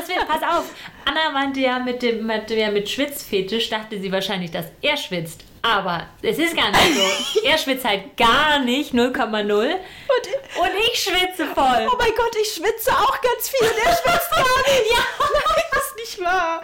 ist, 0.06 0.10
das 0.10 0.18
ist, 0.18 0.28
pass 0.28 0.42
auf. 0.58 0.66
Anna 1.06 1.32
meinte 1.32 1.60
ja 1.60 1.80
mit 1.80 2.02
dem 2.02 2.26
mit, 2.26 2.50
ja, 2.52 2.70
mit 2.72 2.90
Schwitzfetisch, 2.90 3.70
dachte 3.70 4.00
sie 4.00 4.12
wahrscheinlich, 4.12 4.52
dass 4.52 4.66
er 4.82 4.98
schwitzt. 4.98 5.42
Aber 5.64 6.06
es 6.22 6.38
ist 6.38 6.56
gar 6.56 6.70
nicht 6.72 6.96
so. 6.96 7.40
Er 7.44 7.58
schwitzt 7.58 7.84
halt 7.84 8.16
gar 8.16 8.60
nicht, 8.60 8.94
0,0. 8.94 8.94
Und, 8.94 9.52
und 9.52 10.72
ich 10.92 11.00
schwitze 11.02 11.46
voll. 11.54 11.88
Oh 11.92 11.96
mein 11.98 12.12
Gott, 12.16 12.36
ich 12.42 12.54
schwitze 12.54 12.92
auch 12.92 13.20
ganz 13.22 13.50
viel 13.50 13.68
und 13.68 13.78
er 13.78 13.92
schwitzt 13.96 14.32
gar 14.32 14.44
nicht. 14.44 14.92
Ja, 14.92 15.04
das 15.20 15.67
nicht 15.98 16.20
wahr. 16.22 16.62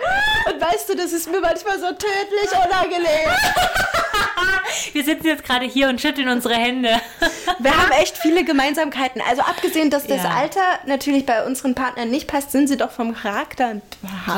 Und 0.52 0.62
weißt 0.62 0.90
du, 0.90 0.96
das 0.96 1.12
ist 1.14 1.30
mir 1.32 1.40
manchmal 1.42 1.80
so 1.80 1.88
tödlich 1.88 2.52
unangenehm. 2.66 3.32
Wir 4.94 5.04
sitzen 5.04 5.28
jetzt 5.28 5.44
gerade 5.44 5.66
hier 5.66 5.88
und 5.90 6.00
schütteln 6.02 6.28
unsere 6.30 6.56
Hände. 6.56 6.90
Wir 7.60 7.78
haben 7.78 7.92
echt 7.92 8.18
viele 8.18 8.44
Gemeinsamkeiten. 8.44 9.22
Also 9.28 9.42
abgesehen, 9.42 9.90
dass 9.90 10.06
das 10.06 10.24
Ja. 10.24 10.32
Alter 10.32 10.62
natürlich 10.86 11.26
bei 11.26 11.46
unseren 11.46 11.74
Partnern 11.76 12.10
nicht 12.10 12.28
passt, 12.28 12.52
sind 12.52 12.68
sie 12.68 12.78
doch 12.78 12.92
vom 12.92 13.14
Charakter 13.16 13.68
ein 13.70 13.82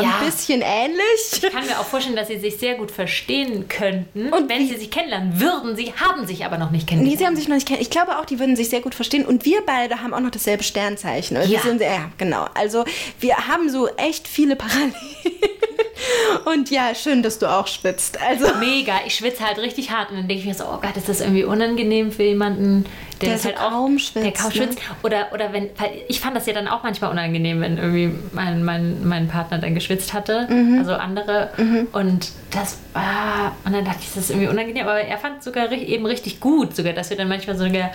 Ja. 0.02 0.20
bisschen 0.24 0.62
ähnlich. 0.62 1.02
Ich 1.34 1.42
kann 1.52 1.66
mir 1.66 1.80
auch 1.80 1.86
vorstellen, 1.86 2.16
dass 2.16 2.28
sie 2.28 2.40
sich 2.40 2.58
sehr 2.58 2.76
gut 2.76 2.92
verstehen 2.92 3.68
könnten. 3.68 4.32
Und 4.34 4.50
wenn 4.50 4.68
sie 4.68 4.76
sich 4.78 4.92
kennenlernen 4.92 5.40
würden, 5.40 5.76
sie 5.76 5.94
haben 5.94 6.26
sich 6.28 6.46
aber 6.46 6.58
noch 6.58 6.72
nicht 6.72 6.84
Nee, 6.84 6.90
kennengelernt. 6.92 7.20
sie 7.20 7.26
haben 7.26 7.36
sich 7.36 7.48
noch 7.48 7.56
nicht 7.56 7.68
kennen. 7.68 7.82
Ich 7.82 7.90
glaube 7.90 8.18
auch, 8.20 8.26
die 8.26 8.40
würden 8.40 8.56
sich 8.56 8.70
sehr 8.70 8.82
gut 8.82 8.96
verstehen. 8.96 9.26
Und 9.26 9.46
wir 9.46 9.62
beide 9.66 10.02
haben 10.02 10.14
auch 10.14 10.20
noch 10.22 10.32
dasselbe 10.32 10.64
Sternzeichen. 10.64 11.38
Ja. 11.50 11.62
sind, 11.62 11.82
ja, 11.82 12.12
genau. 12.18 12.46
Also 12.54 12.86
wir 13.20 13.36
haben 13.48 13.70
so 13.70 13.88
echt 13.98 14.28
viele 14.28 14.56
Parallelen. 14.56 14.85
Und 16.46 16.70
ja, 16.70 16.94
schön, 16.94 17.24
dass 17.24 17.40
du 17.40 17.48
auch 17.48 17.68
schwitzt. 17.68 18.20
Also 18.22 18.46
Mega, 18.60 18.94
ich 19.06 19.16
schwitze 19.16 19.44
halt 19.46 19.58
richtig 19.58 19.90
hart 19.92 20.12
und 20.12 20.18
dann 20.18 20.28
denke 20.28 20.42
ich 20.42 20.48
mir 20.48 20.54
so, 20.54 20.66
oh 20.66 20.78
Gott, 20.82 20.96
ist 20.96 21.10
das 21.10 21.22
irgendwie 21.22 21.44
unangenehm 21.44 22.12
für 22.12 22.24
jemanden, 22.24 22.86
der, 23.22 23.30
Der 23.30 23.38
so 23.40 23.46
halt 23.46 23.58
auch, 23.60 23.70
kaum 23.72 23.98
schwitzt, 23.98 24.26
der 24.26 24.32
kaum 24.34 24.50
ne? 24.50 24.56
schwitzt. 24.56 24.80
Oder, 25.04 25.28
oder 25.34 25.54
wenn, 25.54 25.70
ich 26.08 26.20
fand 26.20 26.36
das 26.36 26.46
ja 26.46 26.54
dann 26.54 26.68
auch 26.68 26.84
manchmal 26.84 27.10
unangenehm, 27.12 27.62
wenn 27.62 27.78
irgendwie 27.78 28.12
mein, 28.34 28.64
mein, 28.64 29.08
mein 29.08 29.28
Partner 29.28 29.58
dann 29.58 29.74
geschwitzt 29.74 30.14
hatte, 30.14 30.48
Mhm. 30.50 30.80
also 30.80 30.94
andere. 30.94 31.50
Und 31.94 32.32
das 32.52 32.78
war, 32.94 33.56
und 33.66 33.74
dann 33.74 33.86
dachte 33.86 34.00
ich, 34.02 34.08
das 34.14 34.26
ist 34.26 34.30
irgendwie 34.30 34.50
unangenehm, 34.50 34.84
aber 34.86 35.00
er 35.02 35.18
fand 35.18 35.40
es 35.40 35.46
sogar 35.46 35.72
eben 35.72 36.06
richtig 36.06 36.40
gut, 36.40 36.76
sogar, 36.76 36.94
dass 36.94 37.10
wir 37.10 37.18
dann 37.18 37.30
manchmal 37.30 37.58
sogar 37.58 37.92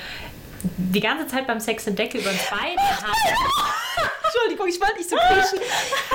die 0.62 1.00
ganze 1.00 1.26
Zeit 1.26 1.46
beim 1.46 1.60
Sex 1.60 1.84
den 1.84 1.96
Deckel 1.96 2.20
über 2.20 2.30
uns 2.30 2.40
beide 2.50 2.80
haben. 2.80 3.12
Entschuldigung, 4.24 4.68
ich 4.68 4.80
wollte 4.80 4.96
nicht 4.96 5.10
so 5.10 5.16
kriechen. 5.16 5.58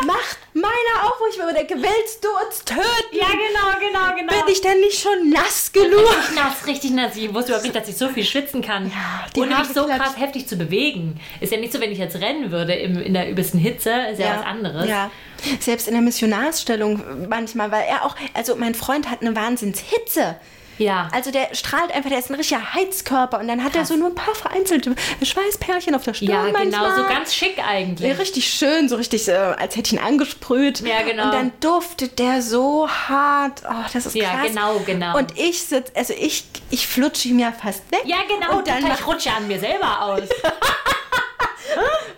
Macht 0.05 0.37
meiner 0.53 1.03
auch, 1.03 1.19
wo 1.19 1.25
ich 1.27 1.37
mir 1.37 1.53
denke, 1.53 1.75
willst 1.75 2.23
du 2.23 2.29
uns 2.45 2.63
töten? 2.63 2.81
Ja, 3.11 3.27
genau, 3.27 3.79
genau, 3.79 4.15
genau. 4.15 4.45
Bin 4.45 4.53
ich 4.53 4.61
denn 4.61 4.79
nicht 4.79 5.01
schon 5.01 5.29
nass 5.29 5.71
genug? 5.71 5.99
Richtig 5.99 6.35
nass, 6.35 6.67
richtig 6.67 6.91
nass. 6.91 7.15
Ich 7.15 7.33
wusste 7.33 7.49
überhaupt 7.51 7.63
nicht, 7.63 7.75
dass 7.75 7.89
ich 7.89 7.97
so 7.97 8.07
viel 8.07 8.23
schwitzen 8.23 8.61
kann. 8.61 8.91
die 9.35 9.41
Ohne 9.41 9.57
mich 9.57 9.67
so 9.67 9.85
klatscht. 9.85 10.01
krass 10.01 10.17
heftig 10.17 10.47
zu 10.47 10.55
bewegen. 10.55 11.19
Ist 11.41 11.51
ja 11.51 11.59
nicht 11.59 11.73
so, 11.73 11.81
wenn 11.81 11.91
ich 11.91 11.97
jetzt 11.97 12.15
rennen 12.15 12.51
würde 12.51 12.73
im, 12.73 13.01
in 13.01 13.13
der 13.13 13.29
übelsten 13.29 13.59
Hitze, 13.59 13.91
ist 14.11 14.19
ja, 14.19 14.37
was 14.37 14.45
anderes. 14.45 14.87
Ja. 14.89 15.11
Selbst 15.59 15.87
in 15.87 15.93
der 15.93 16.01
Missionarsstellung 16.01 17.27
manchmal, 17.27 17.71
weil 17.71 17.83
er 17.83 18.05
auch, 18.05 18.15
also 18.33 18.55
mein 18.55 18.75
Freund 18.75 19.09
hat 19.11 19.21
eine 19.21 19.35
Wahnsinnshitze. 19.35 20.37
Ja. 20.77 21.07
Also 21.13 21.31
der 21.31 21.53
strahlt 21.53 21.91
einfach, 21.93 22.09
der 22.09 22.19
ist 22.19 22.29
ein 22.29 22.35
richtiger 22.35 22.73
Heizkörper 22.73 23.39
und 23.39 23.47
dann 23.47 23.63
hat 23.63 23.73
er 23.75 23.79
Krass. 23.79 23.87
so 23.89 23.95
nur 23.95 24.09
ein 24.09 24.15
paar 24.15 24.35
vereinzelte 24.35 24.93
Schweißperlchen 25.23 25.95
auf 25.95 26.03
der 26.03 26.13
Stirn 26.13 26.29
Ja, 26.29 26.43
manchmal. 26.51 26.65
genau, 26.65 26.95
so 26.95 27.07
ganz 27.07 27.33
schick 27.33 27.57
Ja, 27.57 27.65
eigentlich. 27.67 28.19
richtig 28.19 28.47
schön, 28.53 28.89
so 28.89 28.95
richtig, 28.97 29.27
äh, 29.27 29.31
als 29.33 29.75
hätte 29.75 29.87
ich 29.87 29.93
ihn 29.93 29.99
angesprüht. 30.05 30.81
Ja, 30.81 31.01
genau. 31.03 31.25
Und 31.25 31.33
dann 31.33 31.51
duftet 31.61 32.19
der 32.19 32.41
so 32.41 32.89
hart. 32.89 33.61
Oh, 33.69 33.73
das 33.93 34.05
ist 34.05 34.15
Ja, 34.15 34.31
krass. 34.35 34.47
genau, 34.47 34.79
genau. 34.85 35.17
Und 35.17 35.37
ich 35.39 35.61
sitze, 35.63 35.91
also 35.95 36.13
ich, 36.17 36.43
ich 36.69 36.87
flutsche 36.87 37.29
ihm 37.29 37.39
ja 37.39 37.51
fast 37.51 37.89
weg. 37.91 38.01
Ja, 38.05 38.17
genau, 38.27 38.57
Und 38.57 38.67
dann 38.67 38.85
ich 38.85 39.07
rutsche 39.07 39.31
an 39.31 39.47
mir 39.47 39.59
selber 39.59 40.01
aus. 40.01 40.23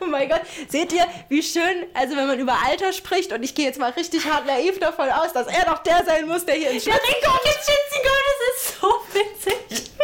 Oh 0.08 0.10
mein 0.10 0.30
Gott, 0.30 0.41
seht 0.70 0.93
ihr, 0.93 1.06
wie 1.28 1.43
schön, 1.43 1.84
also 1.93 2.15
wenn 2.15 2.28
man 2.28 2.39
über 2.39 2.56
Alter 2.65 2.93
spricht 2.93 3.34
und 3.34 3.43
ich 3.43 3.56
gehe 3.56 3.65
jetzt 3.65 3.78
mal 3.78 3.91
richtig 3.91 4.26
hart 4.26 4.46
naiv 4.46 4.80
davon 4.80 5.10
aus, 5.10 5.34
dass 5.34 5.48
er 5.48 5.65
doch 5.65 5.80
der 5.80 6.02
sein 6.06 6.26
muss, 6.28 6.46
der 6.46 6.56
hier 6.56 6.72
Der 6.72 6.80
Schwitzen 6.80 6.93
richtig 6.93 7.28
ins 7.46 7.65
Schwitzen 7.65 8.02
kommt, 8.04 8.26
das 8.32 8.56
ist 8.56 8.80
so 8.80 8.88
witzig. 9.13 9.91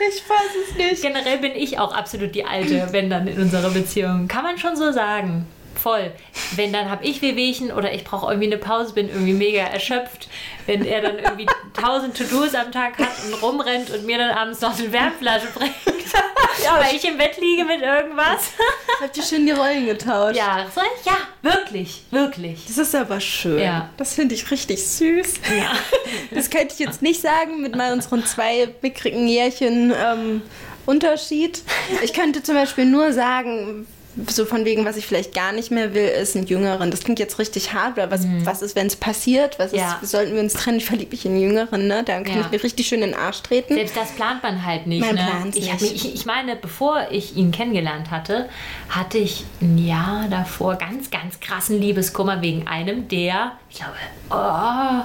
Ich 0.00 0.22
weiß 0.30 0.68
es 0.68 0.76
nicht. 0.76 1.02
Generell 1.02 1.38
bin 1.38 1.52
ich 1.56 1.78
auch 1.78 1.92
absolut 1.92 2.32
die 2.34 2.44
Alte, 2.44 2.86
wenn 2.92 3.10
dann 3.10 3.26
in 3.26 3.40
unserer 3.40 3.70
Beziehung. 3.70 4.28
Kann 4.28 4.44
man 4.44 4.56
schon 4.56 4.76
so 4.76 4.92
sagen. 4.92 5.44
Voll. 5.82 6.12
Wenn 6.56 6.72
dann 6.72 6.90
habe 6.90 7.04
ich 7.04 7.22
Wehwehchen 7.22 7.70
oder 7.70 7.92
ich 7.92 8.04
brauche 8.04 8.32
irgendwie 8.32 8.48
eine 8.48 8.58
Pause, 8.58 8.94
bin 8.94 9.08
irgendwie 9.08 9.32
mega 9.32 9.62
erschöpft. 9.62 10.28
Wenn 10.66 10.84
er 10.84 11.00
dann 11.00 11.18
irgendwie 11.18 11.46
tausend 11.72 12.16
To-Dos 12.16 12.54
am 12.54 12.72
Tag 12.72 12.98
hat 12.98 13.12
und 13.26 13.34
rumrennt 13.42 13.90
und 13.90 14.04
mir 14.04 14.18
dann 14.18 14.30
abends 14.30 14.60
noch 14.60 14.76
eine 14.78 14.92
Wärmflasche 14.92 15.46
bringt, 15.54 15.74
weil 15.84 16.96
ich 16.96 17.04
im 17.06 17.16
Bett 17.16 17.38
liege 17.40 17.64
mit 17.64 17.80
irgendwas. 17.80 18.52
Habt 19.00 19.16
ihr 19.16 19.22
schön 19.22 19.46
die 19.46 19.52
Rollen 19.52 19.86
getauscht? 19.86 20.36
Ja, 20.36 20.66
so, 20.74 20.80
ja, 21.04 21.16
wirklich, 21.42 22.02
wirklich. 22.10 22.66
Das 22.66 22.78
ist 22.78 22.94
aber 22.94 23.20
schön. 23.20 23.60
Ja. 23.60 23.88
Das 23.96 24.14
finde 24.14 24.34
ich 24.34 24.50
richtig 24.50 24.84
süß. 24.86 25.34
Ja. 25.56 25.72
Das 26.30 26.50
könnte 26.50 26.74
ich 26.74 26.78
jetzt 26.78 27.00
nicht 27.00 27.20
sagen 27.20 27.62
mit 27.62 27.74
mal 27.74 27.92
unseren 27.92 28.24
zwei 28.24 28.68
mickrigen 28.82 29.26
Jährchen 29.28 29.92
ähm, 29.96 30.42
Unterschied. 30.86 31.62
Ich 32.02 32.12
könnte 32.12 32.42
zum 32.42 32.54
Beispiel 32.54 32.84
nur 32.84 33.12
sagen, 33.12 33.86
so 34.28 34.44
von 34.44 34.64
wegen, 34.64 34.84
was 34.84 34.96
ich 34.96 35.06
vielleicht 35.06 35.34
gar 35.34 35.52
nicht 35.52 35.70
mehr 35.70 35.94
will, 35.94 36.06
ist 36.08 36.36
einen 36.36 36.46
Jüngeren. 36.46 36.90
Das 36.90 37.00
klingt 37.00 37.18
jetzt 37.18 37.38
richtig 37.38 37.72
hart, 37.72 37.96
weil 37.96 38.10
was, 38.10 38.26
was 38.44 38.62
ist, 38.62 38.74
wenn 38.76 38.86
es 38.88 38.96
passiert? 38.96 39.58
Was 39.58 39.72
ist, 39.72 39.78
Ja. 39.80 39.98
sollten 40.02 40.34
wir 40.34 40.40
uns 40.40 40.54
trennen? 40.54 40.78
Ich 40.78 40.84
verliebe 40.86 41.10
mich 41.12 41.24
in 41.24 41.32
einen 41.32 41.40
Jüngeren, 41.42 41.86
ne? 41.86 42.02
Dann 42.04 42.24
kann 42.24 42.36
Ja. 42.36 42.40
ich 42.42 42.50
mir 42.50 42.62
richtig 42.62 42.86
schön 42.88 43.02
in 43.02 43.10
den 43.10 43.18
Arsch 43.18 43.42
treten. 43.42 43.74
Selbst 43.74 43.96
das 43.96 44.10
plant 44.12 44.42
man 44.42 44.64
halt 44.66 44.86
nicht. 44.86 45.00
Man 45.00 45.14
ne? 45.14 45.26
plant's 45.28 45.56
ich, 45.56 45.70
nicht. 45.70 45.80
mich- 45.80 45.94
ich, 45.94 46.14
ich 46.14 46.26
meine, 46.26 46.56
bevor 46.56 47.06
ich 47.10 47.36
ihn 47.36 47.50
kennengelernt 47.52 48.10
hatte, 48.10 48.48
hatte 48.88 49.18
ich 49.18 49.44
ein 49.60 49.78
Jahr 49.78 50.26
davor 50.28 50.76
ganz, 50.76 51.10
ganz 51.10 51.40
krassen 51.40 51.80
Liebeskummer 51.80 52.42
wegen 52.42 52.66
einem, 52.66 53.08
der, 53.08 53.52
ich 53.70 53.76
glaube, 53.76 53.92
oh, 54.30 55.02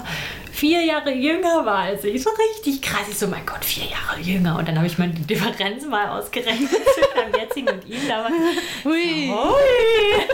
vier 0.53 0.83
Jahre 0.83 1.11
jünger 1.11 1.65
war 1.65 1.79
als 1.79 2.03
ich. 2.03 2.23
So 2.23 2.29
richtig 2.29 2.81
krass. 2.81 3.07
Ich 3.09 3.17
so, 3.17 3.27
mein 3.27 3.45
Gott, 3.45 3.65
vier 3.65 3.85
Jahre 3.85 4.19
jünger. 4.21 4.57
Und 4.57 4.67
dann 4.67 4.77
habe 4.77 4.87
ich 4.87 4.95
die 4.95 5.27
Differenz 5.27 5.85
mal 5.85 6.07
ausgerechnet 6.09 6.69
zwischen 6.69 7.15
meinem 7.15 7.33
jetzigen 7.41 7.69
und 7.69 7.87
ihm. 7.87 8.07
Da 8.07 8.23
war, 8.23 8.31
Hui. 8.83 9.29
Ui. 9.29 10.27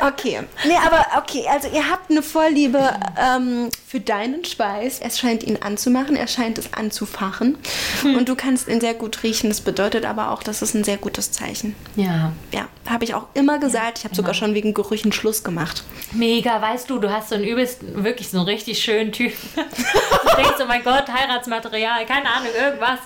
Okay. 0.00 0.40
Nee, 0.64 0.76
aber 0.84 1.06
okay, 1.18 1.44
also 1.50 1.68
ihr 1.68 1.90
habt 1.90 2.10
eine 2.10 2.22
Vorliebe 2.22 2.92
ähm, 3.18 3.68
für 3.86 4.00
deinen 4.00 4.44
Schweiß. 4.44 5.00
Es 5.00 5.18
scheint 5.18 5.42
ihn 5.42 5.58
anzumachen, 5.60 6.16
er 6.16 6.26
scheint 6.26 6.58
es 6.58 6.72
anzufachen. 6.72 7.58
Und 8.02 8.28
du 8.28 8.34
kannst 8.34 8.68
ihn 8.68 8.80
sehr 8.80 8.94
gut 8.94 9.22
riechen. 9.22 9.50
Das 9.50 9.60
bedeutet 9.60 10.04
aber 10.04 10.30
auch, 10.30 10.42
das 10.42 10.62
ist 10.62 10.74
ein 10.74 10.84
sehr 10.84 10.96
gutes 10.96 11.32
Zeichen. 11.32 11.74
Ja, 11.96 12.32
Ja, 12.52 12.68
habe 12.88 13.04
ich 13.04 13.14
auch 13.14 13.26
immer 13.34 13.58
gesagt. 13.58 13.98
Ich 13.98 14.04
habe 14.04 14.14
sogar 14.14 14.34
schon 14.34 14.54
wegen 14.54 14.74
Gerüchen 14.74 15.12
Schluss 15.12 15.44
gemacht. 15.44 15.84
Mega, 16.12 16.60
weißt 16.60 16.88
du, 16.88 16.98
du 16.98 17.10
hast 17.10 17.28
so 17.30 17.34
einen 17.34 17.44
übelst, 17.44 17.80
wirklich 17.82 18.28
so 18.30 18.38
einen 18.38 18.46
richtig 18.46 18.82
schönen 18.82 19.12
Typ. 19.12 19.32
du 19.54 20.36
denkst, 20.36 20.56
oh 20.60 20.66
mein 20.66 20.82
Gott, 20.82 21.08
Heiratsmaterial, 21.08 22.06
keine 22.06 22.30
Ahnung, 22.30 22.48
irgendwas 22.58 23.00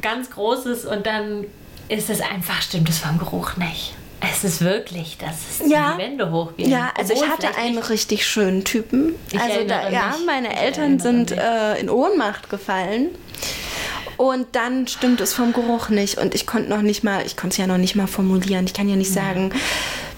ganz 0.00 0.30
Großes 0.30 0.84
und 0.84 1.06
dann 1.06 1.46
ist 1.88 2.10
es 2.10 2.20
einfach, 2.20 2.60
stimmt 2.62 2.88
es 2.88 2.98
vom 2.98 3.18
Geruch 3.18 3.56
nicht. 3.56 3.94
Es 4.20 4.44
ist 4.44 4.60
wirklich, 4.60 5.16
dass 5.18 5.60
es 5.60 5.70
Ja. 5.70 5.92
die 5.96 6.02
Wände 6.02 6.30
hochgeht. 6.30 6.66
Ja, 6.66 6.92
also 6.96 7.12
ich 7.12 7.20
Obwohl 7.20 7.32
hatte 7.32 7.46
vielleicht 7.48 7.58
einen 7.58 7.78
richtig 7.78 8.26
schönen 8.26 8.64
Typen. 8.64 9.14
Ich 9.32 9.40
also 9.40 9.64
da, 9.66 9.88
ja, 9.88 10.14
meine 10.26 10.52
Ich 10.52 10.58
Eltern 10.58 10.98
sind 10.98 11.32
äh, 11.32 11.78
in 11.78 11.88
Ohnmacht 11.88 12.50
gefallen. 12.50 13.08
Und 14.16 14.48
dann 14.52 14.86
stimmt 14.86 15.22
es 15.22 15.32
vom 15.32 15.54
Geruch 15.54 15.88
nicht. 15.88 16.18
Und 16.18 16.34
ich 16.34 16.46
konnte 16.46 16.68
noch 16.68 16.82
nicht 16.82 17.02
mal, 17.02 17.24
ich 17.24 17.36
konnte 17.38 17.54
es 17.54 17.56
ja 17.56 17.66
noch 17.66 17.78
nicht 17.78 17.94
mal 17.94 18.06
formulieren. 18.06 18.66
Ich 18.66 18.74
kann 18.74 18.86
ja 18.88 18.96
nicht 18.96 19.12
sagen, 19.12 19.50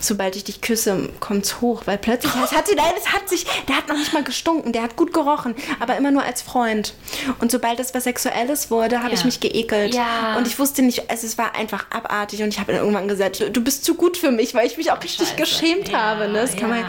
sobald 0.03 0.37
ich 0.37 0.45
dich 0.45 0.61
küsse, 0.61 1.09
kommt 1.21 1.45
es 1.47 1.61
hoch. 1.61 1.83
Weil 1.87 1.97
plötzlich, 1.99 2.33
es 2.45 2.53
hat 2.53 2.67
sie, 2.69 2.75
nein, 2.75 2.93
es 2.99 3.13
hat 3.13 3.29
sich, 3.29 3.47
der 3.69 3.77
hat 3.77 3.89
noch 3.89 3.97
nicht 3.97 4.13
mal 4.13 4.23
gestunken, 4.25 4.73
der 4.73 4.83
hat 4.83 4.97
gut 4.97 5.13
gerochen, 5.15 5.55
aber 5.81 5.97
immer 5.97 6.11
nur 6.11 6.23
als 6.25 6.43
Freund. 6.43 6.95
Und 7.41 7.51
sobald 7.51 7.81
es 7.81 7.95
was 7.95 8.05
Sexuelles 8.05 8.71
wurde, 8.71 9.03
habe 9.03 9.15
ich 9.15 9.21
Ja. 9.21 9.27
mich 9.27 9.41
geekelt. 9.41 9.95
Ja. 9.95 10.37
Und 10.37 10.47
ich 10.47 10.59
wusste 10.59 10.83
nicht, 10.83 11.11
also 11.11 11.27
es 11.27 11.39
war 11.39 11.55
einfach 11.55 11.87
abartig. 11.91 12.43
Und 12.43 12.49
ich 12.49 12.59
habe 12.59 12.73
dann 12.73 12.81
irgendwann 12.83 13.09
gesagt, 13.09 13.41
du, 13.41 13.51
du 13.51 13.61
bist 13.63 13.85
zu 13.85 13.95
gut 13.95 14.17
für 14.17 14.31
mich, 14.31 14.55
weil 14.55 14.67
ich 14.67 14.77
mich 14.77 14.91
auch 14.91 15.03
richtig 15.03 15.29
Scheiße. 15.29 15.37
geschämt 15.37 15.89
Ja, 15.89 15.99
habe. 16.01 16.29
Ne? 16.29 16.35
Das 16.41 16.57
kann 16.57 16.69
man, 16.71 16.85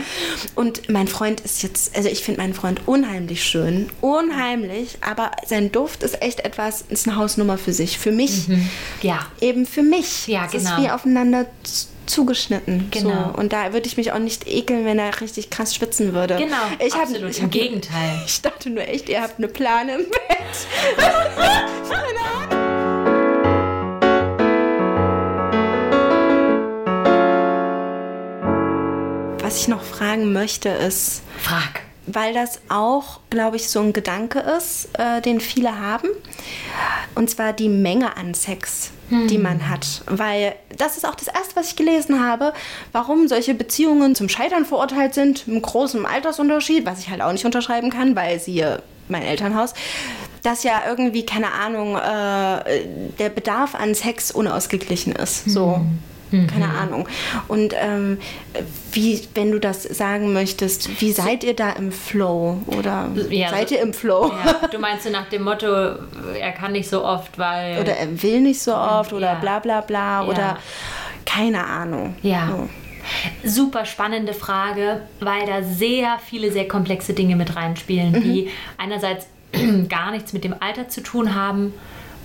und 0.55 0.89
mein 0.89 1.07
Freund 1.07 1.39
ist 1.41 1.61
jetzt, 1.63 1.95
also 1.95 2.09
ich 2.09 2.23
finde 2.23 2.41
meinen 2.41 2.53
Freund 2.53 2.81
unheimlich 2.87 3.43
schön, 3.43 3.89
unheimlich, 4.01 4.97
aber 5.01 5.31
sein 5.45 5.71
Duft 5.71 6.03
ist 6.03 6.21
echt 6.21 6.39
etwas, 6.41 6.83
ist 6.89 7.07
eine 7.07 7.17
Hausnummer 7.17 7.57
für 7.57 7.73
sich. 7.73 7.97
Für 7.99 8.11
mich, 8.11 8.47
Ja, 9.01 9.19
eben 9.41 9.65
für 9.65 9.83
mich. 9.83 10.27
Ja, 10.27 10.45
es 10.45 10.51
genau. 10.53 10.77
ist 10.77 10.81
wie 10.83 10.89
aufeinander 10.89 11.45
z- 11.63 11.87
zugeschnitten. 12.05 12.87
Genau. 12.91 13.31
So. 13.33 13.39
Und 13.39 13.53
da 13.53 13.73
würde 13.73 13.87
ich 13.87 13.97
mich 13.97 14.11
auch 14.11 14.19
nicht 14.19 14.47
ekeln, 14.47 14.85
wenn 14.85 14.99
er 14.99 15.19
richtig 15.21 15.49
krass 15.49 15.75
schwitzen 15.75 16.13
würde. 16.13 16.35
genau. 16.37 16.55
Ich 16.79 16.93
hab, 16.93 17.03
absolut. 17.03 17.31
ich 17.31 17.39
Im 17.39 17.45
hab, 17.45 17.51
Gegenteil. 17.51 18.21
Ich 18.25 18.41
dachte 18.41 18.69
nur 18.69 18.87
echt, 18.87 19.09
ihr 19.09 19.21
habt 19.21 19.37
eine 19.37 19.47
Plane 19.47 19.95
im 19.95 20.05
Bett. 20.09 20.97
Was 29.41 29.57
ich 29.57 29.67
noch 29.67 29.83
fragen 29.83 30.31
möchte 30.33 30.69
ist, 30.69 31.21
Frag. 31.37 31.81
weil 32.07 32.33
das 32.33 32.59
auch, 32.69 33.19
glaube 33.29 33.57
ich, 33.57 33.69
so 33.69 33.81
ein 33.81 33.93
Gedanke 33.93 34.39
ist, 34.39 34.89
äh, 34.97 35.21
den 35.21 35.39
viele 35.41 35.79
haben. 35.79 36.07
Und 37.13 37.29
zwar 37.29 37.53
die 37.53 37.69
Menge 37.69 38.17
an 38.17 38.33
Sex, 38.33 38.91
die 39.27 39.37
man 39.37 39.69
hat. 39.69 40.01
Weil 40.07 40.55
das 40.77 40.97
ist 40.97 41.07
auch 41.07 41.15
das 41.15 41.27
Erste, 41.27 41.55
was 41.55 41.69
ich 41.69 41.75
gelesen 41.75 42.23
habe, 42.23 42.53
warum 42.91 43.27
solche 43.27 43.53
Beziehungen 43.53 44.15
zum 44.15 44.29
Scheitern 44.29 44.65
verurteilt 44.65 45.13
sind, 45.13 45.47
im 45.47 45.61
großen 45.61 46.05
Altersunterschied, 46.05 46.85
was 46.85 46.99
ich 46.99 47.09
halt 47.09 47.21
auch 47.21 47.31
nicht 47.31 47.45
unterschreiben 47.45 47.89
kann, 47.89 48.15
weil 48.15 48.39
sie 48.39 48.63
mein 49.09 49.23
Elternhaus, 49.23 49.73
dass 50.43 50.63
ja 50.63 50.83
irgendwie, 50.87 51.25
keine 51.25 51.51
Ahnung, 51.51 51.95
äh, 51.95 52.85
der 53.19 53.29
Bedarf 53.29 53.75
an 53.75 53.95
Sex 53.95 54.31
unausgeglichen 54.31 55.13
ist. 55.13 55.49
So. 55.49 55.81
Keine 56.47 56.69
Ahnung. 56.69 57.07
Und 57.47 57.73
ähm, 57.79 58.17
wie, 58.91 59.21
wenn 59.35 59.51
du 59.51 59.59
das 59.59 59.83
sagen 59.83 60.33
möchtest, 60.33 61.01
wie 61.01 61.11
seid 61.11 61.43
ihr 61.43 61.55
da 61.55 61.71
im 61.71 61.91
Flow? 61.91 62.61
Oder 62.67 63.09
Ja, 63.29 63.49
seid 63.49 63.71
ihr 63.71 63.81
im 63.81 63.93
Flow? 63.93 64.31
Ja, 64.45 64.67
du 64.67 64.79
meinst 64.79 65.03
so 65.03 65.09
nach 65.09 65.29
dem 65.29 65.43
Motto, 65.43 65.67
er 65.67 66.51
kann 66.57 66.71
nicht 66.73 66.89
so 66.89 67.03
oft, 67.05 67.37
weil. 67.37 67.79
Oder 67.79 67.95
er 67.97 68.21
will 68.23 68.41
nicht 68.41 68.61
so 68.61 68.73
oft 68.75 69.13
oder 69.13 69.33
Ja. 69.33 69.39
bla 69.39 69.59
bla 69.59 69.81
bla 69.81 70.25
oder 70.25 70.57
keine 71.25 71.65
Ahnung. 71.65 72.15
Ja. 72.21 72.49
So. 72.49 72.69
Super 73.43 73.85
spannende 73.85 74.33
Frage, 74.33 75.01
weil 75.19 75.45
da 75.45 75.61
sehr 75.61 76.19
viele 76.25 76.51
sehr 76.51 76.67
komplexe 76.67 77.13
Dinge 77.13 77.35
mit 77.35 77.55
reinspielen, 77.55 78.13
die 78.23 78.49
einerseits 78.77 79.27
gar 79.89 80.11
nichts 80.11 80.33
mit 80.33 80.43
dem 80.43 80.55
Alter 80.59 80.87
zu 80.89 81.01
tun 81.03 81.35
haben. 81.35 81.73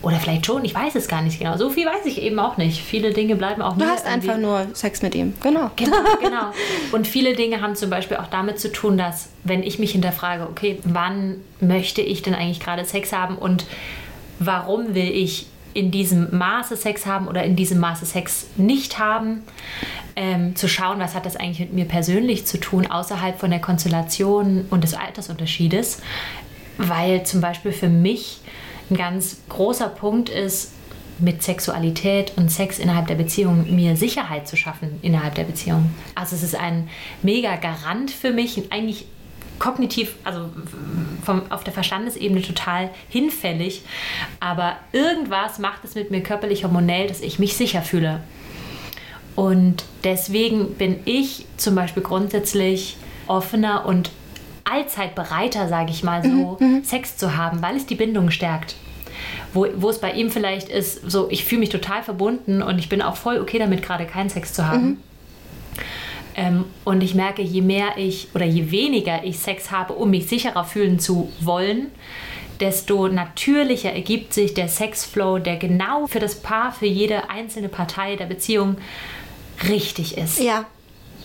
Oder 0.01 0.17
vielleicht 0.21 0.47
schon, 0.47 0.65
ich 0.65 0.75
weiß 0.75 0.95
es 0.95 1.09
gar 1.09 1.23
nicht 1.23 1.39
genau. 1.41 1.57
So 1.57 1.71
viel 1.71 1.85
weiß 1.87 2.07
ich 2.07 2.23
eben 2.23 2.39
auch 2.39 2.57
nicht. 2.57 2.81
Viele 2.81 3.13
Dinge 3.13 3.35
bleiben 3.35 3.63
auch 3.63 3.77
Du 3.77 3.85
hast 3.85 4.07
irgendwie- 4.07 4.29
einfach 4.31 4.41
nur 4.41 4.67
Sex 4.75 5.03
mit 5.03 5.15
ihm. 5.15 5.35
Genau. 5.43 5.71
Genau, 5.77 5.97
genau. 6.21 6.53
Und 6.93 7.07
viele 7.09 7.35
Dinge 7.35 7.61
haben 7.61 7.75
zum 7.75 7.91
Beispiel 7.91 8.17
auch 8.19 8.29
damit 8.29 8.61
zu 8.61 8.71
tun, 8.71 8.97
dass, 8.97 9.31
wenn 9.45 9.63
ich 9.63 9.79
mich 9.81 9.91
hinterfrage, 9.93 10.45
okay, 10.49 10.79
wann 10.85 11.37
möchte 11.61 12.01
ich 12.01 12.23
denn 12.23 12.35
eigentlich 12.35 12.61
gerade 12.61 12.85
Sex 12.85 13.13
haben 13.13 13.37
und 13.37 13.67
warum 14.39 14.95
will 14.95 15.09
ich 15.11 15.47
in 15.75 15.91
diesem 15.91 16.37
Maße 16.37 16.77
Sex 16.77 17.05
haben 17.07 17.27
oder 17.29 17.43
in 17.45 17.55
diesem 17.57 17.79
Maße 17.79 18.07
Sex 18.07 18.47
nicht 18.57 18.99
haben, 18.99 19.43
ähm, 20.17 20.57
zu 20.57 20.69
schauen, 20.69 20.99
was 20.99 21.15
hat 21.15 21.27
das 21.27 21.37
eigentlich 21.37 21.61
mit 21.61 21.73
mir 21.73 21.85
persönlich 21.85 22.47
zu 22.47 22.59
tun, 22.59 22.87
außerhalb 22.87 23.39
von 23.39 23.51
der 23.51 23.61
Konstellation 23.61 24.65
und 24.71 24.83
des 24.85 24.95
Altersunterschiedes. 24.95 26.01
Weil 26.79 27.25
zum 27.25 27.41
Beispiel 27.41 27.73
für 27.73 27.89
mich 27.89 28.41
ein 28.91 28.97
ganz 28.97 29.39
großer 29.49 29.89
Punkt 29.89 30.29
ist, 30.29 30.73
mit 31.21 31.43
Sexualität 31.43 32.33
und 32.37 32.51
Sex 32.51 32.79
innerhalb 32.79 33.09
der 33.09 33.17
Beziehung 33.17 33.75
mir 33.75 33.97
Sicherheit 33.97 34.47
zu 34.47 34.57
schaffen 34.57 34.99
innerhalb 35.03 35.35
der 35.35 35.45
Beziehung. 35.45 35.91
Also 36.15 36.37
es 36.37 36.43
ist 36.43 36.55
ein 36.55 36.89
mega 37.23 37.57
Garant 37.57 38.11
für 38.11 38.31
mich, 38.31 38.71
eigentlich 38.71 39.07
kognitiv, 39.59 40.15
also 40.23 40.49
vom, 41.25 41.51
auf 41.51 41.65
der 41.65 41.73
Verstandesebene 41.73 42.43
total 42.43 42.91
hinfällig, 43.09 43.83
aber 44.39 44.77
irgendwas 44.93 45.59
macht 45.59 45.85
es 45.85 45.97
mit 45.97 46.13
mir 46.13 46.23
körperlich 46.23 46.63
hormonell, 46.63 47.09
dass 47.09 47.21
ich 47.21 47.41
mich 47.41 47.57
sicher 47.57 47.83
fühle. 47.83 48.23
Und 49.35 49.85
deswegen 50.05 50.75
bin 50.75 51.01
ich 51.05 51.47
zum 51.57 51.75
Beispiel 51.75 52.03
grundsätzlich 52.03 52.97
offener 53.27 53.87
und 53.87 54.11
allzeit 54.71 55.15
bereiter, 55.15 55.69
sage 55.69 55.91
ich 55.91 56.03
mal 56.03 56.23
so, 56.23 56.57
mhm, 56.61 56.85
Sex 56.85 57.17
zu 57.17 57.37
haben, 57.37 57.63
weil 57.63 57.77
es 57.77 57.87
die 57.87 57.95
Bindung 57.95 58.31
stärkt. 58.31 58.77
Wo, 59.53 59.67
wo 59.77 59.89
es 59.91 60.01
bei 60.01 60.13
ihm 60.13 60.31
vielleicht 60.31 60.69
ist, 60.69 61.11
so 61.11 61.29
ich 61.31 61.45
fühle 61.45 61.61
mich 61.61 61.71
total 61.71 62.03
verbunden 62.03 62.63
und 62.63 62.79
ich 62.79 62.89
bin 62.89 63.03
auch 63.03 63.17
voll 63.17 63.41
okay 63.41 63.59
damit, 63.59 63.83
gerade 63.83 64.05
keinen 64.05 64.29
Sex 64.29 64.53
zu 64.53 64.67
haben. 64.67 64.87
Mhm. 64.87 64.99
Ähm, 66.37 66.65
und 66.85 67.03
ich 67.03 67.15
merke, 67.15 67.43
je 67.43 67.63
mehr 67.63 67.97
ich 67.97 68.29
oder 68.35 68.45
je 68.45 68.71
weniger 68.71 69.25
ich 69.25 69.39
Sex 69.41 69.71
habe, 69.71 69.95
um 69.95 70.11
mich 70.11 70.29
sicherer 70.29 70.65
fühlen 70.65 71.01
zu 71.01 71.33
wollen, 71.41 71.89
desto 72.61 73.09
natürlicher 73.09 73.93
ergibt 73.93 74.35
sich 74.35 74.55
der 74.55 74.69
Sexflow, 74.69 75.39
der 75.39 75.57
genau 75.57 76.07
für 76.07 76.21
das 76.21 76.37
Paar, 76.37 76.73
für 76.73 76.87
jede 76.87 77.31
einzelne 77.31 77.69
Partei 77.69 78.17
der 78.17 78.27
Beziehung 78.27 78.77
richtig 79.69 80.17
ist. 80.17 80.41
Ja. 80.41 80.67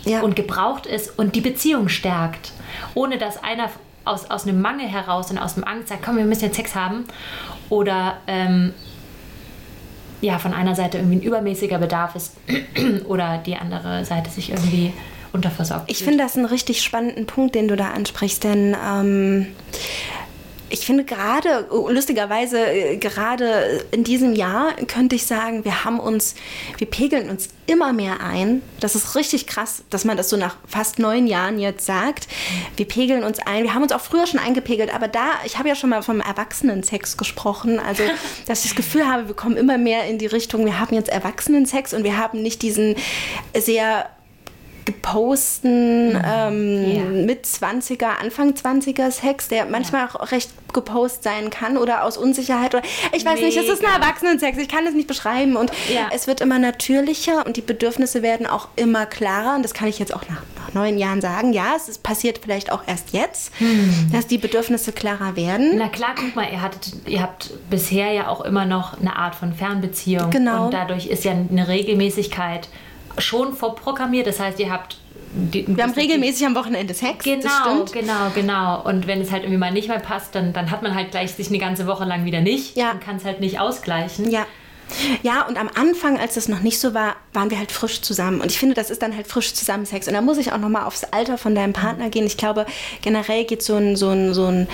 Ja. 0.06 0.22
Und 0.22 0.36
gebraucht 0.36 0.86
ist 0.86 1.18
und 1.18 1.36
die 1.36 1.42
Beziehung 1.42 1.90
stärkt. 1.90 2.52
Ohne 2.94 3.18
dass 3.18 3.42
einer 3.42 3.70
aus, 4.06 4.30
aus 4.30 4.44
einem 4.44 4.62
Mangel 4.62 4.88
heraus 4.88 5.32
und 5.32 5.38
aus 5.38 5.56
dem 5.56 5.64
Angst 5.64 5.90
sagt, 5.90 6.04
komm, 6.04 6.18
wir 6.18 6.26
müssen 6.26 6.46
jetzt 6.46 6.56
Sex 6.56 6.76
haben. 6.76 7.06
Oder 7.70 8.18
ähm, 8.28 8.74
ja, 10.22 10.40
von 10.40 10.54
einer 10.54 10.76
Seite 10.76 10.98
irgendwie 10.98 11.18
ein 11.18 11.22
übermäßiger 11.22 11.78
Bedarf 11.80 12.16
ist 12.16 12.36
oder 13.06 13.38
die 13.38 13.56
andere 13.56 14.06
Seite 14.06 14.30
sich 14.30 14.52
irgendwie 14.52 14.94
unterversorgt. 15.34 15.90
Ich 15.90 16.04
finde 16.04 16.20
das 16.20 16.38
einen 16.38 16.46
richtig 16.46 16.82
spannenden 16.82 17.26
Punkt, 17.26 17.56
den 17.56 17.68
du 17.68 17.76
da 17.76 17.92
ansprichst, 17.92 18.44
denn 18.44 18.76
ähm, 18.86 19.48
ich 20.74 20.88
finde 20.88 21.04
gerade, 21.04 21.68
lustigerweise, 21.70 22.66
äh, 22.66 22.98
gerade 22.98 23.86
in 23.92 24.04
diesem 24.04 24.34
Jahr 24.34 24.74
könnte 24.88 25.16
ich 25.16 25.28
sagen, 25.28 25.64
wir 25.66 25.86
haben 25.86 26.00
uns, 26.00 26.34
wir 26.80 26.88
pegeln 26.88 27.30
uns 27.30 27.50
immer 27.68 27.94
mehr 27.94 28.22
ein. 28.22 28.64
Das 28.80 28.96
ist 28.96 29.16
richtig 29.16 29.46
krass, 29.46 29.84
dass 29.92 30.04
man 30.04 30.18
das 30.18 30.32
so 30.32 30.36
nach 30.36 30.56
fast 30.68 30.98
neun 30.98 31.28
Jahren 31.28 31.60
jetzt 31.60 31.86
sagt. 31.86 32.28
Wir 32.76 32.88
pegeln 32.88 33.24
uns 33.24 33.38
ein. 33.38 33.66
Wir 33.66 33.76
haben 33.76 33.84
uns 33.84 33.92
auch 33.92 34.02
früher 34.02 34.26
schon 34.26 34.40
eingepegelt, 34.40 34.92
aber 34.92 35.08
da, 35.08 35.34
ich 35.46 35.60
habe 35.60 35.70
ja 35.70 35.76
schon 35.76 35.92
mal 35.92 36.02
vom 36.02 36.22
Erwachsenensex 36.22 37.18
gesprochen. 37.18 37.80
Also, 37.80 38.02
dass 38.48 38.66
ich 38.66 38.72
das 38.72 38.76
Gefühl 38.76 39.06
habe, 39.06 39.28
wir 39.28 39.36
kommen 39.36 39.58
immer 39.58 39.78
mehr 39.78 40.06
in 40.06 40.18
die 40.18 40.26
Richtung, 40.26 40.66
wir 40.66 40.80
haben 40.80 40.96
jetzt 40.96 41.10
Erwachsenensex 41.10 41.94
und 41.94 42.04
wir 42.04 42.18
haben 42.18 42.42
nicht 42.42 42.64
diesen 42.64 42.96
sehr 43.56 44.10
geposten 44.86 46.14
mhm. 46.14 46.22
ähm, 46.26 46.96
ja. 46.96 47.04
mit 47.26 47.46
20er, 47.46 48.20
Anfang 48.22 48.54
20er 48.54 49.12
Sex, 49.12 49.48
der 49.48 49.66
manchmal 49.66 50.08
ja. 50.08 50.20
auch 50.20 50.32
recht 50.32 50.52
gepost 50.74 51.24
sein 51.24 51.50
kann 51.50 51.78
oder 51.78 52.04
aus 52.04 52.18
Unsicherheit 52.18 52.74
oder 52.74 52.84
ich 53.12 53.24
weiß 53.24 53.36
Mega. 53.36 53.46
nicht, 53.46 53.58
es 53.58 53.70
ist 53.70 53.86
ein 53.86 54.02
Erwachsenensex, 54.02 54.58
ich 54.58 54.68
kann 54.68 54.86
es 54.88 54.94
nicht 54.94 55.08
beschreiben 55.08 55.56
und 55.56 55.72
ja. 55.94 56.08
es 56.12 56.26
wird 56.26 56.42
immer 56.42 56.58
natürlicher 56.58 57.46
und 57.46 57.58
die 57.58 57.62
Bedürfnisse 57.62 58.24
werden 58.24 58.48
auch 58.48 58.70
immer 58.76 59.06
klarer 59.06 59.56
und 59.56 59.64
das 59.64 59.74
kann 59.74 59.88
ich 59.88 60.00
jetzt 60.00 60.14
auch 60.14 60.24
nach, 60.28 60.42
nach 60.58 60.74
neun 60.74 60.98
Jahren 60.98 61.22
sagen. 61.22 61.54
Ja, 61.54 61.74
es 61.76 61.88
ist 61.88 62.02
passiert 62.02 62.40
vielleicht 62.44 62.72
auch 62.72 62.82
erst 62.88 63.14
jetzt, 63.14 63.52
hm. 63.60 64.10
dass 64.12 64.26
die 64.26 64.40
Bedürfnisse 64.40 64.92
klarer 64.92 65.36
werden. 65.36 65.74
Na 65.78 65.90
klar, 65.90 66.16
guck 66.16 66.36
mal, 66.36 66.48
ihr, 66.52 66.62
hattet, 66.62 66.94
ihr 67.06 67.22
habt 67.22 67.52
bisher 67.70 68.12
ja 68.12 68.28
auch 68.28 68.42
immer 68.42 68.66
noch 68.66 69.00
eine 69.00 69.16
Art 69.16 69.36
von 69.36 69.54
Fernbeziehung 69.54 70.32
genau. 70.32 70.66
und 70.66 70.74
dadurch 70.74 71.08
ist 71.08 71.24
ja 71.24 71.32
eine 71.32 71.68
Regelmäßigkeit 71.68 72.68
schon 73.18 73.54
vorprogrammiert. 73.54 74.28
Das 74.28 74.40
heißt, 74.40 74.60
ihr 74.60 74.72
habt 74.72 74.98
die, 75.36 75.66
wir 75.68 75.84
haben 75.84 75.94
regelmäßig 75.94 76.46
am 76.46 76.56
Wochenende 76.56 76.94
Sex. 76.94 77.24
Genau, 77.24 77.86
genau, 77.92 78.30
genau. 78.36 78.82
Und 78.84 79.08
wenn 79.08 79.20
es 79.20 79.32
halt 79.32 79.44
irgendwie 79.44 79.58
mal 79.58 79.72
nicht 79.72 79.88
mehr 79.88 80.00
passt, 80.00 80.36
dann, 80.36 80.54
dann 80.54 80.70
hat 80.70 80.84
man 80.84 80.94
halt 80.94 81.12
gleich 81.12 81.34
sich 81.34 81.48
eine 81.48 81.58
ganze 81.58 81.88
Woche 81.88 82.06
lang 82.06 82.26
wieder 82.26 82.42
nicht 82.42 82.78
ja. 82.78 82.92
und 82.92 83.02
kann 83.02 83.16
es 83.16 83.26
halt 83.26 83.40
nicht 83.40 83.60
ausgleichen. 83.60 84.30
Ja. 84.30 84.46
Ja, 85.22 85.44
und 85.48 85.58
am 85.58 85.70
Anfang, 85.74 86.20
als 86.20 86.36
das 86.36 86.48
noch 86.48 86.60
nicht 86.60 86.80
so 86.80 86.94
war, 86.94 87.16
waren 87.34 87.50
wir 87.50 87.58
halt 87.58 87.72
frisch 87.72 88.02
zusammen. 88.02 88.42
Und 88.42 88.52
ich 88.52 88.60
finde, 88.60 88.76
das 88.76 88.90
ist 88.90 89.02
dann 89.02 89.16
halt 89.16 89.28
frisch 89.28 89.54
zusammen 89.54 89.86
Sex. 89.86 90.08
Und 90.08 90.14
da 90.14 90.22
muss 90.22 90.38
ich 90.38 90.52
auch 90.52 90.58
nochmal 90.58 90.86
aufs 90.86 91.04
Alter 91.06 91.38
von 91.38 91.56
deinem 91.56 91.74
Partner 91.74 92.10
gehen. 92.10 92.26
Ich 92.26 92.38
glaube, 92.38 92.66
generell 93.02 93.46
geht 93.46 93.64
so 93.64 93.76
ein, 93.76 93.96
so 93.96 94.10
ein, 94.10 94.34
so 94.34 94.46
ein 94.46 94.68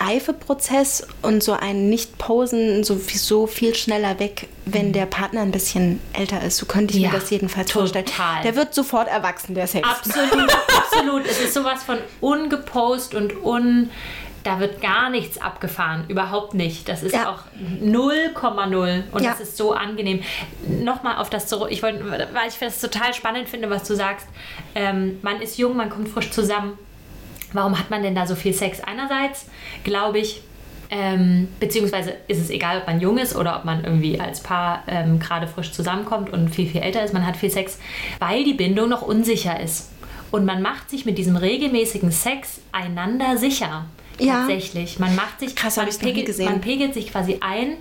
Reifeprozess 0.00 1.06
und 1.22 1.42
so 1.42 1.52
ein 1.52 1.88
Nicht-Posen 1.88 2.84
sowieso 2.84 3.46
viel 3.46 3.74
schneller 3.74 4.18
weg, 4.18 4.48
wenn 4.64 4.92
der 4.92 5.06
Partner 5.06 5.42
ein 5.42 5.50
bisschen 5.50 6.00
älter 6.12 6.42
ist. 6.42 6.56
So 6.56 6.66
könnte 6.66 6.94
ich 6.94 7.00
ja, 7.00 7.10
mir 7.10 7.18
das 7.18 7.30
jedenfalls 7.30 7.70
total. 7.70 7.88
vorstellen. 7.88 8.42
Der 8.44 8.56
wird 8.56 8.74
sofort 8.74 9.08
erwachsen, 9.08 9.54
der 9.54 9.66
Sex. 9.66 9.86
Absolut, 9.88 10.50
absolut. 10.68 11.26
Es 11.26 11.40
ist 11.40 11.54
sowas 11.54 11.82
von 11.82 11.98
ungepost 12.20 13.14
und 13.14 13.42
un 13.42 13.90
da 14.44 14.60
wird 14.60 14.80
gar 14.80 15.10
nichts 15.10 15.40
abgefahren, 15.40 16.04
überhaupt 16.08 16.54
nicht. 16.54 16.88
Das 16.88 17.02
ist 17.02 17.14
ja. 17.14 17.30
auch 17.30 17.40
0,0 17.82 19.02
und 19.10 19.22
ja. 19.22 19.30
das 19.30 19.40
ist 19.40 19.56
so 19.56 19.72
angenehm. 19.72 20.20
Nochmal 20.68 21.16
auf 21.16 21.30
das 21.30 21.46
zurück, 21.46 21.68
ich 21.70 21.82
wollte, 21.82 22.04
weil 22.04 22.48
ich 22.48 22.58
das 22.58 22.80
total 22.80 23.14
spannend 23.14 23.48
finde, 23.48 23.70
was 23.70 23.84
du 23.84 23.96
sagst. 23.96 24.26
Ähm, 24.74 25.18
man 25.22 25.40
ist 25.40 25.58
jung, 25.58 25.76
man 25.76 25.90
kommt 25.90 26.08
frisch 26.08 26.30
zusammen. 26.30 26.78
Warum 27.52 27.78
hat 27.78 27.88
man 27.88 28.02
denn 28.02 28.14
da 28.14 28.26
so 28.26 28.34
viel 28.34 28.52
Sex? 28.52 28.80
Einerseits 28.80 29.46
glaube 29.82 30.18
ich, 30.18 30.42
ähm, 30.90 31.48
beziehungsweise 31.58 32.14
ist 32.28 32.40
es 32.40 32.50
egal, 32.50 32.78
ob 32.78 32.86
man 32.86 33.00
jung 33.00 33.16
ist 33.16 33.34
oder 33.34 33.56
ob 33.56 33.64
man 33.64 33.84
irgendwie 33.84 34.20
als 34.20 34.42
Paar 34.42 34.82
ähm, 34.86 35.18
gerade 35.18 35.46
frisch 35.46 35.72
zusammenkommt 35.72 36.30
und 36.30 36.54
viel, 36.54 36.68
viel 36.68 36.82
älter 36.82 37.02
ist. 37.02 37.14
Man 37.14 37.26
hat 37.26 37.36
viel 37.36 37.50
Sex, 37.50 37.78
weil 38.18 38.44
die 38.44 38.54
Bindung 38.54 38.90
noch 38.90 39.02
unsicher 39.02 39.58
ist. 39.58 39.90
Und 40.30 40.44
man 40.44 40.60
macht 40.60 40.90
sich 40.90 41.06
mit 41.06 41.16
diesem 41.16 41.36
regelmäßigen 41.36 42.10
Sex 42.10 42.60
einander 42.72 43.38
sicher. 43.38 43.86
Ja. 44.18 44.40
Tatsächlich. 44.40 44.98
Man 44.98 45.14
macht 45.16 45.40
sich, 45.40 45.56
Krass, 45.56 45.76
man, 45.76 45.88
pegelt, 45.88 46.38
man 46.38 46.60
pegelt 46.60 46.94
sich 46.94 47.10
quasi 47.10 47.38
ein, 47.40 47.76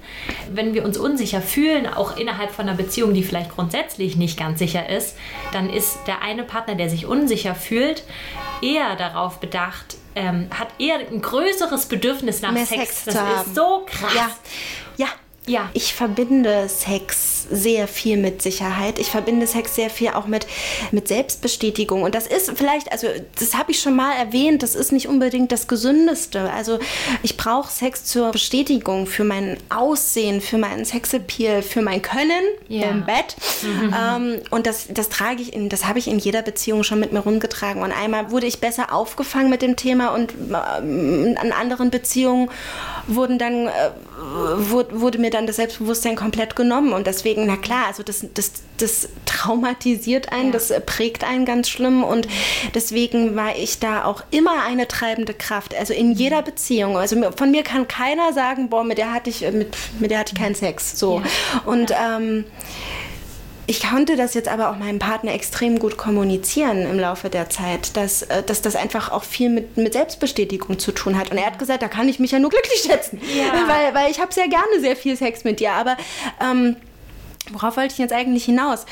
wenn 0.52 0.74
wir 0.74 0.84
uns 0.84 0.98
unsicher 0.98 1.42
fühlen, 1.42 1.88
auch 1.88 2.18
innerhalb 2.18 2.52
von 2.52 2.68
einer 2.68 2.78
Beziehung, 2.78 3.14
die 3.14 3.24
vielleicht 3.24 3.52
grundsätzlich 3.52 4.16
nicht 4.16 4.38
ganz 4.38 4.60
sicher 4.60 4.90
ist, 4.90 5.16
dann 5.52 5.70
ist 5.70 6.00
der 6.08 6.22
eine 6.22 6.44
Partner, 6.44 6.76
der 6.76 6.90
sich 6.90 7.06
unsicher 7.06 7.56
fühlt, 7.56 8.04
eher 8.62 8.96
darauf 8.96 9.40
bedacht, 9.40 9.98
ähm, 10.16 10.48
hat 10.58 10.68
eher 10.80 11.00
ein 11.00 11.22
größeres 11.22 11.88
Bedürfnis 11.88 12.42
nach 12.42 12.52
Mehr 12.52 12.66
Sex. 12.66 13.04
Sex 13.04 13.18
das 13.18 13.48
ist 13.48 13.56
so 13.56 13.86
krass. 13.86 14.14
Ja. 14.98 15.06
ja. 15.06 15.08
Ja. 15.46 15.70
Ich 15.74 15.94
verbinde 15.94 16.70
Sex 16.70 17.46
sehr 17.52 17.88
viel 17.88 18.18
mit 18.18 18.42
Sicherheit. 18.42 19.00
Ich 19.00 19.10
verbinde 19.10 19.46
Sex 19.46 19.76
sehr 19.76 19.90
viel 19.90 20.10
auch 20.10 20.26
mit, 20.26 20.48
mit 20.92 21.08
Selbstbestätigung. 21.08 22.04
Und 22.04 22.16
das 22.16 22.28
ist 22.28 22.54
vielleicht, 22.56 22.92
also 22.92 23.08
das 23.38 23.56
habe 23.56 23.72
ich 23.72 23.80
schon 23.80 23.96
mal 23.96 24.14
erwähnt, 24.16 24.64
das 24.64 24.76
ist 24.76 24.92
nicht 24.92 25.08
unbedingt 25.08 25.52
das 25.52 25.68
Gesündeste. 25.68 26.52
Also 26.52 26.80
ich 27.24 27.36
brauche 27.36 27.70
Sex 27.70 28.06
zur 28.06 28.32
Bestätigung 28.32 29.06
für 29.06 29.26
mein 29.26 29.58
Aussehen, 29.70 30.40
für 30.40 30.58
meinen 30.58 30.86
Sexappeal, 30.86 31.62
für 31.62 31.82
mein 31.82 32.02
Können 32.02 32.44
ja. 32.68 32.90
im 32.90 33.06
Bett. 33.06 33.36
Mhm. 33.62 33.94
Ähm, 34.04 34.42
und 34.50 34.66
das, 34.66 34.88
das 34.90 35.10
trage 35.10 35.42
ich 35.42 35.54
in, 35.54 35.70
das 35.70 35.86
habe 35.86 36.00
ich 36.00 36.08
in 36.08 36.18
jeder 36.18 36.42
Beziehung 36.42 36.84
schon 36.84 37.00
mit 37.00 37.14
mir 37.14 37.20
rumgetragen. 37.20 37.82
Und 37.84 37.92
einmal 37.92 38.32
wurde 38.32 38.48
ich 38.48 38.60
besser 38.60 38.92
aufgefangen 38.92 39.50
mit 39.50 39.62
dem 39.62 39.76
Thema 39.76 40.10
und 40.16 40.32
äh, 40.32 40.56
an 40.56 41.52
anderen 41.52 41.92
Beziehungen 41.92 42.50
wurden 43.08 43.38
dann, 43.38 43.68
äh, 43.68 43.72
wurde, 44.58 45.00
wurde 45.00 45.20
mir 45.20 45.30
dann 45.34 45.48
das 45.48 45.58
Selbstbewusstsein 45.58 46.16
komplett 46.16 46.56
genommen. 46.56 46.94
Und 46.94 47.08
deswegen, 47.08 47.46
na 47.46 47.58
klar, 47.58 47.88
also 47.88 48.04
das, 48.04 48.26
das, 48.34 48.52
das 48.78 49.10
traumatisiert 49.26 50.32
einen, 50.32 50.48
ja. 50.48 50.52
das 50.52 50.74
prägt 50.86 51.24
einen 51.24 51.46
ganz 51.46 51.70
schlimm. 51.70 52.04
Und 52.04 52.28
deswegen 52.74 53.36
war 53.36 53.56
ich 53.56 53.80
da 53.80 54.06
auch 54.06 54.24
immer 54.32 54.64
eine 54.64 54.88
treibende 54.88 55.34
Kraft. 55.34 55.76
Also 55.76 55.94
in 55.94 56.14
jeder 56.14 56.42
mhm. 56.42 56.46
Beziehung. 56.46 56.98
Also 56.98 57.32
von 57.36 57.52
mir 57.52 57.64
kann 57.64 57.88
keiner 57.88 58.34
sagen, 58.34 58.70
boah, 58.70 58.84
mit 58.84 58.98
der 58.98 59.14
hatte 59.14 59.30
ich, 59.30 59.42
mit, 59.42 59.76
mit 60.00 60.12
der 60.12 60.20
hatte 60.20 60.34
ich 60.36 60.42
keinen 60.42 60.56
Sex. 60.56 61.00
So. 61.00 61.20
Ja. 61.20 61.62
Und 61.66 61.92
ähm, 61.92 62.46
ich 63.66 63.82
konnte 63.82 64.18
das 64.18 64.34
jetzt 64.34 64.50
aber 64.50 64.70
auch 64.70 64.78
meinem 64.78 65.00
Partner 65.00 65.34
extrem 65.34 65.80
gut 65.80 65.98
kommunizieren 65.98 66.82
im 66.82 67.00
Laufe 67.00 67.30
der 67.30 67.50
Zeit, 67.50 67.96
dass, 67.96 68.24
äh, 68.24 68.44
dass 68.44 68.62
das 68.62 68.76
einfach 68.76 69.12
auch 69.12 69.24
viel 69.24 69.50
mit, 69.50 69.78
mit 69.78 69.94
Selbstbestätigung 69.94 70.80
zu 70.80 70.92
tun 70.92 71.18
hat. 71.18 71.32
Und 71.32 71.38
er 71.38 71.46
hat 71.46 71.60
gesagt, 71.60 71.82
da 71.82 71.88
kann 71.88 72.10
ich 72.10 72.20
mich 72.20 72.32
ja 72.32 72.40
nur 72.40 72.50
glücklich 72.50 72.82
schätzen, 72.86 73.22
ja. 73.36 73.68
weil, 73.68 73.94
weil 73.94 74.12
ich 74.12 74.20
habe 74.20 74.34
sehr 74.34 74.50
gerne 74.50 74.80
sehr 74.82 74.96
viel 74.96 75.16
Sex 75.16 75.46
mit 75.46 75.60
dir. 75.60 75.72
Aber 75.72 75.96
ähm, 76.42 76.76
worauf 77.52 77.78
wollte 77.78 77.94
ich 77.94 78.00
jetzt 78.00 78.14
eigentlich 78.14 78.46
hinaus? 78.46 78.86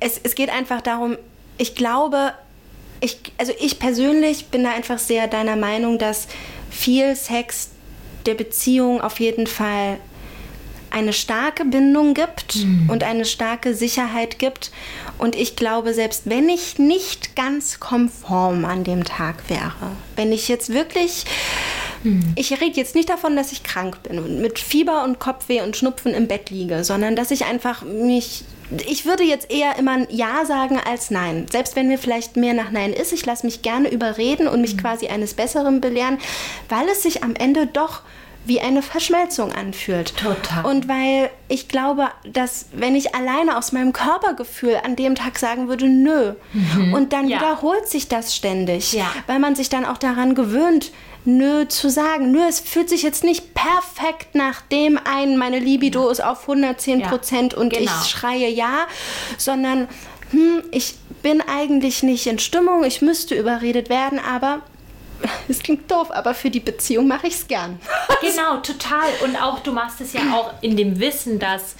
Es, 0.00 0.18
es 0.22 0.34
geht 0.34 0.50
einfach 0.50 0.80
darum, 0.80 1.18
ich 1.58 1.74
glaube, 1.74 2.32
ich, 3.00 3.20
also 3.36 3.52
ich 3.60 3.78
persönlich 3.78 4.46
bin 4.46 4.64
da 4.64 4.70
einfach 4.70 4.98
sehr 4.98 5.26
deiner 5.28 5.56
Meinung, 5.56 5.98
dass 5.98 6.28
viel 6.70 7.14
Sex 7.14 7.70
der 8.26 8.34
Beziehung 8.34 9.00
auf 9.00 9.20
jeden 9.20 9.46
Fall 9.46 9.98
eine 10.90 11.12
starke 11.12 11.64
Bindung 11.64 12.14
gibt 12.14 12.56
mhm. 12.56 12.88
und 12.90 13.04
eine 13.04 13.24
starke 13.24 13.74
Sicherheit 13.74 14.38
gibt. 14.38 14.70
Und 15.18 15.36
ich 15.36 15.56
glaube, 15.56 15.94
selbst 15.94 16.22
wenn 16.26 16.48
ich 16.48 16.78
nicht 16.78 17.36
ganz 17.36 17.80
konform 17.80 18.64
an 18.64 18.84
dem 18.84 19.04
Tag 19.04 19.48
wäre, 19.48 19.72
wenn 20.16 20.32
ich 20.32 20.48
jetzt 20.48 20.72
wirklich, 20.72 21.24
mhm. 22.02 22.32
ich 22.36 22.60
rede 22.60 22.76
jetzt 22.76 22.94
nicht 22.94 23.08
davon, 23.08 23.36
dass 23.36 23.52
ich 23.52 23.62
krank 23.62 24.02
bin 24.02 24.18
und 24.18 24.40
mit 24.40 24.58
Fieber 24.58 25.04
und 25.04 25.18
Kopfweh 25.18 25.62
und 25.62 25.76
Schnupfen 25.76 26.14
im 26.14 26.28
Bett 26.28 26.50
liege, 26.50 26.84
sondern 26.84 27.16
dass 27.16 27.30
ich 27.30 27.44
einfach 27.44 27.82
mich 27.82 28.44
ich 28.86 29.06
würde 29.06 29.24
jetzt 29.24 29.50
eher 29.50 29.78
immer 29.78 30.10
Ja 30.10 30.44
sagen 30.44 30.78
als 30.78 31.10
Nein. 31.10 31.46
Selbst 31.50 31.74
wenn 31.74 31.88
mir 31.88 31.98
vielleicht 31.98 32.36
mehr 32.36 32.52
nach 32.52 32.70
Nein 32.70 32.92
ist, 32.92 33.12
ich 33.12 33.24
lasse 33.24 33.46
mich 33.46 33.62
gerne 33.62 33.88
überreden 33.88 34.46
und 34.46 34.60
mich 34.60 34.74
mhm. 34.74 34.80
quasi 34.80 35.08
eines 35.08 35.34
Besseren 35.34 35.80
belehren, 35.80 36.18
weil 36.68 36.86
es 36.88 37.02
sich 37.02 37.22
am 37.24 37.34
Ende 37.34 37.66
doch 37.66 38.02
wie 38.48 38.60
eine 38.60 38.82
Verschmelzung 38.82 39.52
anfühlt. 39.52 40.16
Total. 40.16 40.64
Und 40.64 40.88
weil 40.88 41.30
ich 41.48 41.68
glaube, 41.68 42.08
dass 42.24 42.66
wenn 42.72 42.96
ich 42.96 43.14
alleine 43.14 43.56
aus 43.56 43.72
meinem 43.72 43.92
Körpergefühl 43.92 44.78
an 44.82 44.96
dem 44.96 45.14
Tag 45.14 45.38
sagen 45.38 45.68
würde, 45.68 45.86
nö, 45.86 46.32
und 46.92 47.12
dann 47.12 47.26
Mhm. 47.26 47.30
Ja. 47.30 47.38
wiederholt 47.40 47.86
sich 47.88 48.08
das 48.08 48.34
ständig, 48.34 48.92
Ja. 48.94 49.06
weil 49.26 49.38
man 49.38 49.54
sich 49.54 49.68
dann 49.68 49.84
auch 49.84 49.98
daran 49.98 50.34
gewöhnt, 50.34 50.90
nö 51.24 51.66
zu 51.68 51.90
sagen. 51.90 52.30
Nö, 52.32 52.40
es 52.48 52.58
fühlt 52.60 52.88
sich 52.88 53.02
jetzt 53.02 53.22
nicht 53.22 53.52
perfekt 53.54 54.34
nach 54.34 54.62
dem 54.62 54.98
ein, 55.04 55.36
meine 55.36 55.58
Libido 55.58 56.08
ist 56.08 56.24
auf 56.24 56.42
110 56.48 57.02
Prozent 57.02 57.52
und 57.54 57.70
genau. 57.72 57.84
ich 58.02 58.08
schreie 58.08 58.48
ja, 58.48 58.86
sondern 59.36 59.88
hm, 60.30 60.62
ich 60.72 60.94
bin 61.22 61.42
eigentlich 61.42 62.02
nicht 62.02 62.26
in 62.26 62.38
Stimmung, 62.38 62.84
ich 62.84 63.02
müsste 63.02 63.34
überredet 63.34 63.88
werden, 63.90 64.18
aber 64.18 64.60
es 65.48 65.60
klingt 65.60 65.90
doof, 65.90 66.10
aber 66.10 66.34
für 66.34 66.50
die 66.50 66.60
Beziehung 66.60 67.08
mache 67.08 67.26
ich 67.26 67.34
es 67.34 67.48
gern. 67.48 67.78
Genau, 68.20 68.56
total. 68.56 69.08
Und 69.22 69.40
auch 69.40 69.60
du 69.60 69.70
machst 69.70 70.00
es 70.00 70.12
ja 70.12 70.20
auch 70.34 70.52
in 70.60 70.76
dem 70.76 70.98
Wissen, 70.98 71.38
dass 71.38 71.76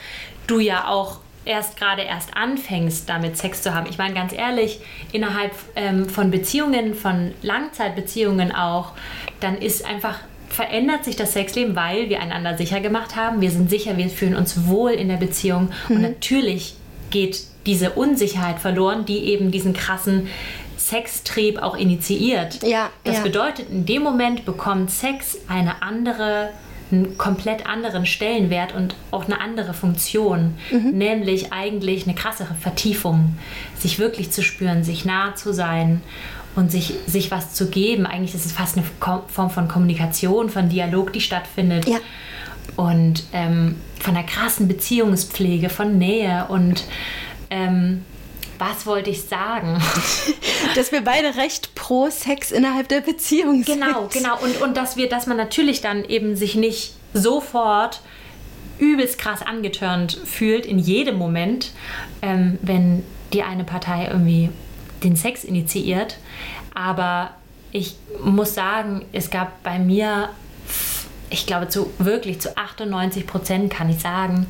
du 0.46 0.60
ja 0.60 0.86
auch 0.86 1.18
erst 1.44 1.76
gerade 1.76 2.02
erst 2.02 2.36
anfängst, 2.36 3.08
damit 3.08 3.36
Sex 3.36 3.62
zu 3.62 3.74
haben. 3.74 3.88
Ich 3.90 3.98
meine 3.98 4.14
ganz 4.14 4.32
ehrlich, 4.32 4.80
innerhalb 5.10 5.52
ähm, 5.74 6.08
von 6.08 6.30
Beziehungen, 6.30 6.94
von 6.94 7.32
Langzeitbeziehungen 7.42 8.54
auch, 8.54 8.92
dann 9.40 9.58
ist 9.58 9.84
einfach 9.84 10.20
verändert 10.48 11.04
sich 11.04 11.16
das 11.16 11.32
Sexleben, 11.32 11.74
weil 11.76 12.08
wir 12.08 12.20
einander 12.20 12.56
sicher 12.56 12.80
gemacht 12.80 13.16
haben. 13.16 13.40
Wir 13.40 13.50
sind 13.50 13.68
sicher, 13.68 13.96
wir 13.96 14.08
fühlen 14.08 14.36
uns 14.36 14.66
wohl 14.66 14.92
in 14.92 15.08
der 15.08 15.16
Beziehung 15.16 15.72
und 15.88 16.00
natürlich 16.00 16.74
geht 17.10 17.42
diese 17.66 17.90
Unsicherheit 17.90 18.58
verloren, 18.58 19.04
die 19.04 19.24
eben 19.24 19.50
diesen 19.50 19.74
krassen 19.74 20.28
Sextrieb 20.78 21.60
auch 21.60 21.76
initiiert. 21.76 22.62
Ja, 22.62 22.90
das 23.04 23.16
ja. 23.16 23.22
bedeutet, 23.22 23.68
in 23.68 23.84
dem 23.84 24.02
Moment 24.02 24.44
bekommt 24.44 24.90
Sex 24.90 25.38
eine 25.48 25.82
andere, 25.82 26.50
einen 26.90 27.18
komplett 27.18 27.66
anderen 27.66 28.06
Stellenwert 28.06 28.74
und 28.74 28.94
auch 29.10 29.24
eine 29.24 29.40
andere 29.40 29.74
Funktion, 29.74 30.54
Mhm. 30.70 30.90
nämlich 30.96 31.52
eigentlich 31.52 32.04
eine 32.04 32.14
krassere 32.14 32.54
Vertiefung, 32.54 33.36
sich 33.76 33.98
wirklich 33.98 34.30
zu 34.30 34.42
spüren, 34.42 34.84
sich 34.84 35.04
nah 35.04 35.34
zu 35.34 35.52
sein 35.52 36.00
und 36.54 36.70
sich, 36.70 36.94
sich 37.06 37.30
was 37.30 37.54
zu 37.54 37.68
geben. 37.68 38.06
Eigentlich 38.06 38.34
ist 38.34 38.46
es 38.46 38.52
fast 38.52 38.76
eine 38.78 38.86
Form 39.28 39.50
von 39.50 39.68
Kommunikation, 39.68 40.48
von 40.48 40.68
Dialog, 40.68 41.12
die 41.12 41.20
stattfindet. 41.20 41.88
Ja. 41.88 41.98
Und 42.76 43.24
ähm, 43.32 43.76
von 43.98 44.16
einer 44.16 44.26
krassen 44.26 44.68
Beziehungspflege, 44.68 45.68
von 45.68 45.98
Nähe 45.98 46.46
und 46.48 46.84
ähm, 47.50 48.04
was 48.58 48.86
wollte 48.86 49.10
ich 49.10 49.22
sagen? 49.22 49.80
Dass 50.74 50.92
wir 50.92 51.02
beide 51.02 51.36
recht 51.36 51.74
pro 51.74 52.10
Sex 52.10 52.50
innerhalb 52.50 52.88
der 52.88 53.00
Beziehung 53.00 53.64
sind. 53.64 53.80
Genau, 53.80 54.08
genau. 54.12 54.38
Und, 54.40 54.60
und 54.60 54.76
dass 54.76 54.96
wir, 54.96 55.08
dass 55.08 55.26
man 55.26 55.36
natürlich 55.36 55.80
dann 55.80 56.04
eben 56.04 56.36
sich 56.36 56.54
nicht 56.54 56.92
sofort 57.14 58.02
übelst 58.78 59.18
krass 59.18 59.42
angetörnt 59.42 60.12
fühlt 60.24 60.66
in 60.66 60.78
jedem 60.78 61.16
Moment, 61.16 61.72
ähm, 62.22 62.58
wenn 62.62 63.04
die 63.32 63.42
eine 63.42 63.64
Partei 63.64 64.08
irgendwie 64.10 64.50
den 65.02 65.16
Sex 65.16 65.44
initiiert. 65.44 66.18
Aber 66.74 67.30
ich 67.72 67.96
muss 68.22 68.54
sagen, 68.54 69.04
es 69.12 69.30
gab 69.30 69.62
bei 69.62 69.78
mir, 69.78 70.30
ich 71.30 71.46
glaube, 71.46 71.68
zu 71.68 71.90
wirklich 71.98 72.40
zu 72.40 72.56
98 72.56 73.26
Prozent 73.26 73.72
kann 73.72 73.90
ich 73.90 73.98
sagen, 73.98 74.46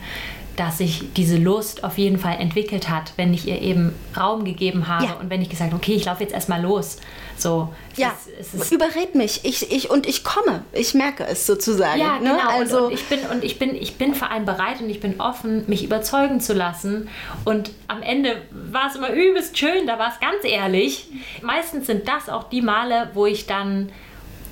dass 0.58 0.78
sich 0.78 1.12
diese 1.14 1.36
Lust 1.36 1.84
auf 1.84 1.98
jeden 1.98 2.18
Fall 2.18 2.38
entwickelt 2.40 2.88
hat, 2.88 3.12
wenn 3.16 3.32
ich 3.32 3.46
ihr 3.46 3.60
eben 3.62 3.94
Raum 4.16 4.44
gegeben 4.44 4.88
habe 4.88 5.04
Ja. 5.04 5.12
und 5.14 5.30
wenn 5.30 5.40
ich 5.40 5.48
gesagt 5.48 5.70
habe, 5.72 5.80
okay, 5.80 5.94
ich 5.94 6.04
laufe 6.06 6.22
jetzt 6.22 6.32
erstmal 6.32 6.60
los. 6.60 6.96
So, 7.36 7.72
es 7.92 7.98
Ja, 7.98 8.12
es 8.40 8.52
ist 8.52 8.72
überred 8.72 9.14
mich. 9.14 9.44
Ich, 9.44 9.70
ich, 9.70 9.90
und 9.90 10.06
ich 10.08 10.24
komme. 10.24 10.64
Ich 10.72 10.94
merke 10.94 11.24
es 11.24 11.46
sozusagen. 11.46 12.00
ja, 12.00 12.18
ne? 12.18 12.30
genau. 12.30 12.48
Also, 12.50 12.78
und, 12.78 12.84
und 12.86 12.92
ich 12.94 13.04
bin 13.06 13.20
und 13.30 13.44
ich 13.44 13.58
bin 13.60 13.74
ich 13.76 13.96
bin 13.96 14.14
vor 14.14 14.30
allem 14.32 14.44
bereit 14.44 14.80
und 14.80 14.90
ich 14.90 14.98
bin 14.98 15.20
offen, 15.20 15.64
mich 15.68 15.84
überzeugen 15.84 16.40
zu 16.40 16.54
lassen. 16.54 17.08
Und 17.44 17.70
am 17.86 18.02
Ende 18.02 18.42
war 18.50 18.88
es 18.88 18.96
immer 18.96 19.10
übelst 19.10 19.56
schön. 19.56 19.86
Da 19.86 20.00
war 20.00 20.08
es 20.08 20.18
ganz 20.18 20.42
ehrlich. 20.42 21.06
Meistens 21.42 21.86
sind 21.86 22.08
das 22.08 22.28
auch 22.28 22.48
die 22.50 22.62
Male, 22.62 23.10
wo 23.14 23.26
ich 23.26 23.46
dann 23.46 23.90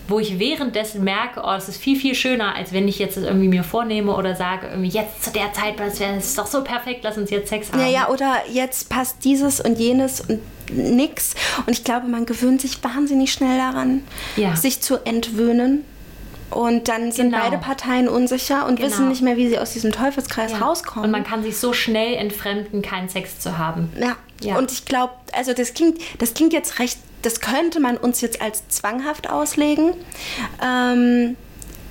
wo 0.09 0.19
ich 0.21 0.39
währenddessen 0.39 1.03
merke, 1.05 1.43
oh, 1.45 1.53
es 1.57 1.69
ist 1.69 1.79
viel, 1.79 1.99
viel 1.99 2.15
schöner, 2.15 2.55
als 2.55 2.73
wenn 2.73 2.87
ich 2.89 2.99
jetzt 2.99 3.17
das 3.17 3.25
irgendwie 3.25 3.49
mir 3.49 3.65
vornehme 3.65 4.15
oder 4.15 4.37
sage, 4.37 4.69
irgendwie 4.69 4.89
jetzt 4.91 5.25
zu 5.25 5.31
der 5.31 5.53
Zeit, 5.53 5.79
das 5.81 5.99
wäre- 6.01 6.17
es 6.17 6.27
ist 6.27 6.39
doch 6.39 6.47
so 6.47 6.63
perfekt, 6.63 7.01
lass 7.03 7.19
uns 7.19 7.31
jetzt 7.31 7.49
Sex 7.49 7.73
haben. 7.73 7.81
ja, 7.81 7.87
ja, 7.89 8.09
oder 8.09 8.37
jetzt 8.51 8.89
passt 8.89 9.25
dieses 9.25 9.61
und 9.61 9.79
jenes 9.79 10.21
und 10.21 10.41
nix. 10.71 11.35
Und 11.67 11.73
ich 11.73 11.85
glaube, 11.85 12.07
man 12.09 12.25
gewöhnt 12.27 12.61
sich 12.61 12.83
wahnsinnig 12.85 13.33
schnell 13.33 13.59
daran, 13.59 14.03
Ja. 14.37 14.55
sich 14.57 14.81
zu 14.81 15.05
entwöhnen. 15.05 15.85
Und 16.49 16.87
dann 16.87 17.11
sind 17.11 17.31
Genau. 17.33 17.43
beide 17.43 17.59
Parteien 17.59 18.09
unsicher 18.09 18.67
und 18.67 18.77
Genau. 18.77 18.89
wissen 18.89 19.09
nicht 19.09 19.21
mehr, 19.23 19.37
wie 19.37 19.49
sie 19.49 19.59
aus 19.59 19.73
diesem 19.73 19.91
Teufelskreis 19.91 20.53
Ja. 20.53 20.59
rauskommen. 20.59 21.07
Und 21.07 21.11
man 21.11 21.25
kann 21.25 21.43
sich 21.43 21.57
so 21.57 21.73
schnell 21.73 22.15
entfremden, 22.15 22.83
keinen 22.83 23.09
Sex 23.09 23.41
zu 23.41 23.59
haben. 23.59 23.93
Ja. 24.01 24.17
Ja. 24.43 24.57
Und 24.57 24.71
ich 24.71 24.85
glaube, 24.85 25.13
also 25.33 25.53
das 25.55 25.75
klingt, 25.75 25.99
das 26.19 26.35
klingt 26.35 26.53
jetzt 26.53 26.79
recht, 26.79 26.99
das 27.23 27.41
könnte 27.41 27.81
man 27.81 27.97
uns 27.97 28.21
jetzt 28.21 28.41
als 28.41 28.69
zwanghaft 28.69 29.29
auslegen. 29.31 29.93
Ähm, 30.63 31.37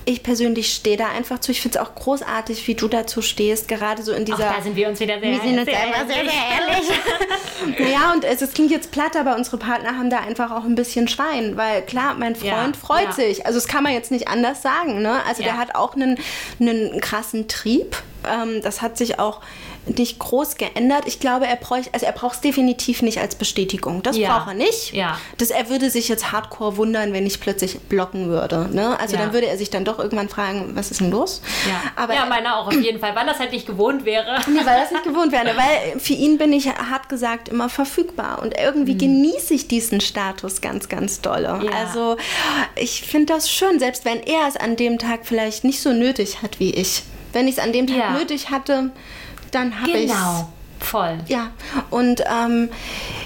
ich 0.07 0.21
persönlich 0.21 0.71
stehe 0.71 0.97
da 0.97 1.07
einfach 1.09 1.39
zu. 1.39 1.51
Ich 1.51 1.61
finde 1.61 1.79
es 1.79 1.83
auch 1.85 1.95
großartig, 1.95 2.67
wie 2.67 2.75
du 2.75 2.87
dazu 2.87 3.23
stehst, 3.23 3.67
gerade 3.67 4.03
so 4.03 4.13
in 4.13 4.21
Auch 4.21 4.37
dieser. 4.37 4.53
da 4.55 4.61
sind 4.61 4.75
wir 4.75 4.87
uns 4.87 4.99
wieder 4.99 5.19
sehr, 5.19 5.31
wir 5.31 5.41
sind 5.41 5.57
uns 5.57 5.65
sehr 5.65 5.77
sehr, 6.07 6.07
sehr 6.07 7.79
ehrlich. 7.79 7.89
ja, 7.91 8.13
und 8.13 8.23
es, 8.23 8.41
es 8.41 8.53
klingt 8.53 8.69
jetzt 8.69 8.91
platt, 8.91 9.15
aber 9.15 9.35
unsere 9.35 9.57
Partner 9.57 9.97
haben 9.97 10.11
da 10.11 10.19
einfach 10.19 10.51
auch 10.51 10.63
ein 10.63 10.75
bisschen 10.75 11.07
Schwein, 11.07 11.57
weil 11.57 11.81
klar, 11.81 12.13
mein 12.13 12.35
Freund 12.35 12.75
Ja, 12.75 12.79
freut 12.79 13.03
ja. 13.05 13.11
sich. 13.13 13.45
Also 13.47 13.57
das 13.57 13.67
kann 13.67 13.83
man 13.83 13.93
jetzt 13.93 14.11
nicht 14.11 14.27
anders 14.27 14.61
sagen. 14.61 15.01
Ne? 15.01 15.23
Also 15.27 15.41
Ja. 15.41 15.49
der 15.49 15.57
hat 15.57 15.73
auch 15.75 15.95
einen, 15.95 16.19
einen 16.59 17.01
krassen 17.01 17.47
Trieb. 17.47 17.97
Ähm, 18.31 18.61
das 18.61 18.83
hat 18.83 18.97
sich 18.99 19.17
auch 19.19 19.41
nicht 19.87 20.19
groß 20.19 20.57
geändert. 20.57 21.03
Ich 21.05 21.19
glaube, 21.19 21.45
er 21.47 21.55
bräuchte, 21.55 21.93
also 21.93 22.05
er 22.05 22.11
braucht 22.11 22.35
es 22.35 22.41
definitiv 22.41 23.01
nicht 23.01 23.19
als 23.19 23.35
Bestätigung. 23.35 24.01
Das 24.03 24.17
Ja. 24.17 24.35
braucht 24.37 24.47
er 24.49 24.53
nicht. 24.53 24.93
Ja. 24.93 25.19
Das, 25.37 25.49
er 25.51 25.69
würde 25.69 25.89
sich 25.89 26.07
jetzt 26.07 26.31
hardcore 26.31 26.77
wundern, 26.77 27.13
wenn 27.13 27.25
ich 27.25 27.39
plötzlich 27.39 27.79
blocken 27.79 28.27
würde. 28.29 28.67
Ne? 28.71 28.99
Also 28.99 29.15
Ja. 29.15 29.21
dann 29.23 29.33
würde 29.33 29.47
er 29.47 29.57
sich 29.57 29.69
dann 29.69 29.85
doch 29.85 29.99
irgendwann 29.99 30.29
fragen, 30.29 30.71
was 30.75 30.91
ist 30.91 31.01
denn 31.01 31.11
los? 31.11 31.41
Ja, 31.67 31.81
Aber 31.95 32.13
ja 32.15 32.25
meiner 32.25 32.57
auch 32.57 32.67
auf 32.67 32.73
jeden 32.81 32.99
Fall, 32.99 33.15
weil 33.15 33.25
das 33.25 33.39
halt 33.39 33.51
nicht 33.51 33.67
gewohnt 33.67 34.05
wäre. 34.05 34.39
Nee, 34.47 34.59
weil 34.65 34.79
das 34.81 34.91
nicht 34.91 35.03
gewohnt 35.03 35.31
wäre. 35.31 35.47
Weil 35.55 35.99
für 35.99 36.13
ihn 36.13 36.37
bin 36.37 36.53
ich, 36.53 36.67
hart 36.67 37.09
gesagt, 37.09 37.49
immer 37.49 37.69
verfügbar. 37.69 38.41
Und 38.41 38.55
irgendwie 38.57 38.97
genieße 38.97 39.53
ich 39.53 39.67
diesen 39.67 40.01
Status 40.01 40.61
ganz, 40.61 40.87
ganz 40.89 41.21
dolle. 41.21 41.59
Ja. 41.63 41.71
Also 41.71 42.17
ich 42.75 43.01
finde 43.01 43.33
das 43.33 43.49
schön, 43.51 43.79
selbst 43.79 44.05
wenn 44.05 44.21
er 44.23 44.47
es 44.47 44.55
an 44.57 44.75
dem 44.75 44.97
Tag 44.99 45.21
vielleicht 45.23 45.63
nicht 45.63 45.79
so 45.81 45.91
nötig 45.93 46.41
hat 46.41 46.59
wie 46.59 46.73
ich. 46.73 47.03
Wenn 47.33 47.47
ich 47.47 47.57
es 47.57 47.59
an 47.63 47.73
dem 47.73 47.85
Tag 47.87 48.17
nötig 48.17 48.49
hatte, 48.49 48.91
dann 49.55 49.79
habe 49.81 49.91
ich. 49.91 50.07
Genau, 50.07 50.49
voll. 50.79 51.17
Ja, 51.27 51.51
und 51.89 52.21
ähm, 52.31 52.69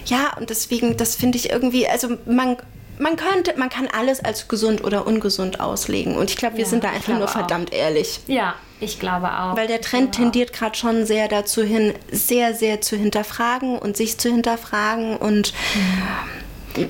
ja, 0.05 0.34
und 0.39 0.49
deswegen, 0.49 0.95
das 0.97 1.15
finde 1.15 1.38
ich 1.38 1.49
irgendwie, 1.49 1.88
also 1.88 2.17
man, 2.25 2.57
man 2.99 3.15
könnte, 3.15 3.53
man 3.57 3.69
kann 3.69 3.88
alles 3.88 4.23
als 4.23 4.47
gesund 4.47 4.84
oder 4.84 5.05
ungesund 5.07 5.59
auslegen. 5.59 6.15
Und 6.17 6.30
ich 6.30 6.38
glaube, 6.38 6.57
wir 6.57 6.63
Ja, 6.65 6.69
sind 6.69 6.84
da 6.84 6.89
einfach 6.89 7.13
nur 7.13 7.25
auch. 7.25 7.32
verdammt 7.32 7.73
ehrlich. 7.73 8.19
Ja, 8.27 8.55
ich 8.82 8.99
glaube 8.99 9.27
auch. 9.27 9.55
Weil 9.57 9.67
der 9.67 9.82
Trend 9.82 10.15
tendiert 10.15 10.53
gerade 10.53 10.77
schon 10.77 11.05
sehr 11.05 11.27
dazu 11.27 11.63
hin, 11.63 11.93
sehr, 12.11 12.53
sehr 12.53 12.82
zu 12.82 12.95
hinterfragen 12.95 13.77
und 13.77 13.97
sich 13.97 14.17
zu 14.17 14.30
hinterfragen 14.30 15.17
und 15.17 15.53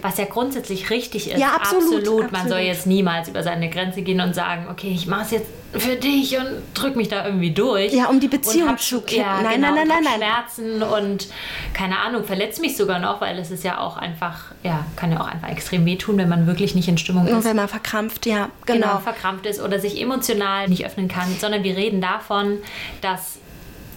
Was 0.02 0.18
ja 0.18 0.26
grundsätzlich 0.26 0.90
richtig 0.90 1.30
ist. 1.32 1.40
Ja, 1.40 1.54
absolut, 1.56 2.06
Man 2.06 2.24
absolut. 2.26 2.50
soll 2.50 2.60
jetzt 2.60 2.86
niemals 2.86 3.30
über 3.30 3.44
seine 3.44 3.70
Grenze 3.70 4.02
gehen 4.02 4.20
und 4.22 4.36
sagen, 4.36 4.68
okay, 4.70 4.92
ich 4.94 5.08
mache 5.08 5.22
es 5.24 5.32
jetzt 5.32 5.48
für 5.74 5.96
dich 5.96 6.38
und 6.38 6.48
drück 6.74 6.96
mich 6.96 7.08
da 7.10 7.26
irgendwie 7.26 7.52
durch. 7.52 7.94
Ja, 7.94 8.08
um 8.08 8.20
die 8.20 8.28
Und 8.28 8.32
Beziehung 8.32 8.70
hab- 8.70 8.82
zu 8.82 9.02
kippen. 9.02 9.24
Ja, 9.24 9.42
Nein, 9.42 9.56
genau, 9.62 9.76
nein, 9.76 9.88
nein, 9.88 9.98
und 9.98 10.04
nein, 10.04 10.20
nein. 10.20 10.30
Schmerzen 10.58 10.84
und 10.84 11.28
keine 11.74 12.00
Ahnung, 12.00 12.24
verletzt 12.24 12.60
mich 12.60 12.76
sogar 12.76 13.00
noch, 13.00 13.22
weil 13.22 13.38
es 13.40 13.52
ist 13.52 13.64
ja 13.64 13.80
auch 13.80 13.96
einfach, 13.98 14.46
ja, 14.64 14.86
kann 14.96 15.12
ja 15.12 15.22
auch 15.22 15.28
einfach 15.28 15.50
extrem 15.50 15.86
wehtun, 15.86 16.18
wenn 16.18 16.30
man 16.30 16.48
wirklich 16.48 16.76
nicht 16.76 16.88
in 16.88 16.98
Stimmung 16.98 17.28
und 17.28 17.40
ist. 17.40 17.46
wenn 17.46 17.56
man 17.56 17.68
verkrampft, 17.68 18.26
ja, 18.26 18.50
genau. 18.66 18.88
genau. 18.88 19.00
verkrampft 19.00 19.46
ist 19.46 19.62
oder 19.62 19.80
sich 19.80 20.02
emotional 20.02 20.68
nicht 20.68 20.86
öffnen 20.86 21.08
kann, 21.08 21.28
sondern 21.40 21.64
wir 21.64 21.78
reden 21.78 22.02
davon, 22.02 22.58
dass 23.02 23.38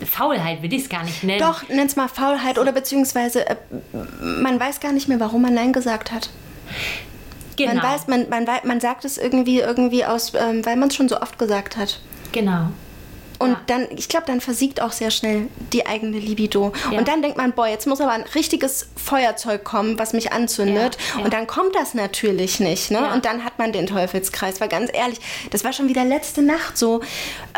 Faulheit 0.06 0.62
will 0.62 0.72
ich 0.72 0.82
es 0.82 0.88
gar 0.88 1.04
nicht 1.04 1.22
nennen. 1.24 1.40
Doch, 1.40 1.68
nenn's 1.68 1.96
mal 1.96 2.08
Faulheit 2.08 2.58
oder 2.58 2.72
beziehungsweise 2.72 3.48
äh, 3.48 3.56
man 4.40 4.58
weiß 4.58 4.80
gar 4.80 4.92
nicht 4.92 5.08
mehr, 5.08 5.20
warum 5.20 5.42
man 5.42 5.54
Nein 5.54 5.72
gesagt 5.72 6.12
hat. 6.12 6.30
genau. 7.56 7.74
Man 7.74 7.82
weiß, 7.82 8.08
man, 8.08 8.28
man, 8.28 8.46
man 8.64 8.80
sagt 8.80 9.04
es 9.04 9.18
irgendwie, 9.18 9.60
irgendwie 9.60 10.04
aus, 10.04 10.32
ähm, 10.34 10.64
weil 10.64 10.76
man 10.76 10.88
es 10.88 10.96
schon 10.96 11.08
so 11.08 11.20
oft 11.20 11.38
gesagt 11.38 11.76
hat. 11.76 12.00
genau. 12.32 12.68
Und 13.42 13.50
Ja. 13.52 13.60
dann, 13.66 13.86
ich 13.96 14.08
glaube, 14.08 14.26
dann 14.26 14.40
versiegt 14.40 14.80
auch 14.80 14.92
sehr 14.92 15.10
schnell 15.10 15.48
die 15.72 15.86
eigene 15.86 16.18
Libido. 16.18 16.72
Ja. 16.90 16.98
Und 16.98 17.08
dann 17.08 17.22
denkt 17.22 17.36
man, 17.36 17.52
boah, 17.52 17.66
jetzt 17.66 17.86
muss 17.86 18.00
aber 18.00 18.12
ein 18.12 18.24
richtiges 18.34 18.86
Feuerzeug 18.96 19.64
kommen, 19.64 19.98
was 19.98 20.12
mich 20.12 20.32
anzündet. 20.32 20.96
Ja. 21.16 21.24
Und 21.24 21.32
dann 21.32 21.46
kommt 21.46 21.74
das 21.74 21.94
natürlich 21.94 22.60
nicht. 22.60 22.90
Ne? 22.90 23.12
Und 23.12 23.24
dann 23.24 23.44
hat 23.44 23.58
man 23.58 23.72
den 23.72 23.86
Teufelskreis. 23.86 24.60
Weil 24.60 24.68
ganz 24.68 24.90
ehrlich, 24.92 25.20
das 25.50 25.64
war 25.64 25.72
schon 25.72 25.88
wieder 25.88 26.04
letzte 26.04 26.42
Nacht 26.42 26.78
so. 26.78 27.00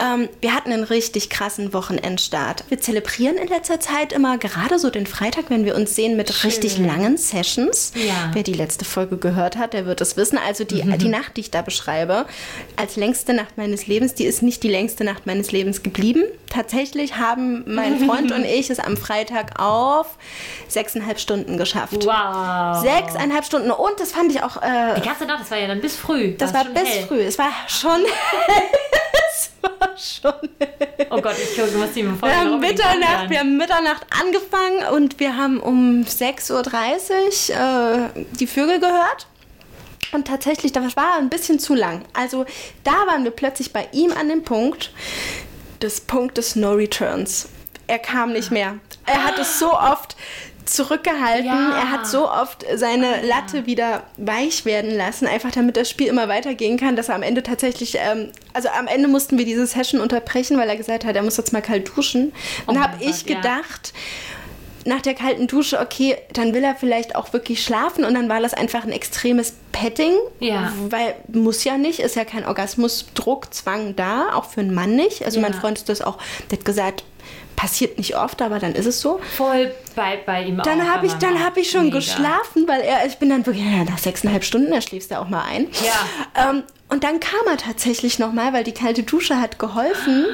Ähm, 0.03 0.29
wir 0.41 0.55
hatten 0.55 0.73
einen 0.73 0.85
richtig 0.85 1.31
krassen 1.31 1.73
Wochenendstart. 1.73 2.65
Wir 2.69 2.81
zelebrieren 2.81 3.37
in 3.37 3.49
letzter 3.49 3.81
Zeit 3.81 4.13
immer 4.13 4.39
gerade 4.39 4.79
so 4.79 4.91
den 4.91 5.07
Freitag, 5.07 5.51
wenn 5.51 5.65
wir 5.65 5.75
uns 5.77 5.95
sehen, 5.95 6.17
mit 6.17 6.45
richtig 6.45 6.79
langen 6.79 7.17
Sessions. 7.17 7.93
Wer 8.33 8.43
die 8.43 8.53
letzte 8.55 8.85
Folge 8.85 9.17
gehört 9.17 9.57
hat, 9.57 9.73
der 9.73 9.87
wird 9.87 10.01
es 10.01 10.17
wissen. 10.17 10.39
Also 10.39 10.65
die, 10.65 10.83
Mhm. 10.83 10.99
die 10.99 11.09
Nacht, 11.09 11.37
die 11.37 11.43
ich 11.43 11.51
da 11.51 11.63
beschreibe, 11.63 12.27
als 12.77 12.97
längste 12.97 13.35
Nacht 13.35 13.57
meines 13.57 13.87
Lebens, 13.87 14.15
die 14.15 14.25
ist 14.25 14.43
nicht 14.43 14.63
die 14.63 14.69
längste 14.69 15.05
Nacht 15.05 15.27
meines 15.27 15.53
Lebens 15.53 15.74
geblieben. 15.83 16.25
Tatsächlich 16.51 17.17
haben 17.17 17.65
mein 17.67 17.99
Freund 18.07 18.33
und 18.33 18.45
ich 18.45 18.71
es 18.71 18.79
am 18.79 18.97
Freitag 18.97 19.61
auf 19.61 20.17
sechseinhalb 20.69 21.19
Stunden 21.19 21.59
geschafft. 21.59 22.05
Wow. 22.05 22.83
Sechseinhalb 22.83 23.45
Stunden. 23.45 23.71
Und 23.71 23.99
das 23.99 24.13
fand 24.13 24.31
ich 24.33 24.43
auch, 24.43 24.63
äh, 24.63 24.95
Die 24.97 25.07
ganze 25.07 25.25
Nacht, 25.27 25.41
das 25.43 25.51
war 25.51 25.59
ja 25.59 25.67
dann 25.67 25.81
bis 25.81 25.97
früh. 25.97 26.35
das 26.37 26.55
war 26.55 26.65
schon 26.65 26.75
bis 26.75 26.89
hell. 26.89 27.07
früh. 27.07 27.21
Es 27.21 27.39
war 27.39 27.51
schon. 27.69 28.01
es 29.31 29.51
war 29.63 29.97
schon. 29.97 30.49
Oh 31.11 31.21
Gott, 31.21 31.35
ich 31.39 31.57
gucke, 31.57 31.81
was 31.81 31.93
die 31.93 32.03
mir 32.03 32.21
Wir 32.21 32.37
haben, 32.41 32.61
Mitternacht, 32.61 33.31
wir 33.31 33.41
haben 33.41 33.57
Mitternacht 33.57 34.07
angefangen 34.21 34.95
und 34.95 35.21
wir 35.21 35.37
haben 35.37 35.61
um 35.61 36.03
6.30 36.03 36.53
Uhr 36.53 37.57
äh, 38.17 38.25
die 38.39 38.47
Vögel 38.47 38.81
gehört. 38.81 39.27
Und 40.13 40.29
tatsächlich, 40.29 40.71
das 40.73 40.97
war 40.97 41.17
ein 41.19 41.29
bisschen 41.29 41.59
zu 41.59 41.75
lang. 41.75 42.03
Also 42.13 42.47
da 42.85 42.93
waren 43.07 43.25
wir 43.25 43.33
plötzlich 43.33 43.73
bei 43.73 43.89
ihm 43.93 44.13
an 44.13 44.29
dem 44.29 44.45
Punkt 44.45 44.93
des 45.83 46.01
Punktes 46.01 46.57
No 46.57 46.73
Returns. 46.73 47.49
Er 47.87 47.99
kam 47.99 48.33
nicht 48.33 48.51
mehr. 48.51 48.79
Er 49.07 49.25
hat 49.25 49.39
es 49.39 49.59
so 49.59 49.73
oft 49.75 50.17
zurückgehalten. 50.65 51.47
Ja. 51.47 51.77
Er 51.77 51.91
hat 51.91 52.07
so 52.07 52.31
oft 52.31 52.65
seine 52.75 53.23
Latte 53.23 53.67
wieder 53.67 54.05
weich 54.17 54.65
werden 54.65 54.91
lassen, 54.91 55.27
einfach 55.27 55.51
damit 55.51 55.77
das 55.77 55.91
Spiel 55.91 56.07
immer 56.07 56.29
weitergehen 56.29 56.79
kann, 56.79 56.97
dass 56.97 57.09
er 57.09 57.17
am 57.17 57.23
Ende 57.23 57.43
tatsächlich, 57.43 57.97
ähm, 57.99 58.31
also 58.53 58.69
am 58.71 58.87
Ende 58.87 59.09
mussten 59.09 59.39
wir 59.39 59.45
diese 59.45 59.67
Session 59.67 60.01
unterbrechen, 60.01 60.57
weil 60.57 60.69
er 60.69 60.77
gesagt 60.77 61.05
hat, 61.05 61.17
er 61.17 61.23
muss 61.23 61.37
jetzt 61.37 61.53
mal 61.53 61.63
kalt 61.63 61.95
duschen. 61.95 62.33
Und 62.67 62.79
Oh 62.79 62.81
habe 62.81 63.03
ich 63.03 63.27
Gott, 63.27 63.45
ja. 63.45 63.61
Nach 64.85 65.01
der 65.01 65.15
kalten 65.15 65.47
Dusche, 65.47 65.81
okay, 65.81 66.17
dann 66.33 66.53
will 66.55 66.63
er 66.65 66.75
vielleicht 66.77 67.17
auch 67.17 67.33
wirklich 67.33 67.63
schlafen 67.65 68.05
und 68.05 68.15
dann 68.15 68.29
war 68.29 68.41
das 68.41 68.55
einfach 68.55 68.85
ein 68.85 68.93
extremes 68.93 69.55
Petting, 69.73 70.13
Ja. 70.41 70.73
weil 70.91 71.15
muss 71.33 71.65
ja 71.65 71.77
nicht, 71.79 72.01
ist 72.01 72.17
ja 72.17 72.25
kein 72.25 72.45
Orgasmus, 72.47 73.07
Druck, 73.15 73.53
Zwang 73.55 73.97
da, 73.97 74.35
auch 74.35 74.45
für 74.51 74.61
einen 74.61 74.75
Mann 74.75 74.95
nicht. 74.97 75.25
Also 75.25 75.41
Ja. 75.41 75.43
mein 75.49 75.55
Freund 75.55 75.79
ist 75.79 75.89
das 75.89 76.03
auch, 76.03 76.19
der 76.51 76.59
hat 76.59 76.65
gesagt, 76.65 77.05
passiert 77.57 77.99
nicht 77.99 78.17
oft, 78.17 78.43
aber 78.43 78.59
dann 78.59 78.75
ist 78.75 78.87
es 78.87 79.01
so. 79.01 79.21
Voll 79.37 79.73
bei, 79.95 80.19
bei 80.27 80.43
ihm 80.43 80.59
auch. 80.61 80.65
Dann 80.65 80.91
habe 80.91 81.07
bei 81.07 81.15
ich, 81.15 81.19
dann 81.21 81.37
auch. 81.37 81.41
habe 81.41 81.61
ich 81.61 81.71
schon 81.71 81.85
Mega. 81.85 81.99
geschlafen, 81.99 82.67
weil 82.67 82.81
er, 82.81 83.07
ich 83.07 83.17
bin 83.19 83.31
dann 83.31 83.47
wirklich, 83.47 83.65
ja, 83.65 83.85
nach 83.85 83.99
sechseinhalb 83.99 84.45
Stunden, 84.45 84.71
da 84.73 84.81
schläfst 84.81 85.11
du 85.13 85.21
auch 85.21 85.29
mal 85.29 85.45
ein. 85.45 85.69
Ja. 86.35 86.51
Ähm, 86.51 86.65
und 86.95 87.03
dann 87.03 87.19
kam 87.19 87.41
er 87.49 87.57
tatsächlich 87.57 88.21
nochmal, 88.21 88.53
weil 88.53 88.63
die 88.63 88.73
kalte 88.73 89.03
Dusche 89.03 89.41
hat 89.41 89.59
geholfen 89.59 90.27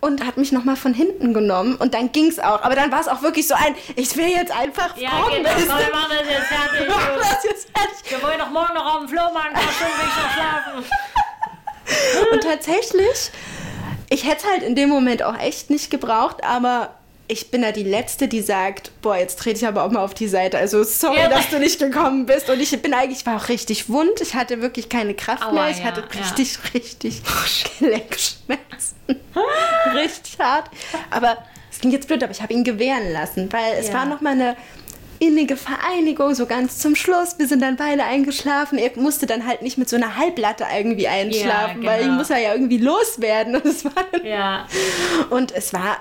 und 0.00 0.24
hat 0.26 0.36
mich 0.36 0.52
nochmal 0.52 0.76
von 0.76 0.92
hinten 0.92 1.32
genommen 1.32 1.76
und 1.76 1.94
dann 1.94 2.12
ging 2.12 2.28
es 2.28 2.38
auch. 2.38 2.60
Aber 2.62 2.74
dann 2.74 2.92
war 2.92 3.00
es 3.00 3.08
auch 3.08 3.22
wirklich 3.22 3.48
so 3.48 3.54
ein, 3.54 3.74
ich 3.96 4.14
will 4.18 4.28
jetzt 4.28 4.52
einfach 4.52 4.94
Ja, 4.98 5.08
kommen. 5.22 5.36
genau. 5.38 5.48
weißt 5.48 5.66
Komm, 5.66 5.78
wir 5.78 5.90
machen 5.90 6.12
das 6.20 6.28
jetzt 6.28 6.46
fertig. 6.48 6.80
Wir 6.80 6.94
machen 6.94 7.08
das 7.18 7.44
jetzt 7.44 7.68
fertig. 7.74 8.10
Wir 8.10 8.22
wollen 8.22 8.38
doch 8.38 8.50
morgen 8.50 8.74
noch 8.74 8.94
auf 8.94 8.98
dem 9.00 9.08
Flohmarkt, 9.08 9.54
noch 9.54 9.62
schön 9.72 9.86
will 9.86 10.08
ich 10.08 10.22
noch 10.22 10.32
schlafen. 10.34 10.84
Und 12.32 12.42
tatsächlich, 12.42 13.30
ich 14.10 14.24
hätte 14.28 14.44
es 14.44 14.50
halt 14.50 14.62
in 14.62 14.74
dem 14.74 14.90
Moment 14.90 15.22
auch 15.22 15.38
echt 15.38 15.70
nicht 15.70 15.90
gebraucht, 15.90 16.44
aber 16.44 16.90
ich 17.26 17.50
bin 17.50 17.62
da 17.62 17.72
die 17.72 17.82
Letzte, 17.84 18.28
die 18.28 18.42
sagt, 18.42 18.90
boah, 19.00 19.16
jetzt 19.16 19.38
trete 19.38 19.56
ich 19.58 19.66
aber 19.66 19.84
auch 19.84 19.90
mal 19.90 20.04
auf 20.04 20.12
die 20.14 20.28
Seite. 20.28 20.58
Also 20.58 20.82
sorry, 20.84 21.18
Ja. 21.18 21.28
dass 21.28 21.48
du 21.48 21.58
nicht 21.58 21.78
gekommen 21.78 22.26
bist. 22.26 22.50
Und 22.50 22.60
ich 22.60 22.70
bin 22.82 22.92
eigentlich, 22.92 23.20
ich 23.20 23.26
war 23.26 23.36
auch 23.42 23.48
richtig 23.48 23.88
wund. 23.88 24.20
Ich 24.20 24.34
hatte 24.34 24.60
wirklich 24.60 24.88
keine 24.90 25.14
Kraft 25.14 25.42
Aua, 25.42 25.52
mehr. 25.52 25.70
Ich 25.70 25.78
ja, 25.78 25.84
hatte 25.84 26.02
ja. 26.12 26.20
richtig, 26.20 26.58
richtig 26.74 27.22
Gelenkschmerzen. 27.78 28.96
richtig 29.94 30.38
hart. 30.38 30.70
Aber 31.10 31.38
es 31.72 31.78
klingt 31.80 31.94
jetzt 31.94 32.08
blöd, 32.08 32.22
aber 32.22 32.32
ich 32.32 32.42
habe 32.42 32.52
ihn 32.52 32.64
gewähren 32.64 33.12
lassen, 33.12 33.50
weil 33.52 33.74
es 33.78 33.88
Ja. 33.88 33.94
war 33.94 34.04
nochmal 34.06 34.32
eine 34.34 34.56
innige 35.20 35.56
Vereinigung, 35.56 36.34
so 36.34 36.44
ganz 36.44 36.78
zum 36.78 36.94
Schluss. 36.96 37.38
Wir 37.38 37.46
sind 37.48 37.62
dann 37.62 37.76
beide 37.76 38.04
eingeschlafen. 38.04 38.76
Er 38.78 38.90
musste 38.96 39.26
dann 39.26 39.46
halt 39.46 39.62
nicht 39.62 39.78
mit 39.78 39.88
so 39.88 39.96
einer 39.96 40.16
Halblatte 40.16 40.66
irgendwie 40.76 41.08
einschlafen, 41.08 41.84
weil 41.84 42.00
ich 42.00 42.06
genau. 42.06 42.18
muss 42.18 42.28
ja 42.28 42.52
irgendwie 42.52 42.78
loswerden. 42.78 43.54
Und 43.62 43.64
es 43.64 43.84
war, 43.84 43.92
Ja. 44.24 44.66
und 45.30 45.52
es 45.52 45.72
war 45.72 45.98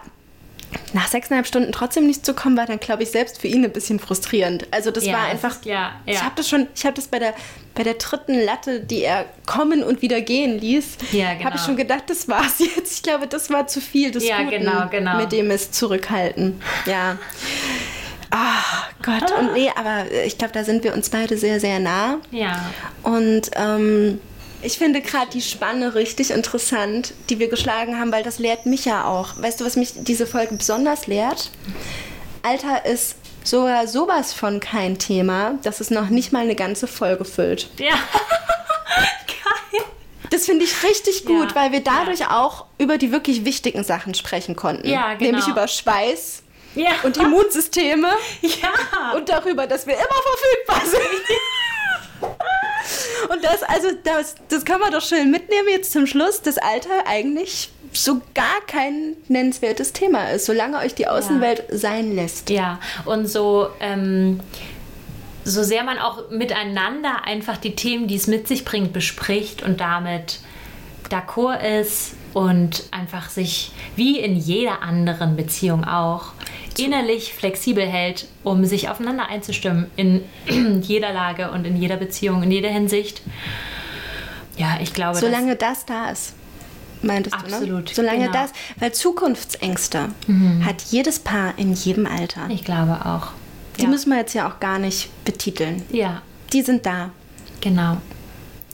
nach 0.94 1.08
sechseinhalb 1.08 1.48
Stunden 1.48 1.72
trotzdem 1.72 2.06
nicht 2.08 2.26
zu 2.26 2.34
kommen, 2.34 2.56
war 2.58 2.66
dann, 2.66 2.80
glaube 2.80 3.04
ich, 3.04 3.12
selbst 3.12 3.42
für 3.42 3.48
ihn 3.48 3.64
ein 3.66 3.72
bisschen 3.72 4.00
frustrierend. 4.00 4.68
Also 4.72 4.92
das 4.92 5.06
Ja, 5.06 5.14
war 5.14 5.24
einfach, 5.26 5.52
ist- 5.52 5.66
ja, 5.66 5.92
ich 6.06 6.16
ja. 6.16 6.22
habe 6.22 6.34
das 6.36 6.48
schon, 6.48 6.68
ich 6.76 6.84
habe 6.86 6.96
das 6.96 7.08
bei 7.08 7.20
der, 7.20 7.34
bei 7.76 7.84
der 7.84 7.96
dritten 7.96 8.40
Latte, 8.40 8.80
die 8.80 9.04
er 9.04 9.26
kommen 9.46 9.84
und 9.84 10.02
wieder 10.02 10.22
gehen 10.22 10.60
ließ, 10.60 10.98
Ja, 11.12 11.28
habe 11.28 11.36
ich 11.38 11.44
genau. 11.46 11.58
schon 11.58 11.76
gedacht, 11.78 12.04
das 12.08 12.28
war's 12.28 12.60
jetzt. 12.76 12.94
Ich 12.98 13.04
glaube, 13.04 13.28
das 13.28 13.50
war 13.50 13.68
zu 13.68 13.82
viel 13.82 14.12
des 14.12 14.24
Ja, 14.28 14.38
Guten, 14.44 14.52
genau, 14.60 14.88
genau. 14.90 15.18
mit 15.18 15.32
dem 15.32 15.50
es 15.52 15.72
zurückhalten. 15.72 16.62
Ja. 16.86 17.18
Ah, 18.32 18.64
Gott. 19.04 19.32
Und 19.40 19.54
nee, 19.54 19.70
aber 19.76 20.06
ich 20.26 20.38
glaube, 20.38 20.54
da 20.54 20.64
sind 20.64 20.84
wir 20.84 20.94
uns 20.94 21.10
beide 21.10 21.38
sehr, 21.38 21.60
sehr 21.60 21.80
nah. 21.80 22.18
Ja. 22.32 22.66
Und 23.04 23.52
ähm, 23.56 24.20
ich 24.64 24.78
finde 24.78 25.02
gerade 25.02 25.30
die 25.32 25.42
Spanne 25.42 25.96
richtig 25.96 26.32
interessant, 26.32 27.14
die 27.30 27.40
wir 27.40 27.48
geschlagen 27.50 28.00
haben, 28.00 28.12
weil 28.12 28.24
das 28.24 28.40
lehrt 28.40 28.66
mich 28.66 28.86
ja 28.86 29.06
auch. 29.06 29.30
Weißt 29.42 29.60
du, 29.62 29.66
was 29.66 29.76
mich 29.76 29.92
diese 29.96 30.26
Folge 30.28 30.56
besonders 30.56 31.08
lehrt? 31.08 31.50
Alter 32.44 32.86
ist 32.86 33.16
sogar 33.44 33.88
sowas 33.88 34.34
von 34.34 34.60
kein 34.60 34.98
Thema, 35.00 35.56
dass 35.64 35.80
es 35.82 35.90
noch 35.90 36.10
nicht 36.10 36.32
mal 36.32 36.44
eine 36.44 36.56
ganze 36.56 36.88
Folge 36.88 37.26
füllt. 37.26 37.70
Ja. 37.78 37.94
Geil. 39.28 39.82
Das 40.30 40.46
finde 40.46 40.66
ich 40.66 40.84
richtig 40.84 41.26
gut, 41.26 41.50
Ja, 41.52 41.56
weil 41.56 41.72
wir 41.72 41.82
dadurch 41.82 42.28
auch 42.28 42.66
über 42.78 42.98
die 42.98 43.12
wirklich 43.12 43.46
wichtigen 43.46 43.84
Sachen 43.84 44.14
sprechen 44.14 44.56
konnten. 44.56 44.88
Ja, 44.88 45.14
genau. 45.14 45.32
Nämlich 45.32 45.48
über 45.48 45.68
Schweiß 45.68 46.42
Ja. 46.76 46.92
und 47.04 47.18
Immunsysteme 47.18 48.08
ja. 48.42 49.12
und 49.16 49.30
darüber, 49.30 49.68
dass 49.68 49.86
wir 49.86 49.96
immer 49.96 50.06
verfügbar 50.06 50.82
sind. 50.90 52.32
Und 53.30 53.44
das, 53.44 53.64
also, 53.64 53.90
das, 54.04 54.36
das 54.50 54.66
kann 54.66 54.80
man 54.80 54.92
doch 54.92 55.02
schön 55.02 55.32
mitnehmen 55.32 55.68
jetzt 55.70 55.92
zum 55.92 56.08
Schluss, 56.08 56.42
dass 56.42 56.58
Alter 56.58 57.08
eigentlich 57.08 57.70
so 57.94 58.22
gar 58.34 58.62
kein 58.68 59.16
nennenswertes 59.28 59.94
Thema 59.94 60.32
ist, 60.32 60.46
solange 60.46 60.78
euch 60.80 60.96
die 60.96 61.08
Außenwelt 61.08 61.66
sein 61.72 62.16
lässt. 62.16 62.50
Ja, 62.50 62.80
und 63.06 63.28
so, 63.28 63.70
ähm, 63.80 64.40
so 65.44 65.64
sehr 65.64 65.84
man 65.84 66.00
auch 66.00 66.30
miteinander 66.30 67.26
einfach 67.26 67.58
die 67.58 67.76
Themen, 67.76 68.08
die 68.08 68.16
es 68.16 68.28
mit 68.28 68.48
sich 68.48 68.66
bringt, 68.66 68.94
bespricht 68.94 69.62
und 69.62 69.80
damit 69.80 70.40
d'accord 71.10 71.62
ist 71.62 72.14
und 72.34 72.84
einfach 72.92 73.30
sich 73.30 73.72
wie 73.96 74.20
in 74.20 74.36
jeder 74.36 74.82
anderen 74.82 75.36
Beziehung 75.36 75.84
auch 75.84 76.32
innerlich 76.80 77.34
flexibel 77.34 77.86
hält, 77.86 78.28
um 78.44 78.66
sich 78.66 78.90
aufeinander 78.90 79.28
einzustimmen 79.28 79.90
in 79.96 80.24
jeder 80.82 81.14
Lage 81.14 81.52
und 81.52 81.66
in 81.66 81.78
jeder 81.78 81.98
Beziehung, 81.98 82.44
in 82.44 82.52
jeder 82.52 82.70
Hinsicht. 82.70 83.22
Ja, 84.58 84.78
ich 84.82 84.94
glaube, 84.94 85.18
Solange 85.18 85.56
das 85.56 85.86
da 85.86 86.10
ist. 86.10 86.34
Meintest 87.02 87.36
du, 87.36 87.40
Absolut, 87.40 87.86
ne? 87.86 87.92
Solange 87.94 88.20
genau. 88.28 88.32
das, 88.32 88.52
weil 88.78 88.94
Zukunftsängste 88.94 90.10
hat 90.64 90.82
jedes 90.90 91.20
Paar 91.20 91.54
in 91.58 91.74
jedem 91.74 92.06
Alter. 92.06 92.48
ich 92.50 92.64
glaube 92.64 93.06
auch. 93.06 93.32
Die 93.78 93.84
ja. 93.84 93.90
müssen 93.90 94.12
wir 94.12 94.20
jetzt 94.20 94.34
ja 94.34 94.48
auch 94.50 94.60
gar 94.60 94.80
nicht 94.80 95.10
betiteln. 95.26 95.84
ja, 95.92 96.22
Die 96.54 96.62
sind 96.62 96.86
da. 96.86 97.10
genau. 97.60 97.98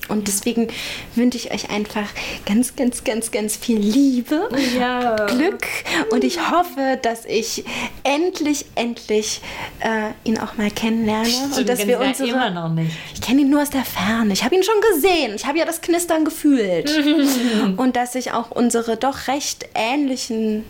Und 0.10 0.28
deswegen 0.28 0.68
wünsche 1.16 1.38
ich 1.38 1.52
euch 1.54 1.70
einfach 1.70 2.08
ganz, 2.46 2.76
ganz, 2.76 3.04
ganz, 3.04 3.32
ganz 3.32 3.56
viel 3.56 3.78
Liebe, 3.80 4.50
Ja. 4.78 5.16
Glück 5.28 5.66
und 6.12 6.24
ich 6.24 6.52
hoffe, 6.52 6.98
dass 7.02 7.26
ich 7.26 7.64
endlich, 8.04 8.66
endlich 8.76 9.42
äh, 9.80 10.12
ihn 10.28 10.40
auch 10.40 10.58
mal 10.58 10.70
kennenlerne 10.72 11.30
und 11.58 11.70
dass 11.70 11.80
wir 11.80 12.00
ja 12.00 12.00
unsere. 12.00 12.30
immer 12.30 12.50
noch 12.50 12.70
nicht. 12.70 12.92
Ich 13.14 13.22
kenne 13.22 13.42
ihn 13.42 13.50
nur 13.50 13.62
aus 13.62 13.70
der 13.70 13.86
Ferne. 13.86 14.34
Ich 14.34 14.44
habe 14.44 14.56
ihn 14.56 14.64
schon 14.64 14.82
gesehen. 14.94 15.36
Ich 15.36 15.46
habe 15.46 15.58
ja 15.60 15.66
das 15.66 15.82
Knistern 15.82 16.26
gefühlt. 16.26 16.90
und 17.78 17.96
dass 17.96 18.14
sich 18.14 18.32
auch 18.34 18.52
unsere 18.52 18.98
doch 18.98 19.28
recht 19.28 19.70
ähnlichen 19.76 20.66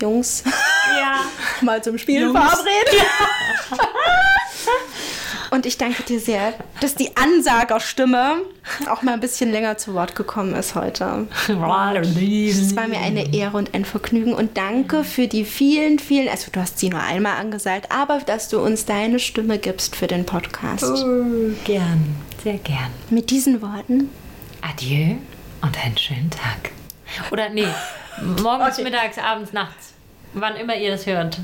Jungs 0.00 0.42
Ja. 0.98 1.20
mal 1.60 1.82
zum 1.82 1.98
Spielen 1.98 2.32
verabreden. 2.32 3.06
Und 5.52 5.66
ich 5.66 5.76
danke 5.76 6.02
dir 6.02 6.18
sehr, 6.18 6.54
dass 6.80 6.94
die 6.94 7.14
Ansagerstimme 7.14 8.36
auch 8.88 9.02
mal 9.02 9.12
ein 9.12 9.20
bisschen 9.20 9.52
länger 9.52 9.76
zu 9.76 9.92
Wort 9.92 10.16
gekommen 10.16 10.54
ist 10.54 10.74
heute. 10.74 11.26
Es 11.30 11.50
war 11.50 12.88
mir 12.88 12.98
eine 13.00 13.34
Ehre 13.34 13.58
und 13.58 13.74
ein 13.74 13.84
Vergnügen 13.84 14.32
und 14.32 14.56
danke 14.56 15.04
für 15.04 15.28
die 15.28 15.44
vielen, 15.44 15.98
vielen, 15.98 16.28
also 16.30 16.50
du 16.50 16.58
hast 16.58 16.78
sie 16.78 16.88
nur 16.88 17.02
einmal 17.02 17.36
angesagt, 17.38 17.92
aber 17.92 18.20
dass 18.24 18.48
du 18.48 18.60
uns 18.60 18.86
deine 18.86 19.18
Stimme 19.18 19.58
gibst 19.58 19.94
für 19.94 20.06
den 20.06 20.24
Podcast. 20.24 21.04
Gern, 21.64 22.16
sehr 22.42 22.56
gern. 22.56 22.90
Mit 23.10 23.28
diesen 23.28 23.60
Worten, 23.60 24.08
Adieu 24.62 25.16
und 25.60 25.84
einen 25.84 25.98
schönen 25.98 26.30
Tag. 26.30 26.70
Oder 27.30 27.50
nee, 27.50 27.66
Morgens, 28.42 28.74
Okay. 28.78 28.84
mittags, 28.84 29.18
abends, 29.18 29.52
nachts. 29.52 29.92
Wann 30.32 30.56
immer 30.56 30.76
ihr 30.76 30.92
das 30.92 31.04
hört. 31.04 31.38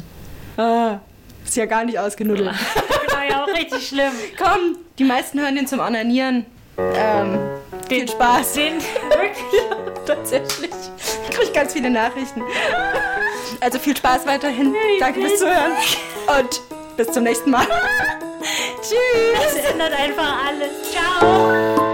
Ah, 0.57 0.99
ist 1.49 1.57
ja 1.57 1.67
gar 1.67 1.85
nicht 1.85 1.99
ausgenuddelt. 1.99 2.51
Genau, 2.51 3.23
ja 3.29 3.45
auch 3.45 3.49
richtig 3.49 3.89
schlimm. 3.89 4.13
Komm, 4.37 4.77
die 4.99 5.05
meisten 5.05 5.41
hören 5.41 5.57
den 5.57 5.67
zum 5.67 5.81
Onanieren. 5.81 6.47
Ähm, 6.79 7.39
viel 7.89 8.09
Spaß. 8.09 8.53
Den, 8.55 8.75
wirklich. 9.09 9.63
Tatsächlich. 10.07 10.71
Ich 11.29 11.37
kriege 11.37 11.53
ganz 11.53 11.73
viele 11.73 11.91
Nachrichten. 11.91 12.43
Also 13.61 13.79
viel 13.79 13.97
Spaß 13.97 14.27
weiterhin. 14.27 14.75
Danke 15.01 15.21
fürs 15.21 15.39
Zuhören. 15.39 15.73
Und 16.39 16.61
bis 16.97 17.11
zum 17.11 17.25
nächsten 17.25 17.51
Mal. 17.51 17.67
Tschüss. 18.81 19.55
Das 19.55 19.73
ändert 19.73 19.93
einfach 19.99 20.47
alles. 20.47 20.71
Ciao. 20.91 21.88